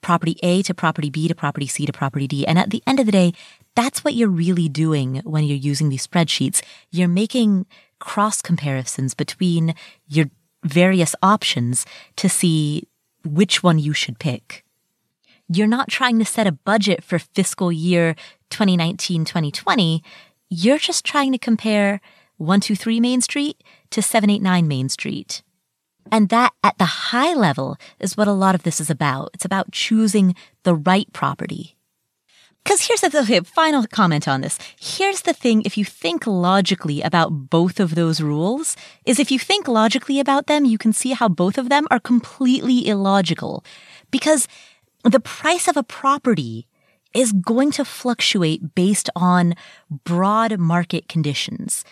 property 0.00 0.38
A 0.42 0.62
to 0.62 0.74
property 0.74 1.10
B 1.10 1.28
to 1.28 1.34
property 1.34 1.66
C 1.66 1.86
to 1.86 1.92
property 1.92 2.26
D. 2.26 2.46
And 2.46 2.58
at 2.58 2.70
the 2.70 2.82
end 2.86 3.00
of 3.00 3.06
the 3.06 3.12
day, 3.12 3.32
that's 3.74 4.04
what 4.04 4.14
you're 4.14 4.28
really 4.28 4.68
doing 4.68 5.22
when 5.24 5.44
you're 5.44 5.56
using 5.56 5.88
these 5.88 6.06
spreadsheets. 6.06 6.62
You're 6.90 7.08
making 7.08 7.66
cross 7.98 8.40
comparisons 8.40 9.14
between 9.14 9.74
your 10.08 10.26
various 10.64 11.14
options 11.22 11.86
to 12.16 12.28
see 12.28 12.86
which 13.24 13.62
one 13.62 13.78
you 13.78 13.92
should 13.92 14.18
pick. 14.18 14.64
You're 15.52 15.66
not 15.66 15.88
trying 15.88 16.18
to 16.18 16.24
set 16.24 16.46
a 16.46 16.52
budget 16.52 17.02
for 17.02 17.18
fiscal 17.18 17.72
year 17.72 18.14
2019 18.50 19.24
2020. 19.24 20.02
You're 20.48 20.78
just 20.78 21.04
trying 21.04 21.32
to 21.32 21.38
compare 21.38 22.00
123 22.36 23.00
Main 23.00 23.20
Street 23.20 23.62
to 23.90 24.00
789 24.00 24.68
Main 24.68 24.88
Street. 24.88 25.42
And 26.10 26.28
that 26.30 26.52
at 26.64 26.78
the 26.78 26.84
high 26.84 27.34
level 27.34 27.76
is 27.98 28.16
what 28.16 28.28
a 28.28 28.32
lot 28.32 28.54
of 28.54 28.62
this 28.62 28.80
is 28.80 28.90
about. 28.90 29.30
It's 29.34 29.44
about 29.44 29.72
choosing 29.72 30.34
the 30.62 30.74
right 30.74 31.12
property. 31.12 31.76
Because 32.64 32.82
here's 32.82 33.00
the 33.00 33.18
okay, 33.20 33.40
final 33.40 33.84
comment 33.86 34.28
on 34.28 34.42
this. 34.42 34.58
Here's 34.78 35.22
the 35.22 35.32
thing 35.32 35.62
if 35.64 35.76
you 35.76 35.84
think 35.84 36.26
logically 36.26 37.00
about 37.02 37.50
both 37.50 37.80
of 37.80 37.94
those 37.94 38.20
rules, 38.20 38.76
is 39.04 39.18
if 39.18 39.30
you 39.30 39.38
think 39.38 39.66
logically 39.66 40.20
about 40.20 40.46
them, 40.46 40.64
you 40.64 40.78
can 40.78 40.92
see 40.92 41.12
how 41.12 41.28
both 41.28 41.58
of 41.58 41.68
them 41.68 41.86
are 41.90 41.98
completely 41.98 42.86
illogical. 42.86 43.64
Because 44.10 44.46
the 45.04 45.20
price 45.20 45.66
of 45.68 45.76
a 45.76 45.82
property 45.82 46.66
is 47.14 47.32
going 47.32 47.72
to 47.72 47.84
fluctuate 47.84 48.74
based 48.74 49.10
on 49.16 49.54
broad 50.04 50.58
market 50.58 51.08
conditions. 51.08 51.84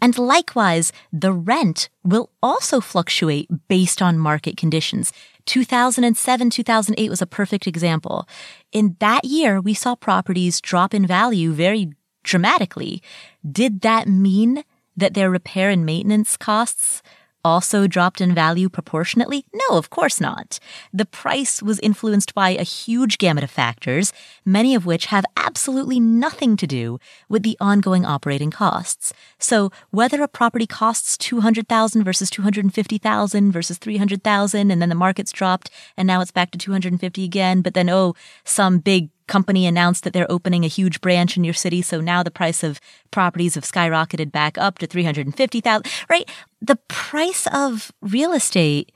And 0.00 0.16
likewise, 0.16 0.92
the 1.12 1.32
rent 1.32 1.88
will 2.04 2.30
also 2.42 2.80
fluctuate 2.80 3.48
based 3.68 4.00
on 4.00 4.18
market 4.18 4.56
conditions. 4.56 5.12
2007, 5.48 6.50
2008 6.50 7.10
was 7.10 7.22
a 7.22 7.26
perfect 7.26 7.66
example. 7.66 8.28
In 8.70 8.96
that 9.00 9.24
year, 9.24 9.60
we 9.60 9.72
saw 9.72 9.96
properties 9.96 10.60
drop 10.60 10.92
in 10.92 11.06
value 11.06 11.52
very 11.52 11.90
dramatically. 12.22 13.02
Did 13.50 13.80
that 13.80 14.06
mean 14.06 14.62
that 14.94 15.14
their 15.14 15.30
repair 15.30 15.70
and 15.70 15.86
maintenance 15.86 16.36
costs 16.36 17.02
also 17.44 17.86
dropped 17.86 18.20
in 18.20 18.34
value 18.34 18.68
proportionately? 18.68 19.44
No, 19.52 19.76
of 19.76 19.90
course 19.90 20.20
not. 20.20 20.58
The 20.92 21.04
price 21.04 21.62
was 21.62 21.78
influenced 21.80 22.34
by 22.34 22.50
a 22.50 22.62
huge 22.62 23.18
gamut 23.18 23.44
of 23.44 23.50
factors, 23.50 24.12
many 24.44 24.74
of 24.74 24.86
which 24.86 25.06
have 25.06 25.24
absolutely 25.36 26.00
nothing 26.00 26.56
to 26.56 26.66
do 26.66 26.98
with 27.28 27.42
the 27.42 27.56
ongoing 27.60 28.04
operating 28.04 28.50
costs. 28.50 29.12
So 29.38 29.70
whether 29.90 30.22
a 30.22 30.28
property 30.28 30.66
costs 30.66 31.16
200,000 31.16 32.04
versus 32.04 32.30
250,000 32.30 33.52
versus 33.52 33.78
300,000 33.78 34.70
and 34.70 34.82
then 34.82 34.88
the 34.88 34.94
market's 34.94 35.32
dropped 35.32 35.70
and 35.96 36.06
now 36.06 36.20
it's 36.20 36.30
back 36.30 36.50
to 36.52 36.58
250 36.58 37.24
again, 37.24 37.62
but 37.62 37.74
then 37.74 37.88
oh, 37.88 38.14
some 38.44 38.78
big 38.78 39.10
company 39.28 39.66
announced 39.66 40.04
that 40.04 40.12
they're 40.12 40.30
opening 40.30 40.64
a 40.64 40.68
huge 40.68 41.00
branch 41.00 41.36
in 41.36 41.44
your 41.44 41.54
city. 41.54 41.82
So 41.82 42.00
now 42.00 42.22
the 42.22 42.30
price 42.30 42.64
of 42.64 42.80
properties 43.10 43.54
have 43.54 43.64
skyrocketed 43.64 44.32
back 44.32 44.58
up 44.58 44.78
to 44.78 44.86
350,000, 44.86 45.86
right? 46.10 46.28
The 46.60 46.76
price 46.88 47.46
of 47.52 47.92
real 48.00 48.32
estate 48.32 48.92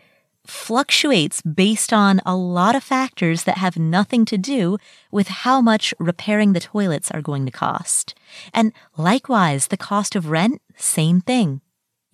fluctuates 0.47 1.41
based 1.43 1.93
on 1.93 2.21
a 2.27 2.35
lot 2.35 2.75
of 2.75 2.83
factors 2.83 3.45
that 3.45 3.59
have 3.59 3.77
nothing 3.79 4.25
to 4.25 4.37
do 4.37 4.77
with 5.11 5.29
how 5.29 5.61
much 5.61 5.95
repairing 5.99 6.53
the 6.53 6.61
toilets 6.61 7.11
are 7.11 7.23
going 7.23 7.47
to 7.47 7.53
cost. 7.53 8.15
And 8.53 8.73
likewise, 8.97 9.69
the 9.69 9.77
cost 9.77 10.17
of 10.17 10.31
rent, 10.31 10.61
same 10.77 11.21
thing. 11.21 11.61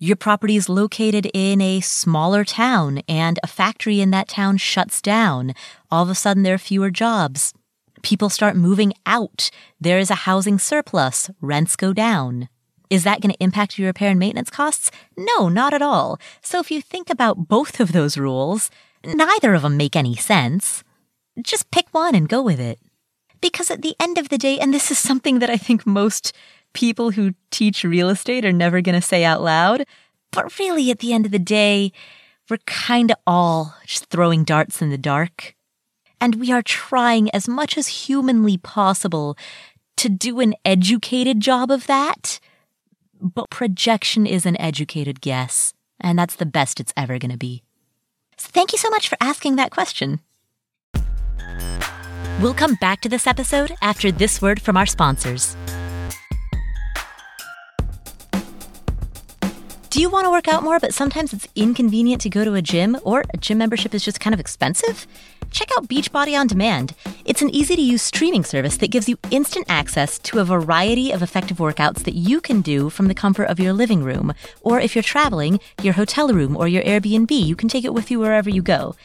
Your 0.01 0.15
property 0.15 0.55
is 0.55 0.69
located 0.69 1.29
in 1.33 1.59
a 1.59 1.81
smaller 1.81 2.45
town 2.45 3.01
and 3.09 3.37
a 3.43 3.47
factory 3.47 3.99
in 3.99 4.11
that 4.11 4.29
town 4.29 4.55
shuts 4.57 5.01
down. 5.01 5.53
All 5.91 6.03
of 6.03 6.09
a 6.09 6.15
sudden 6.15 6.43
there 6.43 6.53
are 6.55 6.59
fewer 6.59 6.89
jobs. 6.89 7.53
People 8.01 8.29
start 8.29 8.55
moving 8.55 8.93
out. 9.05 9.49
There 9.79 9.99
is 9.99 10.09
a 10.09 10.25
housing 10.25 10.59
surplus. 10.59 11.29
Rents 11.41 11.75
go 11.75 11.93
down. 11.93 12.49
Is 12.89 13.03
that 13.03 13.21
going 13.21 13.31
to 13.31 13.43
impact 13.43 13.77
your 13.77 13.87
repair 13.87 14.09
and 14.09 14.19
maintenance 14.19 14.49
costs? 14.49 14.89
No, 15.15 15.47
not 15.49 15.73
at 15.73 15.81
all. 15.81 16.19
So 16.41 16.59
if 16.59 16.71
you 16.71 16.81
think 16.81 17.09
about 17.09 17.47
both 17.47 17.79
of 17.79 17.91
those 17.91 18.17
rules, 18.17 18.71
neither 19.05 19.53
of 19.53 19.61
them 19.61 19.77
make 19.77 19.95
any 19.95 20.15
sense. 20.15 20.83
Just 21.41 21.71
pick 21.71 21.87
one 21.91 22.15
and 22.15 22.27
go 22.27 22.41
with 22.41 22.59
it. 22.59 22.79
Because 23.41 23.69
at 23.69 23.81
the 23.81 23.95
end 23.99 24.17
of 24.17 24.29
the 24.29 24.37
day, 24.37 24.59
and 24.59 24.73
this 24.73 24.91
is 24.91 24.97
something 24.97 25.39
that 25.39 25.49
I 25.49 25.57
think 25.57 25.85
most 25.85 26.33
people 26.73 27.11
who 27.11 27.35
teach 27.51 27.83
real 27.83 28.09
estate 28.09 28.43
are 28.43 28.51
never 28.51 28.81
going 28.81 28.99
to 28.99 29.07
say 29.07 29.23
out 29.23 29.41
loud, 29.41 29.85
but 30.31 30.57
really 30.59 30.91
at 30.91 30.99
the 30.99 31.13
end 31.13 31.25
of 31.25 31.31
the 31.31 31.39
day, 31.39 31.91
we're 32.49 32.57
kind 32.65 33.11
of 33.11 33.17
all 33.25 33.75
just 33.85 34.07
throwing 34.07 34.43
darts 34.43 34.81
in 34.81 34.89
the 34.89 34.97
dark. 34.97 35.55
And 36.21 36.35
we 36.35 36.51
are 36.51 36.61
trying 36.61 37.29
as 37.31 37.47
much 37.47 37.77
as 37.77 37.87
humanly 37.87 38.57
possible 38.57 39.37
to 39.97 40.09
do 40.09 40.39
an 40.39 40.53
educated 40.65 41.39
job 41.39 41.71
of 41.71 41.87
that. 41.87 42.39
But 43.21 43.49
projection 43.49 44.25
is 44.25 44.45
an 44.45 44.59
educated 44.59 45.21
guess, 45.21 45.73
and 45.99 46.19
that's 46.19 46.35
the 46.35 46.45
best 46.45 46.79
it's 46.79 46.93
ever 46.95 47.19
going 47.19 47.31
to 47.31 47.37
be. 47.37 47.63
So 48.37 48.49
thank 48.51 48.71
you 48.71 48.77
so 48.77 48.89
much 48.89 49.09
for 49.09 49.17
asking 49.19 49.57
that 49.57 49.71
question. 49.71 50.21
We'll 52.41 52.53
come 52.53 52.75
back 52.75 53.01
to 53.01 53.09
this 53.09 53.27
episode 53.27 53.73
after 53.81 54.11
this 54.11 54.41
word 54.41 54.61
from 54.61 54.77
our 54.77 54.85
sponsors. 54.85 55.57
Do 59.89 59.99
you 59.99 60.09
want 60.09 60.25
to 60.25 60.31
work 60.31 60.47
out 60.47 60.63
more, 60.63 60.79
but 60.79 60.93
sometimes 60.93 61.33
it's 61.33 61.47
inconvenient 61.55 62.21
to 62.21 62.29
go 62.29 62.45
to 62.45 62.53
a 62.53 62.61
gym, 62.61 62.97
or 63.03 63.23
a 63.33 63.37
gym 63.37 63.57
membership 63.57 63.93
is 63.93 64.05
just 64.05 64.21
kind 64.21 64.33
of 64.33 64.39
expensive? 64.39 65.07
Check 65.51 65.69
out 65.77 65.87
Beachbody 65.87 66.39
On 66.39 66.47
Demand. 66.47 66.93
It's 67.25 67.41
an 67.41 67.49
easy 67.49 67.75
to 67.75 67.81
use 67.81 68.01
streaming 68.01 68.43
service 68.43 68.77
that 68.77 68.91
gives 68.91 69.09
you 69.09 69.17
instant 69.31 69.65
access 69.69 70.19
to 70.19 70.39
a 70.39 70.45
variety 70.45 71.11
of 71.11 71.21
effective 71.21 71.57
workouts 71.57 72.03
that 72.03 72.15
you 72.15 72.41
can 72.41 72.61
do 72.61 72.89
from 72.89 73.07
the 73.07 73.13
comfort 73.13 73.45
of 73.45 73.59
your 73.59 73.73
living 73.73 74.03
room. 74.03 74.33
Or 74.61 74.79
if 74.79 74.95
you're 74.95 75.03
traveling, 75.03 75.59
your 75.81 75.93
hotel 75.93 76.29
room 76.29 76.55
or 76.55 76.67
your 76.67 76.83
Airbnb, 76.83 77.31
you 77.31 77.55
can 77.55 77.69
take 77.69 77.85
it 77.85 77.93
with 77.93 78.11
you 78.11 78.19
wherever 78.19 78.49
you 78.49 78.61
go. 78.61 78.95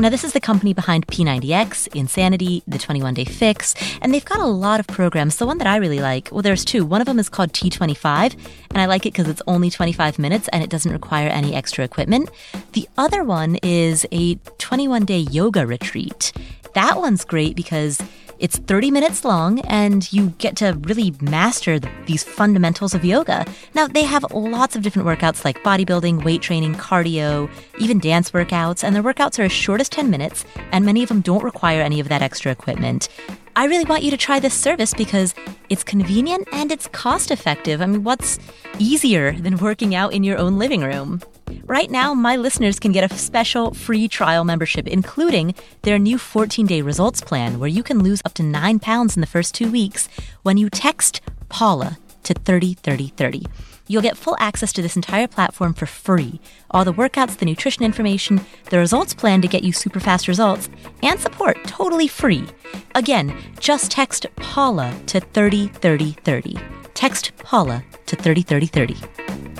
Now, 0.00 0.10
this 0.10 0.22
is 0.22 0.32
the 0.32 0.38
company 0.38 0.72
behind 0.72 1.08
P90X, 1.08 1.88
Insanity, 1.92 2.62
the 2.68 2.78
21 2.78 3.14
Day 3.14 3.24
Fix, 3.24 3.74
and 4.00 4.14
they've 4.14 4.24
got 4.24 4.38
a 4.38 4.46
lot 4.46 4.78
of 4.78 4.86
programs. 4.86 5.38
The 5.38 5.46
one 5.46 5.58
that 5.58 5.66
I 5.66 5.74
really 5.78 5.98
like, 5.98 6.28
well, 6.30 6.40
there's 6.40 6.64
two. 6.64 6.86
One 6.86 7.00
of 7.00 7.06
them 7.08 7.18
is 7.18 7.28
called 7.28 7.52
T25, 7.52 8.38
and 8.70 8.80
I 8.80 8.86
like 8.86 9.06
it 9.06 9.12
because 9.12 9.26
it's 9.26 9.42
only 9.48 9.70
25 9.70 10.20
minutes 10.20 10.46
and 10.52 10.62
it 10.62 10.70
doesn't 10.70 10.92
require 10.92 11.28
any 11.28 11.52
extra 11.52 11.84
equipment. 11.84 12.30
The 12.74 12.88
other 12.96 13.24
one 13.24 13.56
is 13.56 14.06
a 14.12 14.36
21 14.58 15.04
day 15.04 15.18
yoga 15.18 15.66
retreat. 15.66 16.32
That 16.74 16.98
one's 16.98 17.24
great 17.24 17.56
because 17.56 18.00
it's 18.38 18.58
30 18.58 18.90
minutes 18.90 19.24
long 19.24 19.60
and 19.60 20.10
you 20.12 20.30
get 20.38 20.56
to 20.56 20.78
really 20.82 21.14
master 21.20 21.78
these 22.06 22.22
fundamentals 22.22 22.94
of 22.94 23.04
yoga. 23.04 23.44
Now, 23.74 23.88
they 23.88 24.04
have 24.04 24.24
lots 24.32 24.76
of 24.76 24.82
different 24.82 25.08
workouts 25.08 25.44
like 25.44 25.62
bodybuilding, 25.62 26.24
weight 26.24 26.42
training, 26.42 26.74
cardio, 26.74 27.50
even 27.78 27.98
dance 27.98 28.30
workouts, 28.30 28.84
and 28.84 28.94
their 28.94 29.02
workouts 29.02 29.38
are 29.38 29.44
as 29.44 29.52
short 29.52 29.80
as 29.80 29.88
10 29.88 30.10
minutes, 30.10 30.44
and 30.72 30.84
many 30.84 31.02
of 31.02 31.08
them 31.08 31.20
don't 31.20 31.42
require 31.42 31.80
any 31.80 32.00
of 32.00 32.08
that 32.08 32.22
extra 32.22 32.52
equipment. 32.52 33.08
I 33.56 33.64
really 33.64 33.84
want 33.84 34.04
you 34.04 34.12
to 34.12 34.16
try 34.16 34.38
this 34.38 34.54
service 34.54 34.94
because 34.94 35.34
it's 35.68 35.82
convenient 35.82 36.46
and 36.52 36.70
it's 36.70 36.86
cost 36.86 37.32
effective. 37.32 37.82
I 37.82 37.86
mean, 37.86 38.04
what's 38.04 38.38
easier 38.78 39.32
than 39.32 39.56
working 39.56 39.96
out 39.96 40.12
in 40.12 40.22
your 40.22 40.38
own 40.38 40.58
living 40.58 40.82
room? 40.82 41.20
Right 41.64 41.90
now, 41.90 42.14
my 42.14 42.36
listeners 42.36 42.78
can 42.78 42.92
get 42.92 43.10
a 43.10 43.14
special 43.14 43.74
free 43.74 44.08
trial 44.08 44.44
membership, 44.44 44.86
including 44.86 45.54
their 45.82 45.98
new 45.98 46.18
14 46.18 46.66
day 46.66 46.82
results 46.82 47.20
plan, 47.20 47.58
where 47.58 47.68
you 47.68 47.82
can 47.82 48.02
lose 48.02 48.22
up 48.24 48.34
to 48.34 48.42
nine 48.42 48.78
pounds 48.78 49.16
in 49.16 49.20
the 49.20 49.26
first 49.26 49.54
two 49.54 49.70
weeks 49.70 50.08
when 50.42 50.56
you 50.56 50.70
text 50.70 51.20
Paula 51.48 51.98
to 52.24 52.34
303030. 52.34 53.46
You'll 53.90 54.02
get 54.02 54.18
full 54.18 54.36
access 54.38 54.72
to 54.74 54.82
this 54.82 54.96
entire 54.96 55.26
platform 55.26 55.72
for 55.72 55.86
free. 55.86 56.40
All 56.70 56.84
the 56.84 56.92
workouts, 56.92 57.38
the 57.38 57.46
nutrition 57.46 57.82
information, 57.82 58.44
the 58.68 58.78
results 58.78 59.14
plan 59.14 59.40
to 59.40 59.48
get 59.48 59.64
you 59.64 59.72
super 59.72 59.98
fast 59.98 60.28
results, 60.28 60.68
and 61.02 61.18
support 61.18 61.64
totally 61.64 62.06
free. 62.06 62.44
Again, 62.94 63.34
just 63.58 63.90
text 63.90 64.26
Paula 64.36 64.94
to 65.06 65.20
303030. 65.20 66.58
Text 66.92 67.32
Paula 67.38 67.82
to 68.06 68.16
303030. 68.16 69.57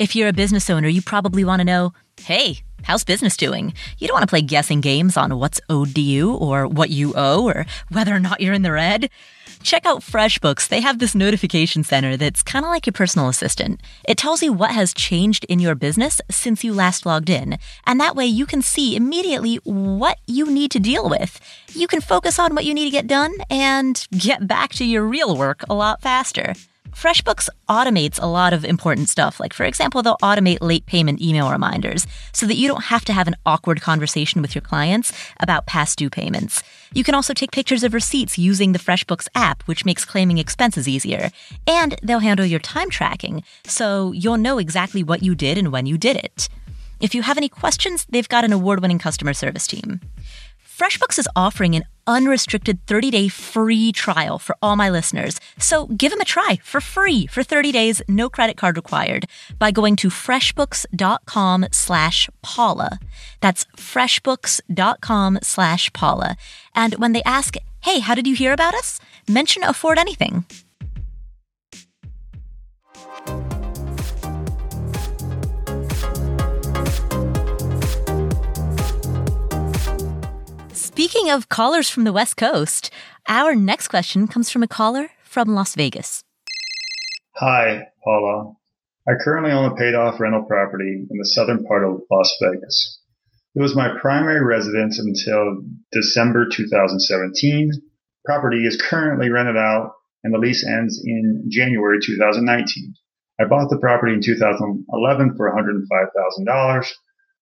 If 0.00 0.16
you're 0.16 0.28
a 0.28 0.32
business 0.32 0.70
owner, 0.70 0.88
you 0.88 1.02
probably 1.02 1.44
want 1.44 1.60
to 1.60 1.64
know 1.64 1.92
hey, 2.22 2.60
how's 2.84 3.04
business 3.04 3.36
doing? 3.36 3.74
You 3.98 4.08
don't 4.08 4.14
want 4.14 4.22
to 4.22 4.32
play 4.32 4.40
guessing 4.40 4.80
games 4.80 5.18
on 5.18 5.38
what's 5.38 5.60
owed 5.68 5.94
to 5.94 6.00
you 6.00 6.32
or 6.32 6.66
what 6.66 6.88
you 6.88 7.12
owe 7.14 7.46
or 7.46 7.66
whether 7.90 8.14
or 8.14 8.18
not 8.18 8.40
you're 8.40 8.54
in 8.54 8.62
the 8.62 8.72
red. 8.72 9.10
Check 9.62 9.84
out 9.84 10.00
FreshBooks. 10.00 10.68
They 10.68 10.80
have 10.80 11.00
this 11.00 11.14
notification 11.14 11.84
center 11.84 12.16
that's 12.16 12.42
kind 12.42 12.64
of 12.64 12.70
like 12.70 12.86
your 12.86 12.94
personal 12.94 13.28
assistant. 13.28 13.82
It 14.08 14.16
tells 14.16 14.42
you 14.42 14.54
what 14.54 14.70
has 14.70 14.94
changed 14.94 15.44
in 15.50 15.58
your 15.58 15.74
business 15.74 16.22
since 16.30 16.64
you 16.64 16.72
last 16.72 17.04
logged 17.04 17.28
in. 17.28 17.58
And 17.86 18.00
that 18.00 18.16
way 18.16 18.24
you 18.24 18.46
can 18.46 18.62
see 18.62 18.96
immediately 18.96 19.56
what 19.64 20.18
you 20.26 20.46
need 20.46 20.70
to 20.70 20.80
deal 20.80 21.10
with. 21.10 21.38
You 21.74 21.86
can 21.86 22.00
focus 22.00 22.38
on 22.38 22.54
what 22.54 22.64
you 22.64 22.72
need 22.72 22.86
to 22.86 22.90
get 22.90 23.06
done 23.06 23.34
and 23.50 24.06
get 24.16 24.48
back 24.48 24.70
to 24.76 24.84
your 24.86 25.04
real 25.04 25.36
work 25.36 25.62
a 25.68 25.74
lot 25.74 26.00
faster. 26.00 26.54
FreshBooks 26.92 27.48
automates 27.68 28.20
a 28.20 28.26
lot 28.26 28.52
of 28.52 28.64
important 28.64 29.08
stuff. 29.08 29.40
Like, 29.40 29.52
for 29.52 29.64
example, 29.64 30.02
they'll 30.02 30.16
automate 30.22 30.58
late 30.60 30.86
payment 30.86 31.20
email 31.20 31.50
reminders 31.50 32.06
so 32.32 32.46
that 32.46 32.56
you 32.56 32.68
don't 32.68 32.84
have 32.84 33.04
to 33.06 33.12
have 33.12 33.28
an 33.28 33.36
awkward 33.46 33.80
conversation 33.80 34.42
with 34.42 34.54
your 34.54 34.62
clients 34.62 35.12
about 35.38 35.66
past 35.66 35.98
due 35.98 36.10
payments. 36.10 36.62
You 36.92 37.04
can 37.04 37.14
also 37.14 37.32
take 37.32 37.52
pictures 37.52 37.84
of 37.84 37.94
receipts 37.94 38.38
using 38.38 38.72
the 38.72 38.78
FreshBooks 38.78 39.28
app, 39.34 39.62
which 39.64 39.84
makes 39.84 40.04
claiming 40.04 40.38
expenses 40.38 40.88
easier. 40.88 41.30
And 41.66 41.98
they'll 42.02 42.18
handle 42.18 42.46
your 42.46 42.60
time 42.60 42.90
tracking, 42.90 43.44
so 43.64 44.12
you'll 44.12 44.36
know 44.36 44.58
exactly 44.58 45.02
what 45.02 45.22
you 45.22 45.34
did 45.34 45.56
and 45.58 45.72
when 45.72 45.86
you 45.86 45.96
did 45.96 46.16
it. 46.16 46.48
If 46.98 47.14
you 47.14 47.22
have 47.22 47.38
any 47.38 47.48
questions, 47.48 48.06
they've 48.10 48.28
got 48.28 48.44
an 48.44 48.52
award 48.52 48.80
winning 48.82 48.98
customer 48.98 49.32
service 49.32 49.66
team. 49.66 50.00
FreshBooks 50.80 51.18
is 51.18 51.28
offering 51.36 51.74
an 51.74 51.84
unrestricted 52.10 52.84
30 52.86 53.10
day 53.10 53.28
free 53.28 53.92
trial 53.92 54.38
for 54.38 54.56
all 54.60 54.76
my 54.76 54.90
listeners. 54.90 55.40
So 55.58 55.86
give 55.86 56.10
them 56.10 56.20
a 56.20 56.24
try 56.24 56.58
for 56.62 56.80
free 56.80 57.26
for 57.26 57.42
30 57.42 57.72
days, 57.72 58.02
no 58.08 58.28
credit 58.28 58.56
card 58.56 58.76
required 58.76 59.26
by 59.58 59.70
going 59.70 59.96
to 59.96 60.08
freshbooks.com 60.08 61.66
slash 61.70 62.28
Paula. 62.42 62.98
That's 63.40 63.64
freshbooks.com 63.76 65.38
slash 65.42 65.92
Paula. 65.92 66.36
And 66.74 66.94
when 66.94 67.12
they 67.12 67.22
ask, 67.22 67.54
hey, 67.80 68.00
how 68.00 68.14
did 68.14 68.26
you 68.26 68.34
hear 68.34 68.52
about 68.52 68.74
us? 68.74 69.00
Mention 69.28 69.62
Afford 69.62 69.98
Anything. 69.98 70.44
Speaking 81.10 81.32
of 81.32 81.48
callers 81.48 81.90
from 81.90 82.04
the 82.04 82.12
West 82.12 82.36
Coast, 82.36 82.88
our 83.26 83.56
next 83.56 83.88
question 83.88 84.28
comes 84.28 84.48
from 84.48 84.62
a 84.62 84.68
caller 84.68 85.10
from 85.24 85.56
Las 85.56 85.74
Vegas. 85.74 86.22
Hi, 87.34 87.88
Paula. 88.04 88.52
I 89.08 89.14
currently 89.20 89.50
own 89.50 89.72
a 89.72 89.74
paid 89.74 89.96
off 89.96 90.20
rental 90.20 90.44
property 90.44 91.08
in 91.10 91.18
the 91.18 91.26
southern 91.26 91.64
part 91.64 91.82
of 91.84 92.02
Las 92.12 92.32
Vegas. 92.40 93.00
It 93.56 93.60
was 93.60 93.74
my 93.74 93.88
primary 94.00 94.40
residence 94.44 95.00
until 95.00 95.64
December 95.90 96.46
2017. 96.48 97.72
Property 98.24 98.64
is 98.64 98.80
currently 98.80 99.30
rented 99.30 99.56
out 99.56 99.94
and 100.22 100.32
the 100.32 100.38
lease 100.38 100.64
ends 100.64 101.02
in 101.04 101.48
January 101.50 101.98
2019. 102.00 102.94
I 103.40 103.46
bought 103.46 103.68
the 103.68 103.78
property 103.78 104.12
in 104.12 104.22
2011 104.22 105.36
for 105.36 105.50
$105,000. 105.50 106.86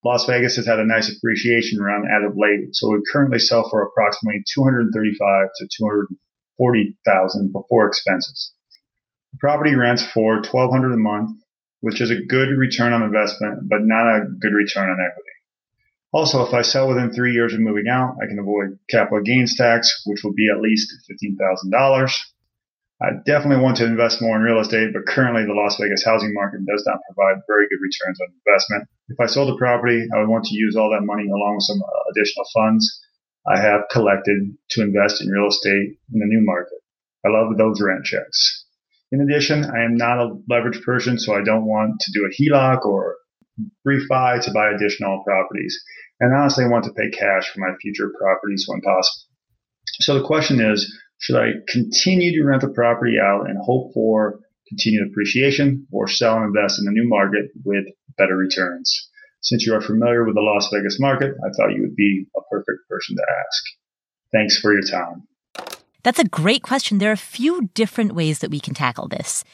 Las 0.05 0.27
Vegas 0.27 0.57
has 0.57 0.67
had 0.67 0.79
a 0.79 0.87
nice 0.87 1.15
appreciation 1.15 1.81
run 1.81 2.05
as 2.07 2.31
of 2.31 2.37
late, 2.37 2.73
so 2.73 2.89
would 2.91 3.03
currently 3.13 3.39
sell 3.39 3.69
for 3.69 3.83
approximately 3.83 4.43
235 4.55 5.49
to 5.57 5.69
240,000 5.77 7.53
before 7.53 7.87
expenses. 7.89 8.53
The 9.33 9.39
property 9.39 9.75
rents 9.75 10.05
for 10.05 10.37
1200 10.37 10.93
a 10.93 10.97
month, 10.97 11.41
which 11.81 12.01
is 12.01 12.11
a 12.11 12.23
good 12.29 12.51
return 12.57 12.93
on 12.93 13.03
investment, 13.03 13.69
but 13.69 13.81
not 13.83 14.07
a 14.07 14.27
good 14.41 14.55
return 14.55 14.89
on 14.89 15.01
equity. 15.01 15.29
Also, 16.13 16.47
if 16.47 16.55
I 16.55 16.63
sell 16.63 16.89
within 16.89 17.13
three 17.13 17.33
years 17.33 17.53
of 17.53 17.61
moving 17.61 17.89
out, 17.89 18.17
I 18.23 18.27
can 18.27 18.39
avoid 18.39 18.79
capital 18.89 19.21
gains 19.23 19.57
tax, 19.57 20.03
which 20.07 20.23
will 20.23 20.33
be 20.33 20.49
at 20.49 20.61
least 20.61 20.95
$15,000. 21.11 22.11
I 23.01 23.11
definitely 23.25 23.63
want 23.63 23.77
to 23.79 23.87
invest 23.87 24.21
more 24.21 24.35
in 24.35 24.43
real 24.43 24.59
estate, 24.59 24.91
but 24.93 25.07
currently 25.07 25.47
the 25.47 25.55
Las 25.55 25.79
Vegas 25.79 26.05
housing 26.05 26.35
market 26.35 26.67
does 26.67 26.83
not 26.85 26.99
provide 27.07 27.43
very 27.47 27.69
good 27.69 27.79
returns 27.79 28.19
on 28.21 28.35
investment. 28.45 28.89
If 29.09 29.21
I 29.21 29.27
sold 29.27 29.55
the 29.55 29.59
property, 29.59 30.03
I 30.13 30.19
would 30.19 30.29
want 30.29 30.45
to 30.47 30.57
use 30.57 30.75
all 30.75 30.91
that 30.91 31.07
money 31.07 31.29
along 31.29 31.55
with 31.57 31.65
some 31.65 31.81
uh, 31.81 32.11
additional 32.11 32.45
funds 32.53 32.83
I 33.47 33.61
have 33.61 33.83
collected 33.91 34.51
to 34.71 34.83
invest 34.83 35.23
in 35.23 35.31
real 35.31 35.49
estate 35.49 35.97
in 36.13 36.19
the 36.19 36.27
new 36.27 36.45
market. 36.45 36.79
I 37.25 37.29
love 37.31 37.57
those 37.57 37.81
rent 37.81 38.05
checks. 38.05 38.65
In 39.11 39.21
addition, 39.21 39.65
I 39.65 39.85
am 39.85 39.97
not 39.97 40.19
a 40.19 40.37
leverage 40.51 40.83
person, 40.83 41.19
so 41.19 41.35
I 41.35 41.43
don't 41.43 41.65
want 41.65 42.01
to 42.01 42.13
do 42.13 42.27
a 42.27 42.35
HELOC 42.35 42.85
or 42.85 43.17
refi 43.87 44.45
to 44.45 44.51
buy 44.53 44.71
additional 44.71 45.23
properties. 45.25 45.81
And 46.21 46.35
honestly, 46.35 46.65
I 46.65 46.69
want 46.69 46.85
to 46.85 46.93
pay 46.93 47.11
cash 47.11 47.49
for 47.49 47.61
my 47.61 47.75
future 47.81 48.13
properties 48.21 48.65
when 48.67 48.81
possible. 48.81 49.25
So 50.01 50.19
the 50.19 50.27
question 50.27 50.61
is, 50.61 50.93
should 51.19 51.37
I 51.37 51.51
continue 51.69 52.33
to 52.33 52.45
rent 52.45 52.62
the 52.62 52.69
property 52.69 53.16
out 53.21 53.49
and 53.49 53.59
hope 53.59 53.93
for 53.93 54.41
continued 54.69 55.09
appreciation 55.09 55.87
or 55.91 56.09
sell 56.09 56.37
and 56.37 56.45
invest 56.45 56.81
in 56.81 56.87
a 56.89 56.93
new 56.93 57.09
market 57.09 57.51
with 57.64 57.87
better 58.16 58.37
returns? 58.37 59.09
Since 59.41 59.66
you 59.66 59.75
are 59.75 59.81
familiar 59.81 60.25
with 60.25 60.35
the 60.35 60.41
Las 60.41 60.69
Vegas 60.73 60.99
market, 61.01 61.33
I 61.45 61.51
thought 61.51 61.75
you 61.75 61.83
would 61.83 61.97
be 61.97 62.27
a 62.37 62.41
perfect 62.51 62.89
person 62.89 63.16
to 63.16 63.23
ask. 63.23 63.64
Thanks 64.33 64.59
for 64.59 64.73
your 64.73 64.83
time. 64.83 65.27
That's 66.03 66.19
a 66.19 66.25
great 66.25 66.62
question. 66.62 66.99
There 66.99 67.11
are 67.11 67.12
a 67.12 67.16
few 67.16 67.71
different 67.75 68.14
ways 68.14 68.39
that 68.41 68.51
we 68.51 68.61
can 68.61 68.75
tackle 68.75 69.09
this. 69.09 69.45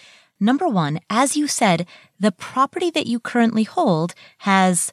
Number 0.40 0.68
one, 0.68 1.00
as 1.08 1.36
you 1.36 1.46
said, 1.46 1.86
the 2.18 2.32
property 2.32 2.90
that 2.90 3.06
you 3.06 3.20
currently 3.20 3.62
hold 3.62 4.14
has 4.38 4.92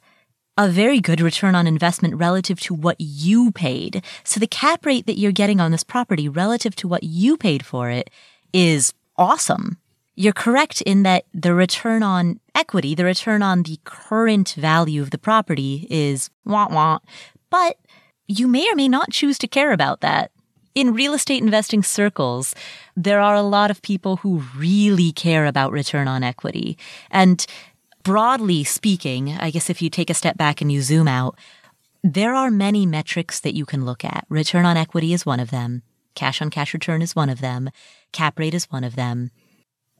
a 0.58 0.68
very 0.68 1.00
good 1.00 1.20
return 1.20 1.54
on 1.54 1.66
investment 1.66 2.14
relative 2.14 2.60
to 2.60 2.74
what 2.74 2.96
you 2.98 3.50
paid. 3.52 4.04
So 4.22 4.38
the 4.38 4.46
cap 4.46 4.84
rate 4.84 5.06
that 5.06 5.18
you're 5.18 5.32
getting 5.32 5.60
on 5.60 5.70
this 5.70 5.84
property 5.84 6.28
relative 6.28 6.76
to 6.76 6.88
what 6.88 7.02
you 7.02 7.36
paid 7.36 7.64
for 7.64 7.90
it 7.90 8.10
is 8.52 8.92
awesome. 9.16 9.78
You're 10.14 10.34
correct 10.34 10.82
in 10.82 11.04
that 11.04 11.24
the 11.32 11.54
return 11.54 12.02
on 12.02 12.38
equity, 12.54 12.94
the 12.94 13.04
return 13.04 13.42
on 13.42 13.62
the 13.62 13.78
current 13.84 14.50
value 14.58 15.00
of 15.00 15.10
the 15.10 15.18
property 15.18 15.86
is 15.88 16.28
wah 16.44 16.68
wah, 16.70 16.98
but 17.48 17.78
you 18.28 18.46
may 18.46 18.68
or 18.70 18.74
may 18.74 18.88
not 18.88 19.10
choose 19.10 19.38
to 19.38 19.48
care 19.48 19.72
about 19.72 20.00
that. 20.00 20.30
In 20.74 20.94
real 20.94 21.12
estate 21.12 21.42
investing 21.42 21.82
circles, 21.82 22.54
there 22.96 23.20
are 23.20 23.34
a 23.34 23.42
lot 23.42 23.70
of 23.70 23.82
people 23.82 24.16
who 24.16 24.42
really 24.56 25.12
care 25.12 25.46
about 25.46 25.72
return 25.72 26.08
on 26.08 26.22
equity. 26.22 26.78
And 27.10 27.44
broadly 28.02 28.64
speaking, 28.64 29.36
I 29.38 29.50
guess 29.50 29.70
if 29.70 29.82
you 29.82 29.90
take 29.90 30.10
a 30.10 30.14
step 30.14 30.36
back 30.36 30.60
and 30.60 30.70
you 30.70 30.82
zoom 30.82 31.08
out, 31.08 31.38
there 32.02 32.34
are 32.34 32.50
many 32.50 32.84
metrics 32.86 33.40
that 33.40 33.54
you 33.54 33.64
can 33.64 33.84
look 33.84 34.04
at. 34.04 34.26
Return 34.28 34.66
on 34.66 34.76
equity 34.76 35.12
is 35.12 35.24
one 35.24 35.40
of 35.40 35.50
them. 35.50 35.82
Cash 36.14 36.42
on 36.42 36.50
cash 36.50 36.74
return 36.74 37.00
is 37.00 37.16
one 37.16 37.30
of 37.30 37.40
them. 37.40 37.70
Cap 38.12 38.38
rate 38.38 38.54
is 38.54 38.64
one 38.70 38.84
of 38.84 38.96
them. 38.96 39.30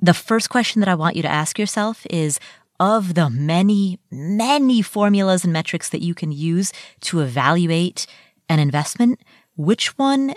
The 0.01 0.15
first 0.15 0.51
question 0.51 0.81
that 0.81 0.89
I 0.89 0.97
want 0.97 1.17
you 1.17 1.23
to 1.23 1.29
ask 1.29 1.59
yourself 1.59 2.05
is 2.11 2.41
of 2.81 3.15
the 3.15 3.31
many, 3.31 4.01
many 4.11 4.83
formulas 4.83 5.45
and 5.45 5.53
metrics 5.53 5.89
that 5.91 6.03
you 6.03 6.15
can 6.15 6.33
use 6.33 6.73
to 7.03 7.21
evaluate 7.21 8.07
an 8.49 8.59
investment, 8.59 9.21
which 9.57 9.97
one 9.97 10.35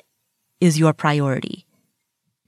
is 0.61 0.77
your 0.77 0.93
priority? 0.93 1.64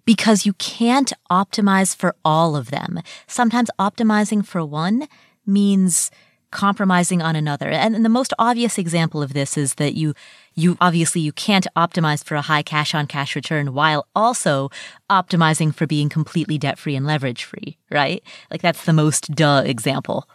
Because 0.07 0.45
you 0.45 0.53
can't 0.53 1.11
optimize 1.29 1.93
for 1.93 2.15
all 2.23 2.55
of 2.55 2.71
them. 2.71 3.01
Sometimes 3.27 3.69
optimizing 3.77 4.43
for 4.43 4.63
one 4.63 5.05
means 5.45 6.09
compromising 6.49 7.21
on 7.21 7.35
another. 7.35 7.69
And 7.69 8.05
the 8.05 8.09
most 8.09 8.33
obvious 8.39 8.77
example 8.77 9.21
of 9.21 9.33
this 9.33 9.57
is 9.57 9.75
that 9.75 9.95
you, 9.95 10.13
you 10.55 10.77
obviously 10.79 11.19
you 11.19 11.33
can't 11.33 11.67
optimize 11.75 12.23
for 12.23 12.35
a 12.35 12.41
high 12.41 12.61
cash 12.61 12.95
on 12.95 13.05
cash 13.05 13.35
return 13.35 13.73
while 13.73 14.07
also 14.15 14.69
optimizing 15.09 15.75
for 15.75 15.85
being 15.85 16.07
completely 16.07 16.57
debt 16.57 16.79
free 16.79 16.95
and 16.95 17.05
leverage 17.05 17.43
free, 17.43 17.77
right? 17.91 18.23
Like 18.49 18.61
that's 18.61 18.85
the 18.85 18.93
most 18.93 19.35
duh 19.35 19.63
example. 19.65 20.29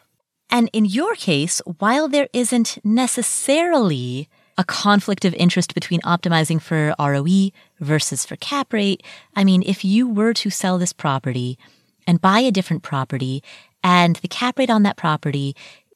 And 0.50 0.68
in 0.74 0.84
your 0.84 1.14
case, 1.14 1.62
while 1.78 2.08
there 2.08 2.28
isn't 2.34 2.76
necessarily 2.84 4.28
a 4.58 4.64
conflict 4.64 5.24
of 5.24 5.34
interest 5.34 5.74
between 5.74 6.00
optimizing 6.02 6.60
for 6.60 6.94
ROE 6.98 7.50
versus 7.83 8.24
for 8.24 8.37
cap 8.37 8.72
rate. 8.72 9.03
I 9.37 9.45
mean, 9.45 9.62
if 9.66 9.85
you 9.85 10.09
were 10.09 10.33
to 10.35 10.51
sell 10.51 10.78
this 10.78 10.93
property 10.93 11.59
and 12.07 12.20
buy 12.20 12.41
a 12.41 12.51
different 12.51 12.83
property 12.83 13.43
and 13.85 14.16
the 14.16 14.28
cap 14.28 14.59
rate 14.59 14.70
on 14.70 14.85
that 14.85 14.97
property 14.97 15.55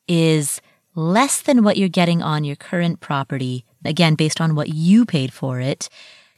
is 0.09 0.61
less 0.95 1.41
than 1.41 1.62
what 1.62 1.76
you're 1.76 1.89
getting 1.89 2.22
on 2.22 2.45
your 2.45 2.57
current 2.57 3.01
property, 3.01 3.64
again, 3.84 4.14
based 4.14 4.41
on 4.41 4.55
what 4.55 4.68
you 4.68 5.07
paid 5.07 5.32
for 5.32 5.61
it, 5.61 5.89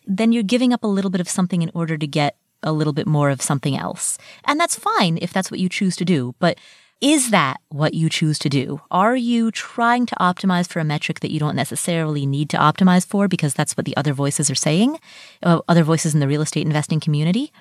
then 0.07 0.33
you're 0.33 0.43
giving 0.43 0.73
up 0.73 0.85
a 0.85 0.89
little 0.89 1.11
bit 1.11 1.21
of 1.21 1.29
something 1.29 1.63
in 1.63 1.71
order 1.75 1.97
to 1.97 2.07
get 2.07 2.37
a 2.63 2.73
little 2.73 2.93
bit 2.93 3.07
more 3.07 3.31
of 3.31 3.41
something 3.41 3.77
else. 3.77 4.19
And 4.45 4.59
that's 4.59 4.75
fine 4.77 5.19
if 5.23 5.33
that's 5.33 5.51
what 5.51 5.61
you 5.61 5.69
choose 5.69 5.97
to 5.97 6.05
do. 6.05 6.35
But 6.39 6.59
is 7.01 7.31
that 7.31 7.59
what 7.69 7.95
you 7.95 8.09
choose 8.09 8.39
to 8.41 8.49
do? 8.49 8.81
Are 8.91 9.15
you 9.15 9.51
trying 9.51 10.07
to 10.07 10.17
optimize 10.17 10.69
for 10.69 10.81
a 10.81 10.85
metric 10.85 11.21
that 11.21 11.31
you 11.31 11.39
don't 11.39 11.55
necessarily 11.55 12.27
need 12.27 12.51
to 12.51 12.57
optimize 12.57 13.07
for 13.07 13.29
because 13.29 13.55
that's 13.55 13.77
what 13.77 13.87
the 13.87 13.97
other 13.97 14.13
voices 14.13 14.51
are 14.51 14.57
saying, 14.57 14.99
uh, 15.43 15.61
other 15.69 15.85
voices 15.85 16.15
in 16.15 16.21
the 16.21 16.29
real 16.29 16.43
estate 16.43 16.67
investing 16.67 16.99
community? 16.99 17.53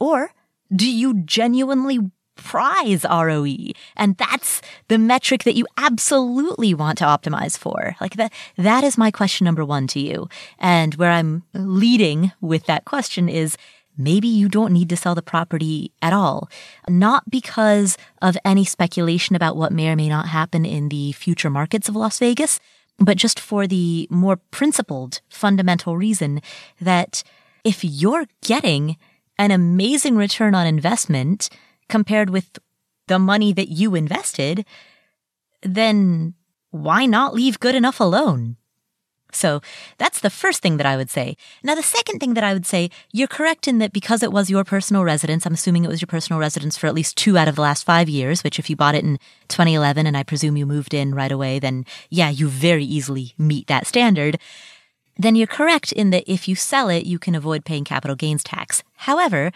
Or 0.00 0.32
do 0.74 0.90
you 0.90 1.22
genuinely 1.22 1.98
prize 2.34 3.04
ROE? 3.04 3.72
And 3.96 4.16
that's 4.16 4.62
the 4.88 4.98
metric 4.98 5.44
that 5.44 5.54
you 5.54 5.66
absolutely 5.76 6.74
want 6.74 6.98
to 6.98 7.04
optimize 7.04 7.56
for. 7.56 7.94
Like 8.00 8.16
that, 8.16 8.32
that 8.56 8.82
is 8.82 8.98
my 8.98 9.12
question 9.12 9.44
number 9.44 9.64
one 9.64 9.86
to 9.88 10.00
you. 10.00 10.28
And 10.58 10.96
where 10.96 11.10
I'm 11.10 11.44
leading 11.54 12.32
with 12.40 12.66
that 12.66 12.84
question 12.84 13.28
is, 13.28 13.56
maybe 13.96 14.28
you 14.28 14.48
don't 14.48 14.72
need 14.72 14.88
to 14.88 14.96
sell 14.96 15.14
the 15.14 15.22
property 15.22 15.92
at 16.00 16.12
all. 16.12 16.48
Not 16.88 17.30
because 17.30 17.96
of 18.20 18.36
any 18.44 18.64
speculation 18.64 19.36
about 19.36 19.56
what 19.56 19.72
may 19.72 19.88
or 19.90 19.96
may 19.96 20.08
not 20.08 20.28
happen 20.28 20.64
in 20.64 20.88
the 20.88 21.12
future 21.12 21.50
markets 21.50 21.88
of 21.88 21.96
Las 21.96 22.18
Vegas, 22.18 22.60
but 22.98 23.16
just 23.16 23.40
for 23.40 23.66
the 23.66 24.06
more 24.10 24.36
principled 24.36 25.20
fundamental 25.28 25.96
reason 25.96 26.40
that 26.80 27.22
if 27.64 27.84
you're 27.84 28.26
getting 28.42 28.96
an 29.38 29.50
amazing 29.50 30.16
return 30.16 30.54
on 30.54 30.66
investment 30.66 31.48
compared 31.88 32.30
with 32.30 32.58
the 33.08 33.18
money 33.18 33.52
that 33.52 33.68
you 33.68 33.94
invested, 33.94 34.64
then 35.62 36.34
why 36.70 37.06
not 37.06 37.34
leave 37.34 37.60
good 37.60 37.74
enough 37.74 38.00
alone? 38.00 38.56
So 39.34 39.60
that's 39.98 40.20
the 40.20 40.30
first 40.30 40.62
thing 40.62 40.76
that 40.76 40.86
I 40.86 40.96
would 40.96 41.10
say. 41.10 41.36
Now, 41.62 41.74
the 41.74 41.82
second 41.82 42.18
thing 42.18 42.34
that 42.34 42.44
I 42.44 42.52
would 42.52 42.66
say, 42.66 42.90
you're 43.12 43.28
correct 43.28 43.66
in 43.66 43.78
that 43.78 43.92
because 43.92 44.22
it 44.22 44.32
was 44.32 44.50
your 44.50 44.64
personal 44.64 45.04
residence, 45.04 45.46
I'm 45.46 45.54
assuming 45.54 45.84
it 45.84 45.88
was 45.88 46.00
your 46.00 46.06
personal 46.06 46.40
residence 46.40 46.76
for 46.76 46.86
at 46.86 46.94
least 46.94 47.16
two 47.16 47.36
out 47.38 47.48
of 47.48 47.56
the 47.56 47.62
last 47.62 47.84
five 47.84 48.08
years, 48.08 48.44
which 48.44 48.58
if 48.58 48.68
you 48.68 48.76
bought 48.76 48.94
it 48.94 49.04
in 49.04 49.18
2011 49.48 50.06
and 50.06 50.16
I 50.16 50.22
presume 50.22 50.56
you 50.56 50.66
moved 50.66 50.94
in 50.94 51.14
right 51.14 51.32
away, 51.32 51.58
then 51.58 51.84
yeah, 52.10 52.30
you 52.30 52.48
very 52.48 52.84
easily 52.84 53.34
meet 53.38 53.66
that 53.66 53.86
standard. 53.86 54.38
Then 55.16 55.36
you're 55.36 55.46
correct 55.46 55.92
in 55.92 56.10
that 56.10 56.24
if 56.26 56.48
you 56.48 56.54
sell 56.56 56.88
it, 56.88 57.04
you 57.04 57.18
can 57.18 57.34
avoid 57.34 57.64
paying 57.64 57.84
capital 57.84 58.16
gains 58.16 58.42
tax. 58.42 58.82
However, 58.96 59.52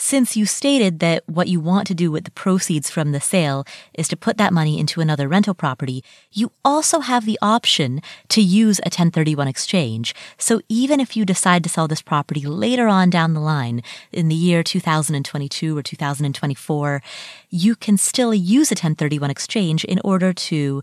since 0.00 0.34
you 0.34 0.46
stated 0.46 0.98
that 1.00 1.22
what 1.28 1.46
you 1.46 1.60
want 1.60 1.86
to 1.86 1.94
do 1.94 2.10
with 2.10 2.24
the 2.24 2.30
proceeds 2.30 2.88
from 2.88 3.12
the 3.12 3.20
sale 3.20 3.66
is 3.92 4.08
to 4.08 4.16
put 4.16 4.38
that 4.38 4.50
money 4.50 4.80
into 4.80 5.02
another 5.02 5.28
rental 5.28 5.52
property, 5.52 6.02
you 6.32 6.50
also 6.64 7.00
have 7.00 7.26
the 7.26 7.38
option 7.42 8.00
to 8.28 8.40
use 8.40 8.78
a 8.78 8.88
1031 8.88 9.46
exchange. 9.46 10.14
So 10.38 10.62
even 10.70 11.00
if 11.00 11.18
you 11.18 11.26
decide 11.26 11.62
to 11.64 11.68
sell 11.68 11.86
this 11.86 12.00
property 12.00 12.46
later 12.46 12.88
on 12.88 13.10
down 13.10 13.34
the 13.34 13.40
line 13.40 13.82
in 14.10 14.28
the 14.28 14.34
year 14.34 14.62
2022 14.62 15.76
or 15.76 15.82
2024, 15.82 17.02
you 17.50 17.76
can 17.76 17.98
still 17.98 18.32
use 18.32 18.70
a 18.70 18.74
1031 18.74 19.30
exchange 19.30 19.84
in 19.84 20.00
order 20.02 20.32
to 20.32 20.82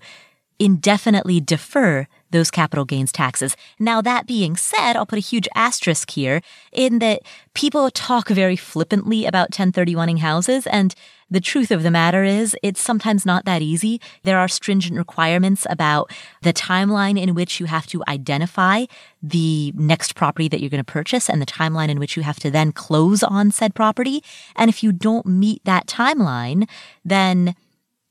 indefinitely 0.60 1.40
defer 1.40 2.08
those 2.32 2.52
capital 2.52 2.86
gains 2.86 3.12
taxes. 3.12 3.56
Now, 3.80 4.02
that 4.02 4.28
being 4.28 4.56
said, 4.58 4.96
I'll 4.96 5.06
put 5.06 5.18
a 5.18 5.22
huge 5.22 5.48
asterisk 5.56 6.12
here 6.12 6.42
in 6.72 7.00
that 7.00 7.22
people 7.54 7.90
talk 7.92 8.30
very 8.30 8.56
flippantly 8.56 9.26
about 9.26 9.52
1031ing 9.52 10.20
houses, 10.20 10.68
and 10.68 10.94
The 11.30 11.42
truth 11.42 11.72
of 11.72 11.84
the 11.84 11.92
matter 11.92 12.24
is, 12.24 12.56
it's 12.64 12.80
sometimes 12.80 13.26
not 13.26 13.44
that 13.44 13.62
easy. 13.62 14.00
There 14.24 14.40
are 14.40 14.48
stringent 14.48 14.98
requirements 14.98 15.68
about 15.70 16.10
the 16.42 16.54
timeline 16.54 17.22
in 17.22 17.36
which 17.36 17.60
you 17.60 17.66
have 17.66 17.86
to 17.88 18.02
identify 18.08 18.86
the 19.22 19.74
next 19.76 20.16
property 20.16 20.48
that 20.48 20.62
you're 20.62 20.70
going 20.70 20.84
to 20.84 20.90
purchase 20.90 21.30
and 21.30 21.42
the 21.42 21.46
timeline 21.46 21.90
in 21.90 22.00
which 22.00 22.16
you 22.16 22.24
have 22.24 22.40
to 22.40 22.50
then 22.50 22.72
close 22.72 23.24
on 23.24 23.52
said 23.52 23.76
property. 23.76 24.24
And 24.56 24.70
if 24.70 24.82
you 24.82 24.94
don't 24.94 25.26
meet 25.26 25.66
that 25.66 25.86
timeline, 25.86 26.66
then 27.04 27.56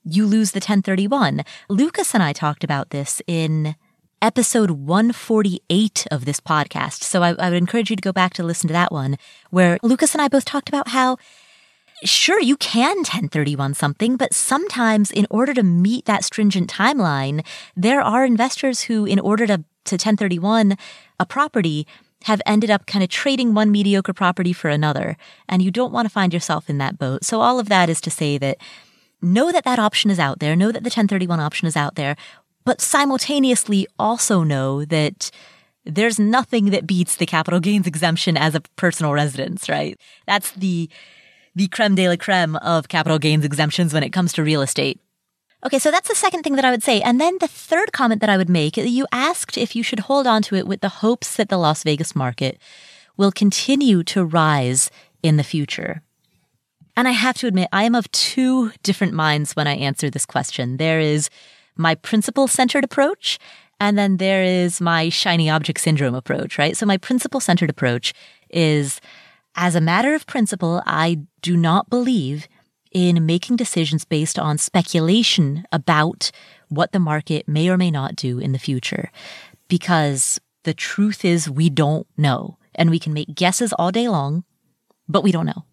you 0.03 0.27
lose 0.27 0.51
the 0.51 0.57
1031. 0.57 1.43
Lucas 1.69 2.13
and 2.13 2.21
I 2.21 2.33
talked 2.33 2.63
about 2.63 2.91
this 2.91 3.19
in 3.25 3.75
episode 4.21 4.71
148 4.71 6.07
of 6.11 6.25
this 6.25 6.39
podcast. 6.39 7.03
So 7.03 7.23
I, 7.23 7.33
I, 7.33 7.49
would 7.49 7.57
encourage 7.57 7.89
you 7.89 7.95
to 7.95 8.01
go 8.01 8.11
back 8.11 8.33
to 8.33 8.43
listen 8.43 8.67
to 8.67 8.73
that 8.73 8.91
one 8.91 9.17
where 9.51 9.77
Lucas 9.83 10.13
and 10.13 10.21
I 10.21 10.27
both 10.27 10.45
talked 10.45 10.69
about 10.69 10.89
how 10.89 11.17
sure, 12.03 12.39
you 12.39 12.57
can 12.57 12.97
1031 12.97 13.73
something, 13.73 14.17
but 14.17 14.33
sometimes 14.33 15.11
in 15.11 15.27
order 15.29 15.53
to 15.53 15.63
meet 15.63 16.05
that 16.05 16.23
stringent 16.23 16.69
timeline, 16.71 17.45
there 17.75 18.01
are 18.01 18.25
investors 18.25 18.81
who, 18.81 19.05
in 19.05 19.19
order 19.19 19.47
to, 19.47 19.57
to 19.85 19.95
1031 19.95 20.77
a 21.19 21.25
property, 21.25 21.87
have 22.23 22.41
ended 22.45 22.69
up 22.69 22.85
kind 22.85 23.03
of 23.03 23.09
trading 23.09 23.53
one 23.53 23.71
mediocre 23.71 24.13
property 24.13 24.53
for 24.53 24.69
another. 24.69 25.17
And 25.47 25.61
you 25.61 25.71
don't 25.71 25.93
want 25.93 26.05
to 26.07 26.13
find 26.13 26.33
yourself 26.33 26.69
in 26.69 26.77
that 26.79 26.97
boat. 26.97 27.23
So 27.23 27.41
all 27.41 27.59
of 27.59 27.69
that 27.69 27.89
is 27.89 28.01
to 28.01 28.11
say 28.11 28.37
that 28.37 28.57
know 29.21 29.51
that 29.51 29.63
that 29.63 29.79
option 29.79 30.11
is 30.11 30.19
out 30.19 30.39
there. 30.39 30.55
Know 30.55 30.71
that 30.71 30.83
the 30.83 30.89
1031 30.89 31.39
option 31.39 31.67
is 31.67 31.75
out 31.75 31.95
there, 31.95 32.15
but 32.67 32.81
simultaneously 32.81 33.87
also 33.97 34.43
know 34.43 34.83
that 34.83 35.31
there's 35.85 36.19
nothing 36.19 36.65
that 36.71 36.85
beats 36.85 37.15
the 37.15 37.25
capital 37.25 37.61
gains 37.61 37.87
exemption 37.87 38.35
as 38.35 38.55
a 38.55 38.59
personal 38.75 39.13
residence, 39.13 39.69
right? 39.69 39.97
That's 40.25 40.51
the 40.51 40.89
the 41.55 41.69
creme 41.69 41.95
de 41.95 42.09
la 42.09 42.17
creme 42.17 42.57
of 42.57 42.89
capital 42.89 43.19
gains 43.19 43.45
exemptions 43.45 43.93
when 43.93 44.03
it 44.03 44.11
comes 44.11 44.33
to 44.33 44.43
real 44.43 44.61
estate. 44.61 44.99
Okay, 45.65 45.79
so 45.79 45.91
that's 45.91 46.09
the 46.09 46.13
second 46.13 46.43
thing 46.43 46.57
that 46.57 46.65
I 46.65 46.71
would 46.71 46.83
say. 46.83 46.99
And 46.99 47.21
then 47.21 47.37
the 47.39 47.47
third 47.47 47.93
comment 47.93 48.19
that 48.19 48.29
I 48.29 48.35
would 48.35 48.49
make, 48.49 48.75
you 48.75 49.07
asked 49.13 49.57
if 49.57 49.73
you 49.73 49.81
should 49.81 50.01
hold 50.01 50.27
on 50.27 50.41
to 50.43 50.55
it 50.55 50.67
with 50.67 50.81
the 50.81 50.89
hopes 50.89 51.37
that 51.37 51.47
the 51.47 51.57
Las 51.57 51.83
Vegas 51.83 52.17
market 52.17 52.59
will 53.15 53.31
continue 53.31 54.03
to 54.03 54.25
rise 54.25 54.91
in 55.23 55.37
the 55.37 55.43
future. 55.43 56.01
And 56.97 57.07
I 57.07 57.11
have 57.11 57.37
to 57.37 57.47
admit, 57.47 57.69
I 57.71 57.83
am 57.83 57.95
of 57.95 58.11
two 58.11 58.71
different 58.83 59.13
minds 59.13 59.55
when 59.55 59.67
I 59.67 59.75
answer 59.77 60.09
this 60.09 60.25
question. 60.25 60.77
There 60.77 60.99
is 60.99 61.29
my 61.77 61.95
principle 61.95 62.47
centered 62.47 62.83
approach, 62.83 63.39
and 63.79 63.97
then 63.97 64.17
there 64.17 64.43
is 64.43 64.81
my 64.81 65.09
shiny 65.09 65.49
object 65.49 65.79
syndrome 65.79 66.15
approach, 66.15 66.57
right? 66.57 66.75
So 66.75 66.85
my 66.85 66.97
principle 66.97 67.39
centered 67.39 67.69
approach 67.69 68.13
is 68.49 68.99
as 69.55 69.75
a 69.75 69.81
matter 69.81 70.13
of 70.13 70.27
principle, 70.27 70.83
I 70.85 71.19
do 71.41 71.57
not 71.57 71.89
believe 71.89 72.47
in 72.91 73.25
making 73.25 73.55
decisions 73.55 74.05
based 74.05 74.39
on 74.39 74.57
speculation 74.57 75.65
about 75.71 76.31
what 76.69 76.91
the 76.91 76.99
market 76.99 77.47
may 77.47 77.69
or 77.69 77.77
may 77.77 77.91
not 77.91 78.15
do 78.15 78.39
in 78.39 78.51
the 78.51 78.59
future. 78.59 79.11
Because 79.67 80.39
the 80.63 80.73
truth 80.73 81.25
is 81.25 81.49
we 81.49 81.69
don't 81.69 82.07
know 82.17 82.57
and 82.75 82.89
we 82.89 82.99
can 82.99 83.13
make 83.13 83.35
guesses 83.35 83.73
all 83.73 83.91
day 83.91 84.07
long, 84.07 84.43
but 85.07 85.23
we 85.23 85.31
don't 85.31 85.45
know. 85.45 85.65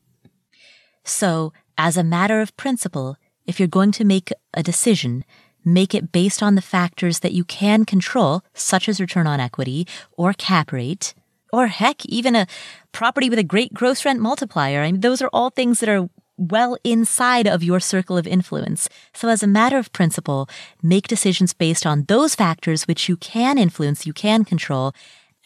So 1.04 1.52
as 1.76 1.96
a 1.96 2.04
matter 2.04 2.40
of 2.40 2.56
principle, 2.56 3.16
if 3.46 3.58
you're 3.58 3.68
going 3.68 3.92
to 3.92 4.04
make 4.04 4.32
a 4.54 4.62
decision, 4.62 5.24
make 5.64 5.94
it 5.94 6.12
based 6.12 6.42
on 6.42 6.54
the 6.54 6.62
factors 6.62 7.20
that 7.20 7.32
you 7.32 7.44
can 7.44 7.84
control, 7.84 8.42
such 8.54 8.88
as 8.88 9.00
return 9.00 9.26
on 9.26 9.40
equity 9.40 9.86
or 10.16 10.32
cap 10.32 10.72
rate, 10.72 11.14
or 11.52 11.68
heck, 11.68 12.04
even 12.06 12.34
a 12.34 12.46
property 12.92 13.30
with 13.30 13.38
a 13.38 13.44
great 13.44 13.72
gross 13.72 14.04
rent 14.04 14.20
multiplier. 14.20 14.82
I 14.82 14.92
mean, 14.92 15.00
those 15.00 15.22
are 15.22 15.30
all 15.32 15.50
things 15.50 15.80
that 15.80 15.88
are 15.88 16.08
well 16.36 16.76
inside 16.82 17.46
of 17.46 17.62
your 17.62 17.80
circle 17.80 18.18
of 18.18 18.26
influence. 18.26 18.88
So 19.12 19.28
as 19.28 19.42
a 19.42 19.46
matter 19.46 19.78
of 19.78 19.92
principle, 19.92 20.48
make 20.82 21.06
decisions 21.06 21.52
based 21.52 21.86
on 21.86 22.04
those 22.04 22.34
factors 22.34 22.88
which 22.88 23.08
you 23.08 23.16
can 23.16 23.56
influence, 23.56 24.06
you 24.06 24.12
can 24.12 24.44
control, 24.44 24.92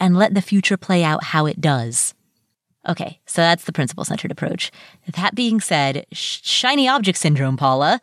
and 0.00 0.16
let 0.16 0.34
the 0.34 0.42
future 0.42 0.76
play 0.76 1.04
out 1.04 1.24
how 1.24 1.46
it 1.46 1.60
does. 1.60 2.14
Okay, 2.88 3.20
so 3.26 3.42
that's 3.42 3.64
the 3.64 3.72
principle 3.72 4.04
centered 4.04 4.30
approach. 4.30 4.70
That 5.14 5.34
being 5.34 5.60
said, 5.60 6.06
shiny 6.12 6.88
object 6.88 7.18
syndrome, 7.18 7.56
Paula. 7.56 8.00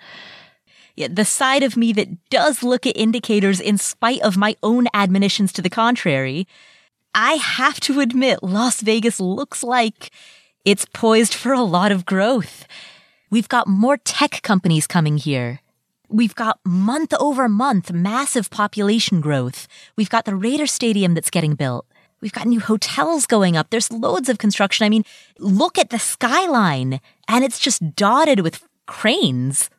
The 0.97 1.25
side 1.25 1.63
of 1.63 1.75
me 1.75 1.91
that 1.93 2.29
does 2.29 2.63
look 2.63 2.85
at 2.85 2.97
indicators 2.97 3.59
in 3.59 3.77
spite 3.77 4.21
of 4.21 4.37
my 4.37 4.55
own 4.63 4.87
admonitions 4.93 5.51
to 5.53 5.61
the 5.61 5.69
contrary 5.69 6.47
I 7.15 7.35
have 7.35 7.79
to 7.81 8.01
admit, 8.01 8.43
Las 8.43 8.81
Vegas 8.81 9.21
looks 9.21 9.63
like 9.63 10.11
it's 10.65 10.83
poised 10.83 11.33
for 11.33 11.53
a 11.53 11.61
lot 11.61 11.93
of 11.93 12.05
growth. 12.05 12.67
We've 13.31 13.47
got 13.47 13.69
more 13.69 13.95
tech 13.95 14.41
companies 14.43 14.85
coming 14.85 15.17
here. 15.17 15.61
We've 16.09 16.35
got 16.35 16.59
month 16.65 17.13
over 17.13 17.47
month 17.47 17.93
massive 17.93 18.49
population 18.49 19.21
growth. 19.21 19.65
We've 19.95 20.09
got 20.09 20.25
the 20.25 20.35
Raider 20.35 20.67
Stadium 20.67 21.13
that's 21.13 21.29
getting 21.29 21.55
built. 21.55 21.85
We've 22.19 22.33
got 22.33 22.47
new 22.47 22.59
hotels 22.59 23.25
going 23.25 23.55
up. 23.55 23.69
There's 23.69 23.91
loads 23.91 24.27
of 24.27 24.37
construction. 24.37 24.85
I 24.85 24.89
mean, 24.89 25.05
look 25.39 25.77
at 25.77 25.91
the 25.91 25.99
skyline 25.99 26.99
and 27.29 27.45
it's 27.45 27.59
just 27.59 27.95
dotted 27.95 28.41
with 28.41 28.61
cranes. 28.87 29.69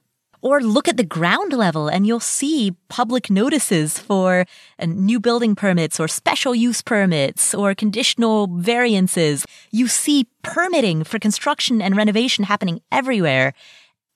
Or 0.47 0.61
look 0.61 0.87
at 0.87 0.97
the 0.97 1.03
ground 1.03 1.53
level 1.53 1.89
and 1.89 2.07
you'll 2.07 2.21
see 2.21 2.77
public 2.89 3.29
notices 3.31 3.99
for 3.99 4.47
uh, 4.79 4.87
new 4.87 5.19
building 5.19 5.57
permits 5.57 5.99
or 5.99 6.07
special 6.07 6.55
use 6.55 6.83
permits 6.83 7.53
or 7.53 7.75
conditional 7.75 8.47
variances. 8.47 9.45
You 9.73 9.89
see 9.89 10.29
permitting 10.43 11.03
for 11.03 11.19
construction 11.19 11.83
and 11.83 11.97
renovation 11.97 12.45
happening 12.45 12.81
everywhere 12.93 13.55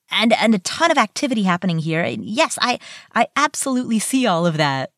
and, 0.08 0.32
and 0.34 0.54
a 0.54 0.60
ton 0.60 0.92
of 0.92 0.98
activity 0.98 1.42
happening 1.42 1.80
here. 1.80 2.04
Yes, 2.04 2.60
I, 2.62 2.78
I 3.12 3.26
absolutely 3.34 3.98
see 3.98 4.24
all 4.24 4.46
of 4.46 4.56
that. 4.56 4.92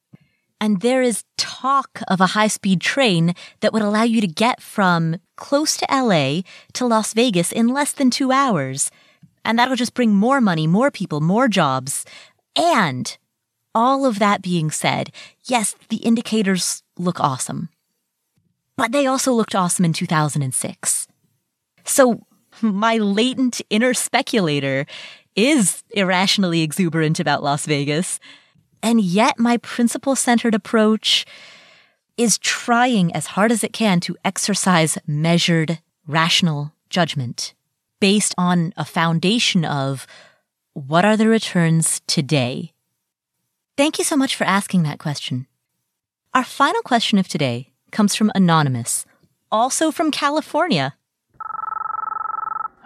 And 0.60 0.82
there 0.82 1.00
is 1.00 1.24
talk 1.38 2.02
of 2.08 2.20
a 2.20 2.36
high 2.36 2.48
speed 2.48 2.82
train 2.82 3.34
that 3.60 3.72
would 3.72 3.80
allow 3.80 4.02
you 4.02 4.20
to 4.20 4.26
get 4.26 4.60
from 4.60 5.16
close 5.36 5.78
to 5.78 5.86
LA 5.90 6.42
to 6.74 6.86
Las 6.86 7.14
Vegas 7.14 7.52
in 7.52 7.68
less 7.68 7.92
than 7.92 8.10
two 8.10 8.32
hours. 8.32 8.90
And 9.44 9.58
that'll 9.58 9.76
just 9.76 9.94
bring 9.94 10.14
more 10.14 10.40
money, 10.40 10.66
more 10.66 10.90
people, 10.90 11.20
more 11.20 11.48
jobs. 11.48 12.04
And 12.56 13.16
all 13.74 14.04
of 14.06 14.18
that 14.18 14.42
being 14.42 14.70
said, 14.70 15.10
yes, 15.44 15.74
the 15.88 15.96
indicators 15.96 16.82
look 16.98 17.20
awesome. 17.20 17.68
But 18.76 18.92
they 18.92 19.06
also 19.06 19.32
looked 19.32 19.54
awesome 19.54 19.84
in 19.84 19.92
2006. 19.92 21.08
So 21.84 22.26
my 22.60 22.98
latent 22.98 23.60
inner 23.70 23.94
speculator 23.94 24.86
is 25.34 25.82
irrationally 25.90 26.62
exuberant 26.62 27.18
about 27.18 27.42
Las 27.42 27.66
Vegas. 27.66 28.20
And 28.82 29.00
yet 29.00 29.38
my 29.38 29.56
principle 29.58 30.16
centered 30.16 30.54
approach 30.54 31.24
is 32.16 32.38
trying 32.38 33.12
as 33.14 33.26
hard 33.26 33.50
as 33.50 33.64
it 33.64 33.72
can 33.72 34.00
to 34.00 34.16
exercise 34.24 34.98
measured, 35.06 35.80
rational 36.06 36.72
judgment 36.90 37.54
based 38.02 38.34
on 38.36 38.74
a 38.76 38.84
foundation 38.84 39.64
of 39.64 40.08
what 40.72 41.04
are 41.04 41.16
the 41.16 41.28
returns 41.28 42.00
today? 42.08 42.72
Thank 43.76 43.96
you 43.96 44.04
so 44.04 44.16
much 44.16 44.34
for 44.34 44.42
asking 44.42 44.82
that 44.82 44.98
question. 44.98 45.46
Our 46.34 46.42
final 46.42 46.82
question 46.82 47.20
of 47.20 47.28
today 47.28 47.70
comes 47.92 48.16
from 48.16 48.32
Anonymous, 48.34 49.06
also 49.52 49.92
from 49.92 50.10
California. 50.10 50.96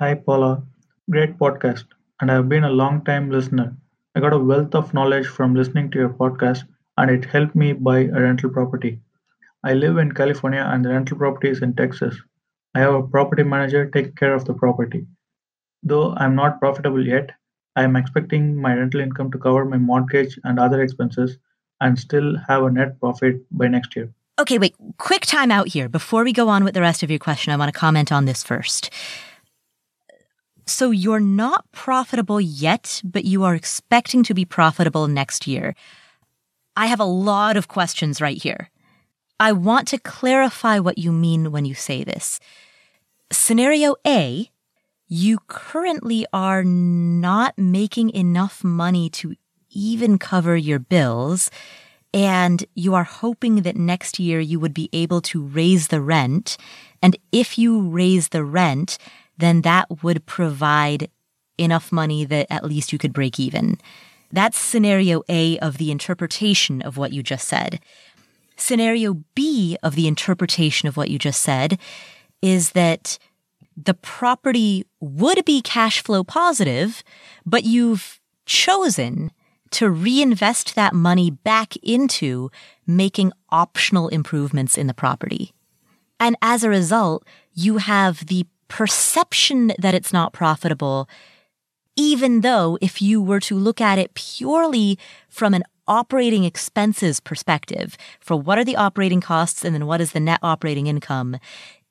Hi, 0.00 0.12
Paula. 0.12 0.62
Great 1.10 1.38
podcast, 1.38 1.84
and 2.20 2.30
I've 2.30 2.50
been 2.50 2.64
a 2.64 2.78
long 2.82 3.02
time 3.02 3.30
listener. 3.30 3.74
I 4.14 4.20
got 4.20 4.34
a 4.34 4.38
wealth 4.38 4.74
of 4.74 4.92
knowledge 4.92 5.28
from 5.28 5.54
listening 5.54 5.90
to 5.92 5.98
your 5.98 6.10
podcast, 6.10 6.64
and 6.98 7.10
it 7.10 7.24
helped 7.24 7.56
me 7.56 7.72
buy 7.72 8.00
a 8.00 8.20
rental 8.20 8.50
property. 8.50 9.00
I 9.64 9.72
live 9.72 9.96
in 9.96 10.12
California, 10.12 10.64
and 10.70 10.84
the 10.84 10.90
rental 10.90 11.16
property 11.16 11.48
is 11.48 11.62
in 11.62 11.72
Texas. 11.74 12.14
I 12.76 12.80
have 12.80 12.92
a 12.92 13.02
property 13.02 13.42
manager 13.42 13.88
taking 13.88 14.12
care 14.12 14.34
of 14.34 14.44
the 14.44 14.52
property. 14.52 15.06
Though 15.82 16.12
I'm 16.14 16.34
not 16.34 16.60
profitable 16.60 17.06
yet, 17.06 17.30
I 17.74 17.84
am 17.84 17.96
expecting 17.96 18.54
my 18.54 18.74
rental 18.74 19.00
income 19.00 19.30
to 19.30 19.38
cover 19.38 19.64
my 19.64 19.78
mortgage 19.78 20.38
and 20.44 20.58
other 20.58 20.82
expenses 20.82 21.38
and 21.80 21.98
still 21.98 22.36
have 22.46 22.64
a 22.64 22.70
net 22.70 23.00
profit 23.00 23.36
by 23.50 23.68
next 23.68 23.96
year. 23.96 24.12
Okay, 24.38 24.58
wait, 24.58 24.74
quick 24.98 25.22
time 25.22 25.50
out 25.50 25.68
here. 25.68 25.88
Before 25.88 26.22
we 26.22 26.34
go 26.34 26.50
on 26.50 26.64
with 26.64 26.74
the 26.74 26.82
rest 26.82 27.02
of 27.02 27.08
your 27.08 27.18
question, 27.18 27.50
I 27.50 27.56
want 27.56 27.72
to 27.72 27.80
comment 27.80 28.12
on 28.12 28.26
this 28.26 28.44
first. 28.44 28.90
So 30.66 30.90
you're 30.90 31.18
not 31.18 31.64
profitable 31.72 32.42
yet, 32.42 33.00
but 33.02 33.24
you 33.24 33.42
are 33.44 33.54
expecting 33.54 34.22
to 34.24 34.34
be 34.34 34.44
profitable 34.44 35.08
next 35.08 35.46
year. 35.46 35.74
I 36.76 36.88
have 36.88 37.00
a 37.00 37.04
lot 37.04 37.56
of 37.56 37.68
questions 37.68 38.20
right 38.20 38.36
here. 38.42 38.70
I 39.40 39.52
want 39.52 39.88
to 39.88 39.98
clarify 39.98 40.78
what 40.78 40.98
you 40.98 41.10
mean 41.10 41.52
when 41.52 41.64
you 41.64 41.74
say 41.74 42.04
this. 42.04 42.38
Scenario 43.30 43.96
A, 44.06 44.50
you 45.08 45.38
currently 45.46 46.26
are 46.32 46.62
not 46.64 47.56
making 47.58 48.10
enough 48.10 48.62
money 48.62 49.08
to 49.10 49.34
even 49.70 50.18
cover 50.18 50.56
your 50.56 50.78
bills. 50.78 51.50
And 52.14 52.64
you 52.74 52.94
are 52.94 53.04
hoping 53.04 53.62
that 53.62 53.76
next 53.76 54.18
year 54.18 54.40
you 54.40 54.58
would 54.58 54.74
be 54.74 54.88
able 54.92 55.20
to 55.22 55.42
raise 55.42 55.88
the 55.88 56.00
rent. 56.00 56.56
And 57.02 57.16
if 57.32 57.58
you 57.58 57.80
raise 57.80 58.28
the 58.28 58.44
rent, 58.44 58.96
then 59.36 59.62
that 59.62 60.02
would 60.02 60.24
provide 60.24 61.10
enough 61.58 61.92
money 61.92 62.24
that 62.24 62.46
at 62.50 62.64
least 62.64 62.92
you 62.92 62.98
could 62.98 63.12
break 63.12 63.38
even. 63.38 63.78
That's 64.32 64.58
scenario 64.58 65.22
A 65.28 65.58
of 65.58 65.78
the 65.78 65.90
interpretation 65.90 66.82
of 66.82 66.96
what 66.96 67.12
you 67.12 67.22
just 67.22 67.46
said. 67.46 67.80
Scenario 68.56 69.24
B 69.34 69.76
of 69.82 69.94
the 69.94 70.08
interpretation 70.08 70.88
of 70.88 70.96
what 70.96 71.10
you 71.10 71.18
just 71.18 71.42
said 71.42 71.78
is 72.42 72.72
that 72.72 73.18
the 73.76 73.94
property 73.94 74.84
would 75.00 75.44
be 75.44 75.60
cash 75.60 76.02
flow 76.02 76.24
positive, 76.24 77.02
but 77.44 77.64
you've 77.64 78.20
chosen 78.46 79.30
to 79.70 79.90
reinvest 79.90 80.74
that 80.74 80.94
money 80.94 81.30
back 81.30 81.76
into 81.78 82.50
making 82.86 83.32
optional 83.50 84.08
improvements 84.08 84.78
in 84.78 84.86
the 84.86 84.94
property. 84.94 85.52
And 86.18 86.36
as 86.40 86.64
a 86.64 86.70
result, 86.70 87.26
you 87.52 87.78
have 87.78 88.26
the 88.26 88.46
perception 88.68 89.72
that 89.78 89.94
it's 89.94 90.12
not 90.12 90.32
profitable, 90.32 91.08
even 91.96 92.40
though 92.40 92.78
if 92.80 93.02
you 93.02 93.20
were 93.20 93.40
to 93.40 93.56
look 93.56 93.80
at 93.80 93.98
it 93.98 94.14
purely 94.14 94.98
from 95.28 95.52
an 95.52 95.64
operating 95.88 96.44
expenses 96.44 97.20
perspective 97.20 97.96
for 98.20 98.36
what 98.36 98.58
are 98.58 98.64
the 98.64 98.76
operating 98.76 99.20
costs 99.20 99.64
and 99.64 99.74
then 99.74 99.86
what 99.86 100.00
is 100.00 100.12
the 100.12 100.20
net 100.20 100.40
operating 100.42 100.86
income, 100.86 101.36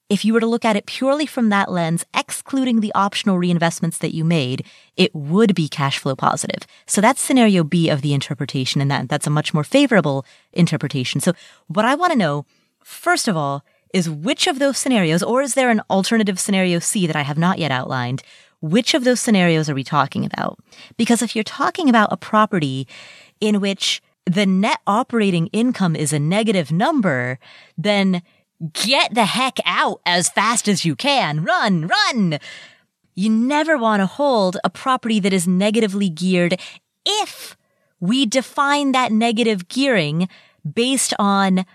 if 0.10 0.24
you 0.24 0.34
were 0.34 0.40
to 0.40 0.46
look 0.46 0.66
at 0.66 0.76
it 0.76 0.86
purely 0.86 1.26
from 1.26 1.50
that 1.50 1.72
lens, 1.72 2.06
excluding 2.16 2.80
the 2.80 2.94
optional 2.94 3.38
reinvestments 3.38 3.98
that 4.00 4.14
you 4.14 4.24
made, 4.24 4.66
it 4.96 5.14
would 5.16 5.56
be 5.56 5.68
cash 5.68 5.98
flow 5.98 6.16
positive. 6.16 6.68
So 6.86 7.02
that's 7.02 7.22
scenario 7.22 7.64
B 7.64 7.90
of 7.90 8.02
the 8.02 8.14
interpretation, 8.14 8.82
and 8.82 8.92
that, 8.92 9.10
that's 9.10 9.28
a 9.28 9.32
much 9.32 9.54
more 9.54 9.64
favorable 9.64 10.26
interpretation. 10.54 11.22
So 11.22 11.34
what 11.68 11.86
I 11.86 11.96
want 11.96 12.14
to 12.14 12.20
know, 12.20 12.46
first 12.84 13.28
of 13.28 13.36
all, 13.36 13.66
is 13.94 14.10
which 14.10 14.46
of 14.46 14.60
those 14.60 14.78
scenarios, 14.78 15.24
or 15.24 15.42
is 15.42 15.54
there 15.54 15.70
an 15.70 15.82
alternative 15.90 16.40
scenario 16.40 16.80
C 16.80 17.08
that 17.08 17.16
I 17.16 17.22
have 17.22 17.38
not 17.38 17.60
yet 17.60 17.72
outlined? 17.72 18.22
Which 18.62 18.94
of 18.94 19.06
those 19.06 19.22
scenarios 19.22 19.70
are 19.70 19.76
we 19.76 19.84
talking 19.84 20.26
about? 20.26 20.60
Because 20.98 21.22
if 21.22 21.36
you're 21.36 21.44
talking 21.44 21.90
about 21.90 22.12
a 22.12 22.18
property 22.18 22.88
in 23.40 23.60
which 23.60 24.02
the 24.26 24.46
net 24.46 24.80
operating 24.86 25.48
income 25.48 25.96
is 25.96 26.12
a 26.12 26.20
negative 26.20 26.72
number, 26.72 27.40
then 27.78 28.22
get 28.74 29.14
the 29.14 29.26
heck 29.26 29.58
out 29.66 30.02
as 30.06 30.30
fast 30.30 30.68
as 30.68 30.86
you 30.86 30.96
can. 30.96 31.44
Run, 31.44 31.88
run. 31.88 32.40
You 33.14 33.30
never 33.30 33.78
want 33.78 34.02
to 34.02 34.06
hold 34.06 34.58
a 34.64 34.70
property 34.70 35.20
that 35.20 35.34
is 35.34 35.48
negatively 35.48 36.10
geared 36.10 36.60
if 37.06 37.56
we 38.00 38.26
define 38.26 38.92
that 38.92 39.12
negative 39.12 39.68
gearing 39.68 40.28
based 40.74 41.14
on 41.20 41.66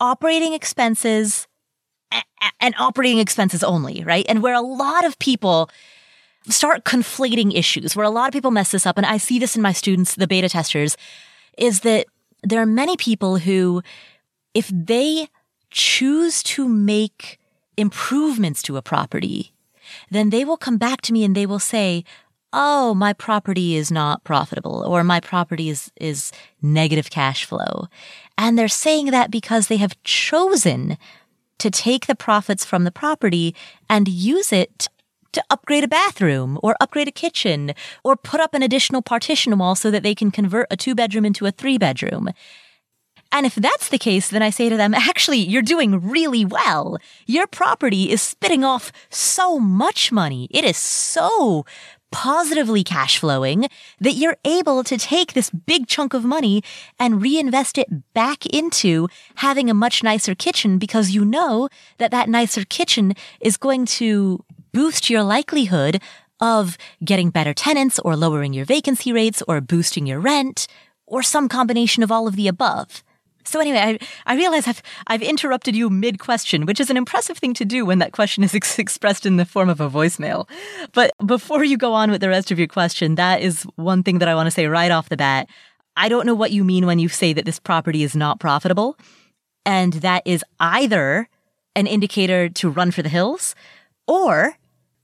operating 0.00 0.52
expenses 0.52 1.46
and 2.60 2.74
operating 2.78 3.18
expenses 3.18 3.64
only, 3.64 4.04
right? 4.04 4.26
And 4.28 4.42
where 4.42 4.54
a 4.54 4.60
lot 4.60 5.04
of 5.04 5.18
people 5.18 5.70
start 6.48 6.84
conflating 6.84 7.56
issues, 7.56 7.96
where 7.96 8.06
a 8.06 8.10
lot 8.10 8.28
of 8.28 8.32
people 8.32 8.50
mess 8.50 8.70
this 8.70 8.86
up, 8.86 8.96
and 8.96 9.06
I 9.06 9.16
see 9.16 9.38
this 9.38 9.56
in 9.56 9.62
my 9.62 9.72
students, 9.72 10.14
the 10.14 10.28
beta 10.28 10.48
testers, 10.48 10.96
is 11.58 11.80
that 11.80 12.06
there 12.42 12.60
are 12.60 12.66
many 12.66 12.96
people 12.96 13.38
who, 13.38 13.82
if 14.54 14.70
they 14.72 15.28
choose 15.76 16.42
to 16.42 16.66
make 16.66 17.38
improvements 17.76 18.62
to 18.62 18.78
a 18.78 18.82
property, 18.82 19.52
then 20.10 20.30
they 20.30 20.44
will 20.44 20.56
come 20.56 20.78
back 20.78 21.02
to 21.02 21.12
me 21.12 21.22
and 21.22 21.36
they 21.36 21.46
will 21.46 21.58
say, 21.60 22.02
Oh, 22.52 22.94
my 22.94 23.12
property 23.12 23.76
is 23.76 23.90
not 23.90 24.24
profitable 24.24 24.82
or 24.86 25.04
my 25.04 25.20
property 25.20 25.68
is, 25.68 25.92
is 26.00 26.32
negative 26.62 27.10
cash 27.10 27.44
flow. 27.44 27.86
And 28.38 28.58
they're 28.58 28.68
saying 28.68 29.10
that 29.10 29.30
because 29.30 29.68
they 29.68 29.76
have 29.76 30.02
chosen 30.04 30.96
to 31.58 31.70
take 31.70 32.06
the 32.06 32.14
profits 32.14 32.64
from 32.64 32.84
the 32.84 32.90
property 32.90 33.54
and 33.90 34.08
use 34.08 34.52
it 34.52 34.88
to 35.32 35.44
upgrade 35.50 35.84
a 35.84 35.88
bathroom 35.88 36.58
or 36.62 36.76
upgrade 36.80 37.08
a 37.08 37.12
kitchen 37.12 37.74
or 38.02 38.16
put 38.16 38.40
up 38.40 38.54
an 38.54 38.62
additional 38.62 39.02
partition 39.02 39.58
wall 39.58 39.74
so 39.74 39.90
that 39.90 40.02
they 40.02 40.14
can 40.14 40.30
convert 40.30 40.66
a 40.70 40.76
two 40.76 40.94
bedroom 40.94 41.26
into 41.26 41.44
a 41.44 41.50
three 41.50 41.76
bedroom. 41.76 42.30
And 43.32 43.46
if 43.46 43.54
that's 43.54 43.88
the 43.88 43.98
case, 43.98 44.28
then 44.28 44.42
I 44.42 44.50
say 44.50 44.68
to 44.68 44.76
them, 44.76 44.94
actually, 44.94 45.38
you're 45.38 45.62
doing 45.62 46.08
really 46.08 46.44
well. 46.44 46.98
Your 47.26 47.46
property 47.46 48.10
is 48.10 48.22
spitting 48.22 48.64
off 48.64 48.92
so 49.10 49.58
much 49.58 50.10
money. 50.12 50.48
It 50.50 50.64
is 50.64 50.76
so 50.76 51.64
positively 52.12 52.84
cash 52.84 53.18
flowing 53.18 53.66
that 54.00 54.12
you're 54.12 54.36
able 54.44 54.84
to 54.84 54.96
take 54.96 55.32
this 55.32 55.50
big 55.50 55.86
chunk 55.86 56.14
of 56.14 56.24
money 56.24 56.62
and 56.98 57.20
reinvest 57.20 57.78
it 57.78 58.14
back 58.14 58.46
into 58.46 59.08
having 59.36 59.68
a 59.68 59.74
much 59.74 60.02
nicer 60.02 60.34
kitchen 60.34 60.78
because 60.78 61.10
you 61.10 61.24
know 61.24 61.68
that 61.98 62.12
that 62.12 62.28
nicer 62.28 62.64
kitchen 62.64 63.12
is 63.40 63.56
going 63.56 63.84
to 63.84 64.42
boost 64.72 65.10
your 65.10 65.22
likelihood 65.22 66.00
of 66.40 66.78
getting 67.04 67.30
better 67.30 67.54
tenants 67.54 67.98
or 67.98 68.14
lowering 68.14 68.52
your 68.52 68.64
vacancy 68.64 69.12
rates 69.12 69.42
or 69.48 69.60
boosting 69.60 70.06
your 70.06 70.20
rent 70.20 70.66
or 71.06 71.22
some 71.22 71.48
combination 71.48 72.02
of 72.02 72.12
all 72.12 72.26
of 72.26 72.36
the 72.36 72.48
above. 72.48 73.02
So 73.46 73.60
anyway, 73.60 73.78
I, 73.78 73.98
I 74.26 74.36
realize 74.36 74.66
I've, 74.66 74.82
I've 75.06 75.22
interrupted 75.22 75.76
you 75.76 75.88
mid 75.88 76.18
question, 76.18 76.66
which 76.66 76.80
is 76.80 76.90
an 76.90 76.96
impressive 76.96 77.38
thing 77.38 77.54
to 77.54 77.64
do 77.64 77.84
when 77.84 77.98
that 78.00 78.12
question 78.12 78.42
is 78.44 78.54
ex- 78.60 78.78
expressed 78.78 79.26
in 79.26 79.36
the 79.36 79.44
form 79.44 79.68
of 79.68 79.80
a 79.80 79.88
voicemail. 79.88 80.48
But 80.92 81.12
before 81.24 81.64
you 81.64 81.76
go 81.76 81.92
on 81.92 82.10
with 82.10 82.20
the 82.20 82.28
rest 82.28 82.50
of 82.50 82.58
your 82.58 82.68
question, 82.68 83.14
that 83.14 83.40
is 83.40 83.62
one 83.76 84.02
thing 84.02 84.18
that 84.18 84.28
I 84.28 84.34
want 84.34 84.46
to 84.46 84.50
say 84.50 84.66
right 84.66 84.90
off 84.90 85.08
the 85.08 85.16
bat. 85.16 85.48
I 85.96 86.08
don't 86.08 86.26
know 86.26 86.34
what 86.34 86.52
you 86.52 86.62
mean 86.62 86.86
when 86.86 86.98
you 86.98 87.08
say 87.08 87.32
that 87.32 87.44
this 87.44 87.58
property 87.58 88.02
is 88.02 88.14
not 88.14 88.38
profitable. 88.40 88.98
And 89.64 89.94
that 89.94 90.22
is 90.24 90.44
either 90.60 91.28
an 91.74 91.86
indicator 91.86 92.48
to 92.48 92.70
run 92.70 92.90
for 92.90 93.02
the 93.02 93.08
hills 93.08 93.54
or 94.06 94.56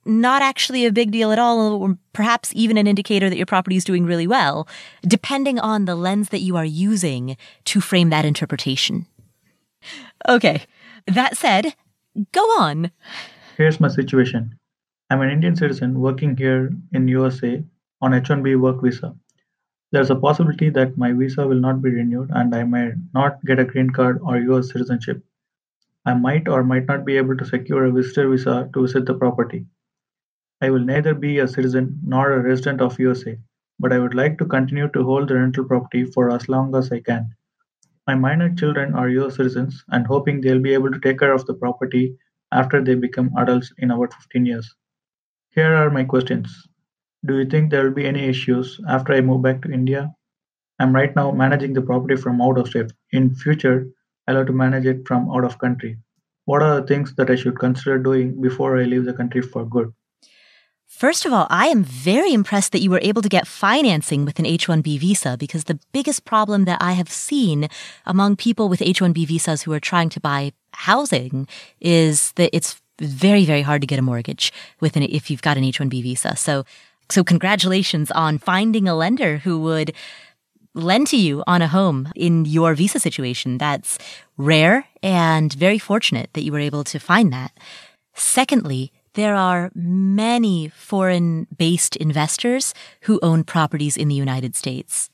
not 0.05 0.43
actually 0.43 0.85
a 0.85 0.93
big 0.93 1.11
deal 1.11 1.33
at 1.33 1.39
all, 1.39 1.83
or 1.83 1.99
perhaps 2.13 2.53
even 2.55 2.77
an 2.77 2.87
indicator 2.87 3.31
that 3.31 3.37
your 3.37 3.47
property 3.47 3.77
is 3.77 3.85
doing 3.85 4.05
really 4.05 4.27
well, 4.27 4.69
depending 5.03 5.59
on 5.59 5.85
the 5.85 5.95
lens 5.95 6.31
that 6.31 6.41
you 6.41 6.57
are 6.57 6.65
using 6.65 7.37
to 7.65 7.81
frame 7.81 8.11
that 8.11 8.25
interpretation. 8.25 9.07
Okay, 10.29 10.63
that 11.07 11.37
said, 11.37 11.75
go 12.33 12.43
on. 12.59 12.91
Here's 13.57 13.81
my 13.81 13.89
situation. 13.89 14.59
I'm 15.11 15.21
an 15.21 15.31
Indian 15.31 15.57
citizen 15.57 16.01
working 16.01 16.37
here 16.37 16.71
in 16.93 17.09
USA 17.09 17.63
on 18.01 18.13
H1B 18.13 18.59
work 18.59 18.83
visa. 18.83 19.15
There's 19.91 20.11
a 20.11 20.17
possibility 20.17 20.71
that 20.71 20.97
my 20.97 21.13
visa 21.13 21.47
will 21.47 21.61
not 21.61 21.83
be 21.83 21.91
renewed 21.91 22.31
and 22.33 22.55
I 22.55 22.65
might 22.65 22.95
not 23.13 23.45
get 23.45 23.59
a 23.59 23.65
green 23.65 23.91
card 23.91 24.21
or 24.23 24.39
US 24.39 24.73
citizenship. 24.73 25.23
I 26.07 26.15
might 26.15 26.49
or 26.49 26.65
might 26.65 26.87
not 26.87 27.05
be 27.05 27.19
able 27.19 27.37
to 27.37 27.45
secure 27.45 27.85
a 27.85 27.93
visitor 27.93 28.29
visa 28.31 28.71
to 28.73 28.83
visit 28.83 29.05
the 29.05 29.15
property. 29.15 29.67
I 30.63 30.71
will 30.71 30.85
neither 30.85 31.13
be 31.13 31.41
a 31.41 31.49
citizen 31.49 31.99
nor 32.05 32.31
a 32.31 32.41
resident 32.41 32.81
of 32.81 33.01
USA, 33.01 33.37
but 33.81 33.93
I 33.93 33.99
would 33.99 34.15
like 34.15 34.39
to 34.39 34.45
continue 34.45 34.89
to 34.91 35.03
hold 35.03 35.27
the 35.27 35.35
rental 35.35 35.65
property 35.65 36.05
for 36.05 36.31
as 36.31 36.49
long 36.49 36.77
as 36.77 36.93
I 36.93 37.01
can. 37.01 37.35
My 38.07 38.15
minor 38.15 38.55
children 38.55 38.95
are 38.95 39.09
US 39.09 39.35
citizens 39.35 39.85
and 39.89 40.07
hoping 40.07 40.41
they'll 40.41 40.63
be 40.63 40.73
able 40.73 40.93
to 40.93 41.01
take 41.01 41.19
care 41.19 41.33
of 41.33 41.45
the 41.47 41.55
property 41.55 42.17
after 42.53 42.81
they 42.81 42.95
become 42.95 43.33
adults 43.39 43.73
in 43.79 43.91
about 43.91 44.15
15 44.15 44.47
years. 44.47 44.73
Here 45.51 45.75
are 45.75 45.91
my 45.91 46.05
questions. 46.05 46.69
Do 47.27 47.39
you 47.39 47.45
think 47.45 47.69
there 47.69 47.83
will 47.83 47.95
be 47.95 48.07
any 48.07 48.29
issues 48.29 48.81
after 48.89 49.15
I 49.15 49.21
move 49.21 49.43
back 49.43 49.63
to 49.63 49.73
India? 49.73 50.15
I'm 50.79 50.95
right 50.95 51.17
now 51.17 51.33
managing 51.33 51.73
the 51.73 51.83
property 51.83 52.15
from 52.15 52.41
out 52.41 52.57
of 52.57 52.69
state. 52.69 52.93
In 53.11 53.35
future, 53.35 53.89
I'll 54.29 54.37
have 54.37 54.47
to 54.47 54.53
manage 54.53 54.87
it 54.87 55.09
from 55.09 55.29
out 55.29 55.43
of 55.43 55.59
country. 55.59 55.99
What 56.45 56.63
are 56.63 56.81
the 56.81 56.87
things 56.87 57.17
that 57.17 57.31
I 57.31 57.35
should 57.35 57.59
consider 57.59 57.99
doing 57.99 58.41
before 58.41 58.79
I 58.79 58.85
leave 58.85 59.07
the 59.07 59.13
country 59.13 59.43
for 59.43 59.65
good? 59.67 59.93
First 60.93 61.25
of 61.25 61.33
all, 61.33 61.49
I 61.51 61.67
am 61.67 61.83
very 61.83 62.33
impressed 62.33 62.71
that 62.71 62.83
you 62.83 62.91
were 62.91 63.01
able 63.03 63.23
to 63.23 63.29
get 63.29 63.49
financing 63.49 64.25
with 64.25 64.39
an 64.39 64.47
H 64.47 64.69
1B 64.69 65.01
visa 65.01 65.37
because 65.37 65.65
the 65.65 65.81
biggest 65.91 66.25
problem 66.25 66.65
that 66.67 66.81
I 66.81 66.93
have 66.93 67.11
seen 67.11 67.69
among 68.07 68.37
people 68.37 68.69
with 68.69 68.83
H 68.83 69.01
1B 69.01 69.27
visas 69.27 69.63
who 69.63 69.73
are 69.73 69.81
trying 69.81 70.11
to 70.11 70.21
buy 70.21 70.53
housing 70.75 71.49
is 71.81 72.31
that 72.33 72.55
it's 72.55 72.81
very, 73.01 73.45
very 73.45 73.63
hard 73.63 73.81
to 73.81 73.87
get 73.87 73.99
a 73.99 74.03
mortgage 74.03 74.53
with 74.81 74.95
an, 74.95 75.03
if 75.03 75.29
you've 75.29 75.43
got 75.43 75.57
an 75.57 75.65
H 75.65 75.81
1B 75.81 76.03
visa. 76.03 76.37
So, 76.37 76.65
so 77.11 77.25
congratulations 77.25 78.11
on 78.13 78.39
finding 78.39 78.87
a 78.87 78.95
lender 78.95 79.39
who 79.39 79.61
would 79.63 79.95
lend 80.75 81.07
to 81.09 81.17
you 81.17 81.43
on 81.49 81.63
a 81.63 81.69
home 81.69 82.13
in 82.15 82.45
your 82.45 82.75
visa 82.75 83.01
situation. 83.01 83.59
That's 83.59 83.99
rare 84.37 84.85
and 85.03 85.53
very 85.53 85.79
fortunate 85.79 86.29
that 86.35 86.43
you 86.43 86.53
were 86.53 86.61
able 86.61 86.85
to 86.85 87.01
find 87.01 87.33
that. 87.33 87.51
Secondly, 88.15 88.93
there 89.15 89.35
are 89.35 89.71
many 89.75 90.69
foreign 90.69 91.47
based 91.57 91.97
investors 91.97 92.75
who 93.03 93.21
own 93.23 93.45
properties 93.45 93.97
in 93.97 94.09
the 94.09 94.15
United 94.15 94.57
States. 94.57 95.11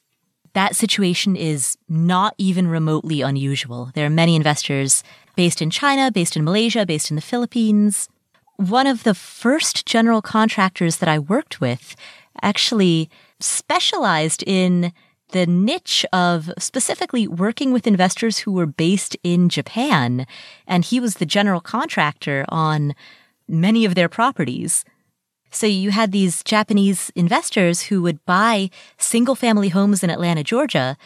That 0.54 0.76
situation 0.76 1.36
is 1.36 1.76
not 1.88 2.34
even 2.38 2.68
remotely 2.68 3.20
unusual. 3.20 3.90
There 3.94 4.06
are 4.06 4.10
many 4.10 4.34
investors 4.34 5.02
based 5.36 5.62
in 5.62 5.70
China, 5.70 6.10
based 6.10 6.36
in 6.36 6.44
Malaysia, 6.44 6.86
based 6.86 7.10
in 7.10 7.16
the 7.16 7.22
Philippines. 7.22 8.08
One 8.56 8.86
of 8.86 9.04
the 9.04 9.14
first 9.14 9.86
general 9.86 10.22
contractors 10.22 10.96
that 10.96 11.08
I 11.08 11.18
worked 11.18 11.60
with 11.60 11.94
actually 12.42 13.10
specialized 13.40 14.42
in 14.46 14.92
the 15.30 15.46
niche 15.46 16.06
of 16.12 16.50
specifically 16.58 17.28
working 17.28 17.72
with 17.72 17.86
investors 17.86 18.38
who 18.38 18.52
were 18.52 18.66
based 18.66 19.16
in 19.22 19.48
Japan. 19.48 20.26
And 20.66 20.84
he 20.84 21.00
was 21.00 21.14
the 21.14 21.26
general 21.26 21.60
contractor 21.60 22.44
on 22.48 22.94
many 23.48 23.84
of 23.84 23.94
their 23.94 24.08
properties. 24.08 24.84
So 25.50 25.66
you 25.66 25.90
had 25.90 26.12
these 26.12 26.42
Japanese 26.42 27.10
investors 27.14 27.82
who 27.82 28.02
would 28.02 28.24
buy 28.26 28.70
single 28.98 29.34
family 29.34 29.70
homes 29.70 30.02
in 30.02 30.10
Atlanta, 30.10 30.44
Georgia. 30.44 30.96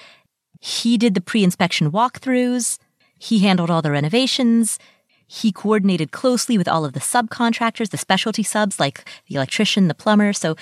He 0.60 0.98
did 0.98 1.14
the 1.14 1.20
pre 1.20 1.44
inspection 1.44 1.92
walkthroughs. 1.92 2.78
He 3.18 3.40
handled 3.40 3.70
all 3.70 3.82
the 3.82 3.90
renovations. 3.90 4.78
He 5.26 5.52
coordinated 5.52 6.10
closely 6.10 6.58
with 6.58 6.68
all 6.68 6.84
of 6.84 6.92
the 6.92 7.00
subcontractors, 7.00 7.90
the 7.90 7.96
specialty 7.96 8.42
subs 8.42 8.78
like 8.78 9.08
the 9.28 9.36
electrician, 9.36 9.88
the 9.88 9.94
plumber. 9.94 10.32
So 10.32 10.56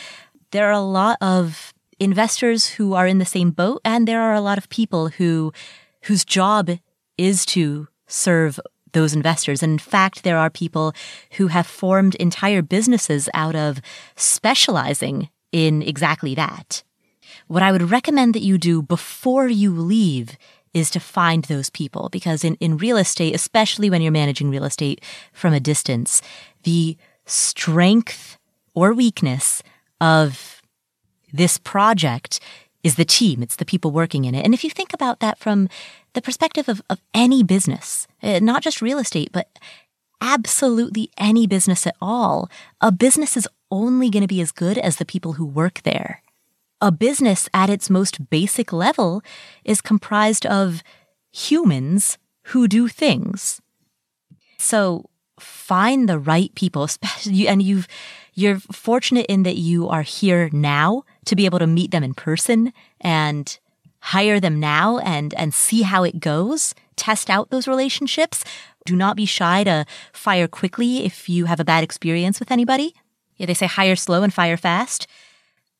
there 0.52 0.68
are 0.68 0.72
a 0.72 0.80
lot 0.80 1.16
of 1.20 1.72
investors 1.98 2.68
who 2.68 2.94
are 2.94 3.06
in 3.06 3.18
the 3.18 3.24
same 3.24 3.50
boat 3.50 3.80
and 3.84 4.06
there 4.06 4.22
are 4.22 4.34
a 4.34 4.40
lot 4.40 4.58
of 4.58 4.68
people 4.68 5.08
who 5.08 5.52
whose 6.04 6.24
job 6.24 6.70
is 7.18 7.44
to 7.44 7.88
serve 8.06 8.58
those 8.92 9.14
investors. 9.14 9.62
And 9.62 9.72
in 9.72 9.78
fact, 9.78 10.22
there 10.22 10.38
are 10.38 10.50
people 10.50 10.94
who 11.32 11.48
have 11.48 11.66
formed 11.66 12.14
entire 12.16 12.62
businesses 12.62 13.28
out 13.34 13.54
of 13.54 13.80
specializing 14.16 15.28
in 15.52 15.82
exactly 15.82 16.34
that. 16.34 16.82
What 17.46 17.62
I 17.62 17.72
would 17.72 17.90
recommend 17.90 18.34
that 18.34 18.42
you 18.42 18.58
do 18.58 18.82
before 18.82 19.48
you 19.48 19.72
leave 19.72 20.36
is 20.72 20.90
to 20.90 21.00
find 21.00 21.44
those 21.44 21.70
people 21.70 22.08
because 22.10 22.44
in, 22.44 22.54
in 22.56 22.76
real 22.76 22.96
estate, 22.96 23.34
especially 23.34 23.90
when 23.90 24.02
you're 24.02 24.12
managing 24.12 24.50
real 24.50 24.64
estate 24.64 25.02
from 25.32 25.52
a 25.52 25.60
distance, 25.60 26.22
the 26.62 26.96
strength 27.26 28.38
or 28.74 28.92
weakness 28.94 29.62
of 30.00 30.62
this 31.32 31.58
project 31.58 32.40
is 32.82 32.96
the 32.96 33.04
team. 33.04 33.42
It's 33.42 33.56
the 33.56 33.64
people 33.64 33.90
working 33.90 34.24
in 34.24 34.34
it. 34.34 34.44
And 34.44 34.54
if 34.54 34.64
you 34.64 34.70
think 34.70 34.92
about 34.92 35.20
that 35.20 35.38
from 35.38 35.68
the 36.14 36.22
perspective 36.22 36.68
of, 36.68 36.82
of 36.88 37.00
any 37.14 37.42
business, 37.42 38.06
eh, 38.22 38.40
not 38.40 38.62
just 38.62 38.82
real 38.82 38.98
estate, 38.98 39.30
but 39.32 39.48
absolutely 40.20 41.10
any 41.18 41.46
business 41.46 41.86
at 41.86 41.96
all, 42.00 42.50
a 42.80 42.92
business 42.92 43.36
is 43.36 43.48
only 43.70 44.10
going 44.10 44.22
to 44.22 44.28
be 44.28 44.40
as 44.40 44.52
good 44.52 44.78
as 44.78 44.96
the 44.96 45.04
people 45.04 45.34
who 45.34 45.46
work 45.46 45.82
there. 45.82 46.22
A 46.80 46.90
business 46.90 47.48
at 47.52 47.70
its 47.70 47.90
most 47.90 48.30
basic 48.30 48.72
level 48.72 49.22
is 49.64 49.80
comprised 49.80 50.46
of 50.46 50.82
humans 51.30 52.18
who 52.44 52.66
do 52.66 52.88
things. 52.88 53.60
So 54.58 55.10
find 55.38 56.08
the 56.08 56.18
right 56.18 56.54
people, 56.54 56.84
especially, 56.84 57.46
and 57.46 57.62
you've, 57.62 57.86
you're 58.40 58.58
fortunate 58.58 59.26
in 59.28 59.42
that 59.42 59.56
you 59.56 59.88
are 59.88 60.02
here 60.02 60.48
now 60.52 61.02
to 61.26 61.36
be 61.36 61.44
able 61.44 61.58
to 61.58 61.66
meet 61.66 61.90
them 61.90 62.02
in 62.02 62.14
person 62.14 62.72
and 63.00 63.58
hire 64.00 64.40
them 64.40 64.58
now 64.58 64.98
and, 64.98 65.34
and 65.34 65.52
see 65.52 65.82
how 65.82 66.04
it 66.04 66.20
goes. 66.20 66.74
Test 66.96 67.28
out 67.28 67.50
those 67.50 67.68
relationships. 67.68 68.42
Do 68.86 68.96
not 68.96 69.16
be 69.16 69.26
shy 69.26 69.64
to 69.64 69.84
fire 70.12 70.48
quickly 70.48 71.04
if 71.04 71.28
you 71.28 71.44
have 71.44 71.60
a 71.60 71.64
bad 71.64 71.84
experience 71.84 72.40
with 72.40 72.50
anybody. 72.50 72.94
Yeah, 73.36 73.46
they 73.46 73.54
say 73.54 73.66
hire 73.66 73.96
slow 73.96 74.22
and 74.22 74.32
fire 74.32 74.56
fast. 74.56 75.06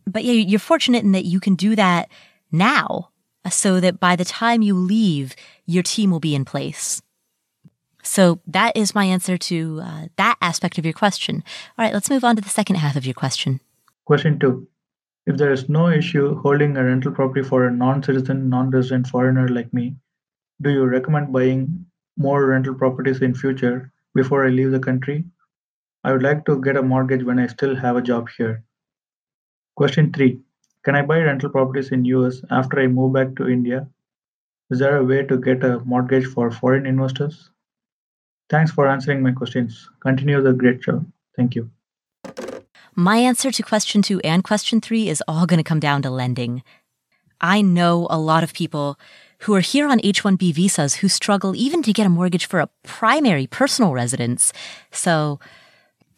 But 0.06 0.24
yeah, 0.24 0.32
you're 0.32 0.58
fortunate 0.58 1.02
in 1.02 1.12
that 1.12 1.24
you 1.24 1.40
can 1.40 1.54
do 1.54 1.74
that 1.76 2.10
now 2.52 3.08
so 3.50 3.80
that 3.80 3.98
by 3.98 4.16
the 4.16 4.24
time 4.24 4.60
you 4.60 4.74
leave, 4.74 5.34
your 5.64 5.82
team 5.82 6.10
will 6.10 6.20
be 6.20 6.34
in 6.34 6.44
place. 6.44 7.00
So 8.02 8.40
that 8.46 8.76
is 8.76 8.94
my 8.94 9.04
answer 9.04 9.36
to 9.36 9.80
uh, 9.82 10.06
that 10.16 10.36
aspect 10.40 10.78
of 10.78 10.84
your 10.84 10.94
question. 10.94 11.44
All 11.78 11.84
right, 11.84 11.94
let's 11.94 12.10
move 12.10 12.24
on 12.24 12.36
to 12.36 12.42
the 12.42 12.48
second 12.48 12.76
half 12.76 12.96
of 12.96 13.04
your 13.04 13.14
question. 13.14 13.60
Question 14.04 14.38
two 14.38 14.68
if 15.26 15.36
there 15.36 15.52
is 15.52 15.68
no 15.68 15.88
issue 15.88 16.40
holding 16.40 16.76
a 16.76 16.84
rental 16.84 17.12
property 17.12 17.42
for 17.42 17.66
a 17.66 17.70
non-citizen, 17.70 18.48
non-resident 18.48 19.06
foreigner 19.06 19.48
like 19.48 19.72
me, 19.72 19.94
do 20.62 20.70
you 20.70 20.84
recommend 20.84 21.32
buying 21.32 21.86
more 22.16 22.46
rental 22.46 22.74
properties 22.74 23.20
in 23.22 23.34
future 23.34 23.92
before 24.14 24.44
I 24.44 24.48
leave 24.48 24.72
the 24.72 24.80
country? 24.80 25.24
I 26.02 26.12
would 26.12 26.22
like 26.22 26.44
to 26.46 26.60
get 26.60 26.76
a 26.76 26.82
mortgage 26.82 27.22
when 27.22 27.38
I 27.38 27.46
still 27.46 27.76
have 27.76 27.96
a 27.96 28.02
job 28.02 28.28
here. 28.36 28.64
Question 29.76 30.12
3. 30.12 30.40
Can 30.84 30.96
I 30.96 31.02
buy 31.02 31.20
rental 31.20 31.50
properties 31.50 31.92
in 31.92 32.04
US 32.06 32.42
after 32.50 32.80
I 32.80 32.86
move 32.86 33.12
back 33.12 33.36
to 33.36 33.48
India? 33.48 33.88
Is 34.70 34.78
there 34.78 34.96
a 34.96 35.04
way 35.04 35.22
to 35.24 35.36
get 35.36 35.62
a 35.62 35.80
mortgage 35.80 36.26
for 36.26 36.50
foreign 36.50 36.86
investors? 36.86 37.50
Thanks 38.50 38.72
for 38.72 38.88
answering 38.88 39.22
my 39.22 39.32
questions. 39.32 39.88
Continue 40.00 40.42
the 40.42 40.52
great 40.52 40.82
show. 40.82 41.04
Thank 41.36 41.54
you. 41.54 41.70
My 42.96 43.16
answer 43.16 43.50
to 43.52 43.62
question 43.62 44.02
two 44.02 44.20
and 44.20 44.42
question 44.42 44.80
three 44.80 45.08
is 45.08 45.22
all 45.28 45.46
going 45.46 45.58
to 45.58 45.64
come 45.64 45.80
down 45.80 46.02
to 46.02 46.10
lending. 46.10 46.62
I 47.40 47.62
know 47.62 48.06
a 48.10 48.18
lot 48.18 48.42
of 48.42 48.52
people 48.52 48.98
who 49.40 49.54
are 49.54 49.60
here 49.60 49.88
on 49.88 50.00
H-1B 50.02 50.52
visas 50.52 50.96
who 50.96 51.08
struggle 51.08 51.56
even 51.56 51.82
to 51.84 51.92
get 51.92 52.06
a 52.06 52.10
mortgage 52.10 52.44
for 52.44 52.60
a 52.60 52.68
primary 52.82 53.46
personal 53.46 53.92
residence. 53.92 54.52
So 54.90 55.40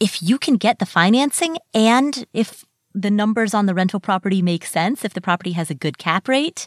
if 0.01 0.23
you 0.23 0.39
can 0.39 0.57
get 0.57 0.81
the 0.81 0.87
financing 0.87 1.59
and 1.73 2.27
if 2.33 2.65
the 2.95 3.11
numbers 3.11 3.55
on 3.55 3.67
the 3.67 3.75
rental 3.75 4.01
property 4.01 4.43
make 4.43 4.65
sense, 4.65 5.05
if 5.05 5.15
the 5.15 5.21
property 5.21 5.53
has 5.53 5.71
a 5.71 5.75
good 5.75 5.99
cap 5.99 6.27
rate, 6.27 6.67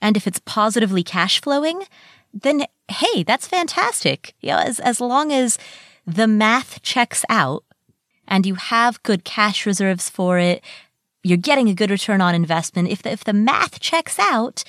and 0.00 0.16
if 0.16 0.26
it's 0.26 0.40
positively 0.46 1.02
cash 1.02 1.42
flowing, 1.42 1.82
then 2.32 2.64
hey, 2.88 3.22
that's 3.22 3.48
fantastic. 3.48 4.34
You 4.40 4.50
know, 4.50 4.58
as, 4.58 4.80
as 4.80 5.00
long 5.00 5.32
as 5.32 5.58
the 6.06 6.26
math 6.26 6.82
checks 6.82 7.24
out, 7.28 7.64
and 8.28 8.44
you 8.44 8.56
have 8.56 9.02
good 9.02 9.24
cash 9.24 9.66
reserves 9.66 10.10
for 10.10 10.38
it, 10.38 10.62
you're 11.22 11.36
getting 11.38 11.68
a 11.68 11.74
good 11.74 11.90
return 11.90 12.20
on 12.20 12.34
investment. 12.34 12.88
If 12.88 13.02
the, 13.02 13.12
if 13.12 13.24
the 13.24 13.32
math 13.32 13.80
checks 13.80 14.18
out, 14.18 14.64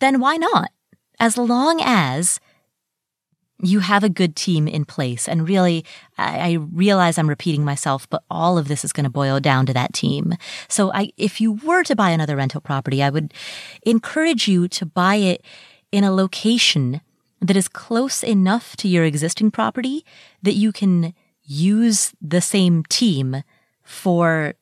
then 0.00 0.20
why 0.20 0.36
not? 0.36 0.70
As 1.20 1.36
long 1.36 1.80
as 1.82 2.40
you 3.60 3.80
have 3.80 4.04
a 4.04 4.08
good 4.08 4.36
team 4.36 4.68
in 4.68 4.84
place. 4.84 5.28
And 5.28 5.48
really, 5.48 5.84
I, 6.16 6.38
I 6.38 6.52
realize 6.52 7.18
I'm 7.18 7.28
repeating 7.28 7.64
myself, 7.64 8.08
but 8.08 8.22
all 8.30 8.56
of 8.56 8.68
this 8.68 8.84
is 8.84 8.92
going 8.92 9.04
to 9.04 9.10
boil 9.10 9.40
down 9.40 9.66
to 9.66 9.72
that 9.72 9.92
team. 9.92 10.34
So 10.68 10.92
I, 10.92 11.10
if 11.16 11.40
you 11.40 11.52
were 11.52 11.82
to 11.84 11.96
buy 11.96 12.10
another 12.10 12.36
rental 12.36 12.60
property, 12.60 13.02
I 13.02 13.10
would 13.10 13.34
encourage 13.82 14.46
you 14.46 14.68
to 14.68 14.86
buy 14.86 15.16
it 15.16 15.44
in 15.92 16.04
a 16.04 16.12
location 16.12 17.00
that 17.40 17.56
is 17.56 17.68
close 17.68 18.22
enough 18.22 18.76
to 18.76 18.88
your 18.88 19.04
existing 19.04 19.50
property 19.50 20.04
that 20.42 20.54
you 20.54 20.72
can 20.72 21.14
use 21.44 22.12
the 22.20 22.40
same 22.40 22.82
team 22.84 23.42
for 23.82 24.54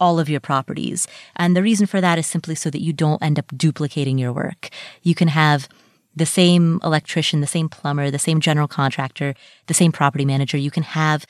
all 0.00 0.18
of 0.18 0.28
your 0.28 0.40
properties. 0.40 1.06
And 1.36 1.56
the 1.56 1.62
reason 1.62 1.86
for 1.86 2.00
that 2.00 2.18
is 2.18 2.26
simply 2.26 2.54
so 2.54 2.70
that 2.70 2.82
you 2.82 2.92
don't 2.92 3.22
end 3.22 3.38
up 3.38 3.46
duplicating 3.56 4.18
your 4.18 4.32
work. 4.32 4.70
You 5.02 5.14
can 5.14 5.28
have 5.28 5.68
the 6.16 6.26
same 6.26 6.80
electrician, 6.84 7.40
the 7.40 7.46
same 7.46 7.68
plumber, 7.68 8.10
the 8.10 8.18
same 8.18 8.40
general 8.40 8.68
contractor, 8.68 9.34
the 9.66 9.74
same 9.74 9.92
property 9.92 10.24
manager. 10.24 10.56
You 10.56 10.70
can 10.70 10.82
have 10.82 11.24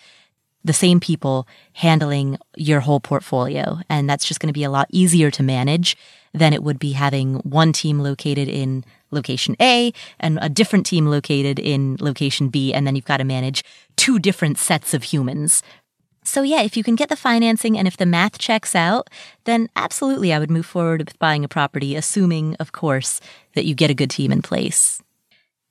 the 0.64 0.72
same 0.72 0.98
people 0.98 1.46
handling 1.74 2.38
your 2.56 2.80
whole 2.80 3.00
portfolio. 3.00 3.78
And 3.88 4.08
that's 4.08 4.24
just 4.24 4.40
going 4.40 4.48
to 4.48 4.58
be 4.58 4.64
a 4.64 4.70
lot 4.70 4.88
easier 4.90 5.30
to 5.30 5.42
manage 5.42 5.96
than 6.32 6.52
it 6.52 6.62
would 6.62 6.78
be 6.78 6.92
having 6.92 7.36
one 7.40 7.72
team 7.72 8.00
located 8.00 8.48
in 8.48 8.84
location 9.10 9.54
A 9.60 9.92
and 10.18 10.38
a 10.42 10.48
different 10.48 10.86
team 10.86 11.06
located 11.06 11.58
in 11.58 11.96
location 12.00 12.48
B. 12.48 12.72
And 12.72 12.86
then 12.86 12.96
you've 12.96 13.04
got 13.04 13.18
to 13.18 13.24
manage 13.24 13.62
two 13.96 14.18
different 14.18 14.58
sets 14.58 14.94
of 14.94 15.04
humans. 15.04 15.62
So 16.24 16.42
yeah, 16.42 16.62
if 16.62 16.76
you 16.76 16.82
can 16.82 16.96
get 16.96 17.10
the 17.10 17.16
financing 17.16 17.78
and 17.78 17.86
if 17.86 17.98
the 17.98 18.06
math 18.06 18.38
checks 18.38 18.74
out, 18.74 19.10
then 19.44 19.68
absolutely 19.76 20.32
I 20.32 20.38
would 20.38 20.50
move 20.50 20.66
forward 20.66 21.02
with 21.02 21.18
buying 21.18 21.44
a 21.44 21.48
property, 21.48 21.94
assuming, 21.94 22.56
of 22.56 22.72
course, 22.72 23.20
that 23.54 23.66
you 23.66 23.74
get 23.74 23.90
a 23.90 23.94
good 23.94 24.10
team 24.10 24.32
in 24.32 24.40
place. 24.40 25.02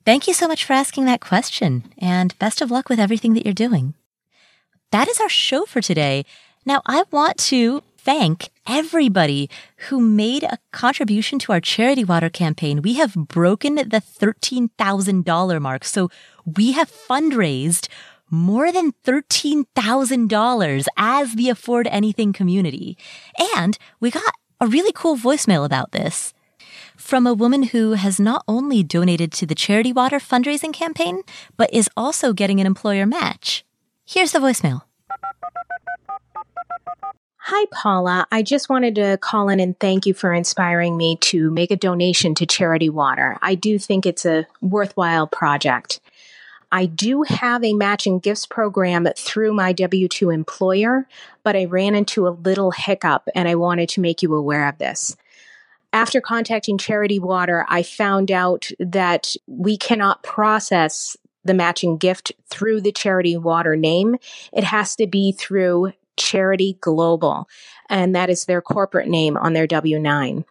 Thank 0.06 0.28
you 0.28 0.34
so 0.34 0.48
much 0.48 0.64
for 0.64 0.74
asking 0.74 1.06
that 1.06 1.22
question 1.22 1.92
and 1.98 2.38
best 2.38 2.62
of 2.62 2.70
luck 2.70 2.88
with 2.88 3.00
everything 3.00 3.34
that 3.34 3.46
you're 3.46 3.54
doing 3.54 3.96
that 4.94 5.08
is 5.08 5.20
our 5.20 5.28
show 5.28 5.66
for 5.66 5.82
today. 5.82 6.24
Now, 6.68 6.84
I 6.86 7.04
want 7.10 7.38
to 7.50 7.82
thank 7.98 8.50
everybody 8.68 9.50
who 9.90 10.00
made 10.00 10.44
a 10.44 10.60
contribution 10.72 11.40
to 11.40 11.52
our 11.52 11.60
charity 11.60 12.04
water 12.04 12.30
campaign. 12.30 12.84
We 12.84 12.94
have 12.94 13.16
broken 13.16 13.74
the 13.76 14.04
$13,000 14.22 15.62
mark. 15.62 15.84
So 15.84 16.12
we 16.46 16.74
have 16.74 16.92
fundraised 16.92 17.88
more 18.30 18.72
than 18.72 18.92
$13,000 19.04 20.86
as 20.96 21.34
the 21.34 21.50
Afford 21.50 21.88
Anything 21.88 22.32
community. 22.32 22.96
And 23.56 23.80
we 24.00 24.12
got 24.12 24.36
a 24.62 24.68
really 24.68 24.92
cool 24.94 25.18
voicemail 25.18 25.66
about 25.66 25.92
this 25.92 26.36
from 26.96 27.26
a 27.26 27.34
woman 27.34 27.64
who 27.64 27.94
has 27.94 28.20
not 28.20 28.44
only 28.48 28.84
donated 28.84 29.32
to 29.34 29.48
the 29.48 29.56
Charity 29.56 29.92
Water 29.92 30.20
fundraising 30.20 30.72
campaign, 30.72 31.24
but 31.58 31.74
is 31.74 31.90
also 31.98 32.32
getting 32.32 32.62
an 32.62 32.68
employer 32.68 33.08
match. 33.08 33.66
Here's 34.06 34.32
the 34.32 34.40
voicemail. 34.40 34.82
Hi, 37.38 37.66
Paula. 37.72 38.28
I 38.32 38.42
just 38.42 38.70
wanted 38.70 38.96
to 38.96 39.18
call 39.18 39.50
in 39.50 39.60
and 39.60 39.80
thank 39.80 40.06
you 40.06 40.14
for 40.14 40.34
inspiring 40.34 40.98
me 40.98 41.18
to 41.18 41.52
make 41.52 41.72
a 41.72 41.76
donation 41.76 42.36
to 42.36 42.46
Charity 42.46 42.90
Water. 42.90 43.38
I 43.42 43.56
do 43.56 43.78
think 43.78 44.06
it's 44.06 44.26
a 44.26 44.48
worthwhile 44.62 45.28
project. 45.28 46.00
I 46.72 46.86
do 46.86 47.24
have 47.24 47.64
a 47.64 47.74
matching 47.74 48.20
gifts 48.20 48.46
program 48.46 49.08
through 49.16 49.54
my 49.54 49.74
W 49.74 50.08
2 50.08 50.32
employer, 50.32 51.08
but 51.44 51.56
I 51.56 51.66
ran 51.66 51.96
into 51.96 52.28
a 52.28 52.30
little 52.30 52.72
hiccup 52.72 53.30
and 53.36 53.48
I 53.48 53.56
wanted 53.56 53.90
to 53.90 54.02
make 54.02 54.24
you 54.24 54.34
aware 54.34 54.68
of 54.68 54.80
this. 54.80 55.16
After 55.94 56.20
contacting 56.20 56.80
Charity 56.80 57.20
Water, 57.20 57.66
I 57.70 57.84
found 57.84 58.32
out 58.32 58.70
that 58.80 59.36
we 59.46 59.78
cannot 59.78 60.24
process 60.24 61.16
the 61.44 61.54
matching 61.54 61.98
gift 61.98 62.32
through 62.50 62.82
the 62.82 62.92
charity 62.92 63.38
water 63.38 63.76
name. 63.76 64.18
It 64.52 64.64
has 64.64 64.96
to 64.98 65.08
be 65.08 65.32
through 65.32 65.94
Charity 66.16 66.78
Global, 66.80 67.48
and 67.90 68.16
that 68.16 68.30
is 68.30 68.46
their 68.46 68.62
corporate 68.62 69.08
name 69.08 69.36
on 69.38 69.54
their 69.54 69.68
W 69.68 70.00
9. 70.00 70.46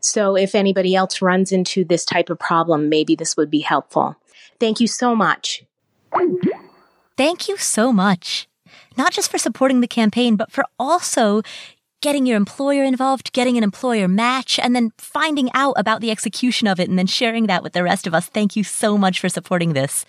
So 0.00 0.36
if 0.36 0.54
anybody 0.54 0.94
else 0.94 1.22
runs 1.22 1.50
into 1.50 1.84
this 1.84 2.04
type 2.04 2.28
of 2.28 2.38
problem, 2.38 2.88
maybe 2.88 3.14
this 3.14 3.36
would 3.36 3.50
be 3.50 3.60
helpful. 3.60 4.16
Thank 4.60 4.80
you 4.80 4.86
so 4.86 5.14
much. 5.14 5.64
Thank 7.16 7.48
you 7.48 7.56
so 7.56 7.92
much. 7.92 8.48
Not 8.96 9.12
just 9.12 9.30
for 9.30 9.38
supporting 9.38 9.80
the 9.80 9.88
campaign, 9.88 10.36
but 10.36 10.52
for 10.52 10.64
also 10.78 11.42
getting 12.00 12.26
your 12.26 12.36
employer 12.36 12.84
involved, 12.84 13.32
getting 13.32 13.56
an 13.56 13.64
employer 13.64 14.06
match, 14.06 14.58
and 14.58 14.76
then 14.76 14.92
finding 14.98 15.48
out 15.54 15.72
about 15.78 16.02
the 16.02 16.10
execution 16.10 16.68
of 16.68 16.78
it 16.78 16.88
and 16.88 16.98
then 16.98 17.06
sharing 17.06 17.46
that 17.46 17.62
with 17.62 17.72
the 17.72 17.82
rest 17.82 18.06
of 18.06 18.12
us. 18.12 18.26
Thank 18.26 18.56
you 18.56 18.62
so 18.62 18.98
much 18.98 19.18
for 19.18 19.30
supporting 19.30 19.72
this. 19.72 20.04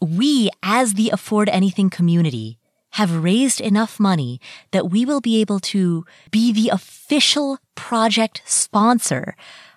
We, 0.00 0.50
as 0.62 0.94
the 0.94 1.10
Afford 1.10 1.48
Anything 1.48 1.90
community, 1.90 2.58
have 2.92 3.22
raised 3.22 3.60
enough 3.60 4.00
money 4.00 4.40
that 4.70 4.90
we 4.90 5.04
will 5.04 5.20
be 5.20 5.40
able 5.40 5.60
to 5.60 6.04
be 6.30 6.52
the 6.52 6.68
official 6.68 7.58
project 7.74 8.42
sponsor 8.44 9.36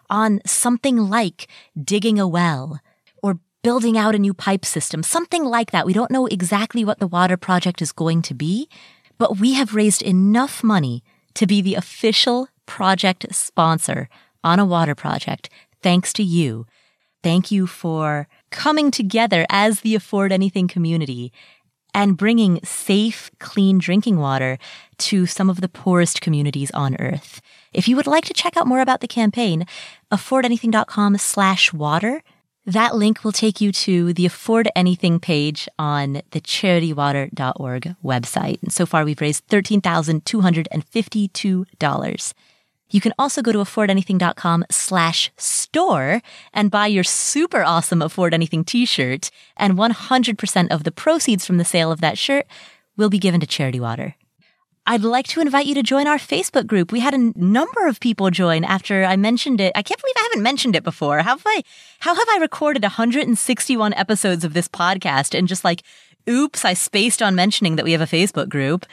on 0.09 0.41
something 0.45 0.97
like 0.97 1.47
digging 1.81 2.19
a 2.19 2.27
well 2.27 2.79
or 3.21 3.39
building 3.63 3.97
out 3.97 4.15
a 4.15 4.19
new 4.19 4.33
pipe 4.33 4.65
system, 4.65 5.03
something 5.03 5.43
like 5.43 5.71
that. 5.71 5.85
We 5.85 5.93
don't 5.93 6.11
know 6.11 6.25
exactly 6.27 6.85
what 6.85 6.99
the 6.99 7.07
water 7.07 7.37
project 7.37 7.81
is 7.81 7.91
going 7.91 8.21
to 8.23 8.33
be, 8.33 8.69
but 9.17 9.37
we 9.37 9.53
have 9.53 9.75
raised 9.75 10.01
enough 10.01 10.63
money 10.63 11.03
to 11.35 11.45
be 11.47 11.61
the 11.61 11.75
official 11.75 12.47
project 12.65 13.33
sponsor 13.33 14.09
on 14.43 14.59
a 14.59 14.65
water 14.65 14.95
project 14.95 15.49
thanks 15.81 16.13
to 16.13 16.23
you. 16.23 16.65
Thank 17.23 17.51
you 17.51 17.67
for 17.67 18.27
coming 18.51 18.91
together 18.91 19.45
as 19.49 19.81
the 19.81 19.95
Afford 19.95 20.31
Anything 20.31 20.67
community 20.67 21.31
and 21.93 22.17
bringing 22.17 22.59
safe, 22.63 23.31
clean 23.39 23.77
drinking 23.77 24.17
water 24.17 24.57
to 24.97 25.25
some 25.25 25.49
of 25.49 25.61
the 25.61 25.67
poorest 25.67 26.21
communities 26.21 26.71
on 26.71 26.95
earth. 26.99 27.41
If 27.73 27.87
you 27.87 27.95
would 27.95 28.07
like 28.07 28.25
to 28.25 28.33
check 28.33 28.55
out 28.55 28.67
more 28.67 28.81
about 28.81 29.01
the 29.01 29.07
campaign, 29.07 29.65
affordanything.com 30.11 31.17
slash 31.17 31.73
water 31.73 32.21
that 32.65 32.95
link 32.95 33.23
will 33.23 33.31
take 33.31 33.59
you 33.59 33.71
to 33.71 34.13
the 34.13 34.27
Afford 34.27 34.69
Anything 34.75 35.19
page 35.19 35.67
on 35.79 36.21
the 36.29 36.39
charitywater.org 36.39 37.95
website. 38.03 38.61
And 38.61 38.71
so 38.71 38.85
far, 38.85 39.03
we've 39.03 39.19
raised 39.19 39.47
$13,252. 39.47 42.33
You 42.91 43.01
can 43.01 43.13
also 43.17 43.41
go 43.41 43.51
to 43.51 43.59
affordanything.com 43.59 44.65
slash 44.69 45.31
store 45.37 46.21
and 46.53 46.69
buy 46.69 46.87
your 46.87 47.03
super 47.03 47.63
awesome 47.63 48.01
Afford 48.01 48.33
Anything 48.33 48.63
t-shirt. 48.63 49.31
And 49.57 49.77
100% 49.77 50.67
of 50.71 50.83
the 50.83 50.91
proceeds 50.91 51.45
from 51.45 51.57
the 51.57 51.65
sale 51.65 51.91
of 51.91 52.01
that 52.01 52.17
shirt 52.17 52.45
will 52.97 53.09
be 53.09 53.19
given 53.19 53.39
to 53.39 53.47
Charity 53.47 53.79
Water. 53.79 54.15
I'd 54.85 55.03
like 55.03 55.27
to 55.27 55.41
invite 55.41 55.67
you 55.67 55.75
to 55.75 55.83
join 55.83 56.07
our 56.07 56.17
Facebook 56.17 56.65
group. 56.65 56.91
We 56.91 57.01
had 57.01 57.13
a 57.13 57.31
number 57.39 57.85
of 57.87 57.99
people 57.99 58.31
join 58.31 58.63
after 58.63 59.03
I 59.03 59.15
mentioned 59.15 59.61
it. 59.61 59.71
I 59.75 59.83
can't 59.83 60.01
believe 60.01 60.15
I 60.17 60.29
haven't 60.31 60.43
mentioned 60.43 60.75
it 60.75 60.83
before. 60.83 61.19
How 61.19 61.37
have 61.37 61.43
I, 61.45 61.63
how 61.99 62.15
have 62.15 62.27
I 62.31 62.39
recorded 62.41 62.81
161 62.81 63.93
episodes 63.93 64.43
of 64.43 64.53
this 64.53 64.67
podcast 64.67 65.37
and 65.37 65.47
just 65.47 65.63
like, 65.63 65.83
oops, 66.27 66.65
I 66.65 66.73
spaced 66.73 67.21
on 67.21 67.35
mentioning 67.35 67.75
that 67.75 67.85
we 67.85 67.91
have 67.91 68.01
a 68.01 68.05
Facebook 68.05 68.49
group. 68.49 68.87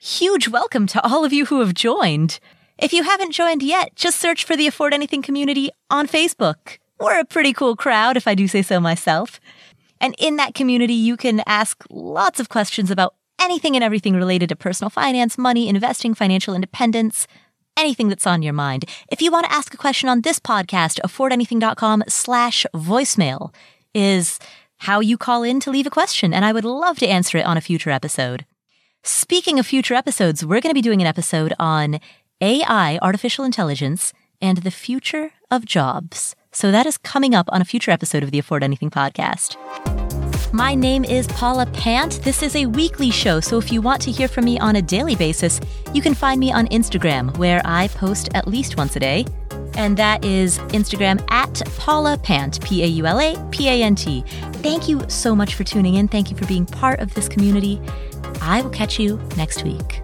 Huge 0.00 0.48
welcome 0.48 0.86
to 0.88 1.02
all 1.06 1.26
of 1.26 1.32
you 1.32 1.44
who 1.46 1.60
have 1.60 1.74
joined. 1.74 2.40
If 2.78 2.92
you 2.92 3.04
haven't 3.04 3.30
joined 3.30 3.62
yet, 3.62 3.94
just 3.94 4.18
search 4.18 4.44
for 4.44 4.56
the 4.56 4.66
Afford 4.66 4.92
Anything 4.92 5.22
community 5.22 5.70
on 5.90 6.08
Facebook. 6.08 6.78
We're 6.98 7.20
a 7.20 7.24
pretty 7.24 7.52
cool 7.52 7.76
crowd, 7.76 8.16
if 8.16 8.26
I 8.26 8.34
do 8.34 8.48
say 8.48 8.62
so 8.62 8.80
myself. 8.80 9.38
And 10.00 10.14
in 10.18 10.36
that 10.36 10.54
community, 10.54 10.94
you 10.94 11.16
can 11.16 11.42
ask 11.46 11.84
lots 11.88 12.40
of 12.40 12.48
questions 12.48 12.90
about 12.90 13.14
anything 13.40 13.76
and 13.76 13.84
everything 13.84 14.14
related 14.14 14.48
to 14.48 14.56
personal 14.56 14.90
finance, 14.90 15.38
money, 15.38 15.68
investing, 15.68 16.14
financial 16.14 16.52
independence, 16.54 17.28
anything 17.76 18.08
that's 18.08 18.26
on 18.26 18.42
your 18.42 18.52
mind. 18.52 18.86
If 19.08 19.22
you 19.22 19.30
want 19.30 19.46
to 19.46 19.52
ask 19.52 19.72
a 19.72 19.78
question 19.78 20.08
on 20.08 20.22
this 20.22 20.40
podcast, 20.40 20.98
affordanything.com 21.04 22.04
slash 22.08 22.66
voicemail 22.74 23.54
is 23.94 24.40
how 24.78 24.98
you 24.98 25.16
call 25.16 25.44
in 25.44 25.60
to 25.60 25.70
leave 25.70 25.86
a 25.86 25.90
question, 25.90 26.34
and 26.34 26.44
I 26.44 26.52
would 26.52 26.64
love 26.64 26.98
to 26.98 27.06
answer 27.06 27.38
it 27.38 27.46
on 27.46 27.56
a 27.56 27.60
future 27.60 27.90
episode. 27.90 28.44
Speaking 29.04 29.58
of 29.58 29.66
future 29.66 29.94
episodes, 29.94 30.44
we're 30.44 30.60
going 30.60 30.70
to 30.70 30.74
be 30.74 30.82
doing 30.82 31.00
an 31.00 31.06
episode 31.06 31.54
on 31.58 32.00
AI, 32.44 32.98
artificial 33.00 33.42
intelligence, 33.42 34.12
and 34.38 34.58
the 34.58 34.70
future 34.70 35.30
of 35.50 35.64
jobs. 35.64 36.36
So 36.52 36.70
that 36.70 36.84
is 36.84 36.98
coming 36.98 37.34
up 37.34 37.48
on 37.48 37.62
a 37.62 37.64
future 37.64 37.90
episode 37.90 38.22
of 38.22 38.32
the 38.32 38.38
Afford 38.38 38.62
Anything 38.62 38.90
podcast. 38.90 39.56
My 40.52 40.74
name 40.74 41.06
is 41.06 41.26
Paula 41.28 41.64
Pant. 41.64 42.20
This 42.22 42.42
is 42.42 42.54
a 42.54 42.66
weekly 42.66 43.10
show, 43.10 43.40
so 43.40 43.56
if 43.56 43.72
you 43.72 43.80
want 43.80 44.02
to 44.02 44.10
hear 44.10 44.28
from 44.28 44.44
me 44.44 44.58
on 44.58 44.76
a 44.76 44.82
daily 44.82 45.16
basis, 45.16 45.58
you 45.94 46.02
can 46.02 46.12
find 46.12 46.38
me 46.38 46.52
on 46.52 46.66
Instagram, 46.66 47.34
where 47.38 47.62
I 47.64 47.88
post 47.88 48.28
at 48.34 48.46
least 48.46 48.76
once 48.76 48.94
a 48.94 49.00
day. 49.00 49.24
And 49.76 49.96
that 49.96 50.22
is 50.22 50.58
Instagram 50.68 51.24
at 51.30 51.62
Paula 51.78 52.18
Pant, 52.18 52.62
P 52.62 52.84
A 52.84 52.86
U 52.86 53.06
L 53.06 53.20
A 53.20 53.48
P 53.52 53.68
A 53.68 53.82
N 53.82 53.94
T. 53.94 54.22
Thank 54.62 54.86
you 54.86 55.00
so 55.08 55.34
much 55.34 55.54
for 55.54 55.64
tuning 55.64 55.94
in. 55.94 56.08
Thank 56.08 56.30
you 56.30 56.36
for 56.36 56.44
being 56.44 56.66
part 56.66 57.00
of 57.00 57.14
this 57.14 57.26
community. 57.26 57.80
I 58.42 58.60
will 58.60 58.70
catch 58.70 59.00
you 59.00 59.18
next 59.34 59.64
week. 59.64 60.02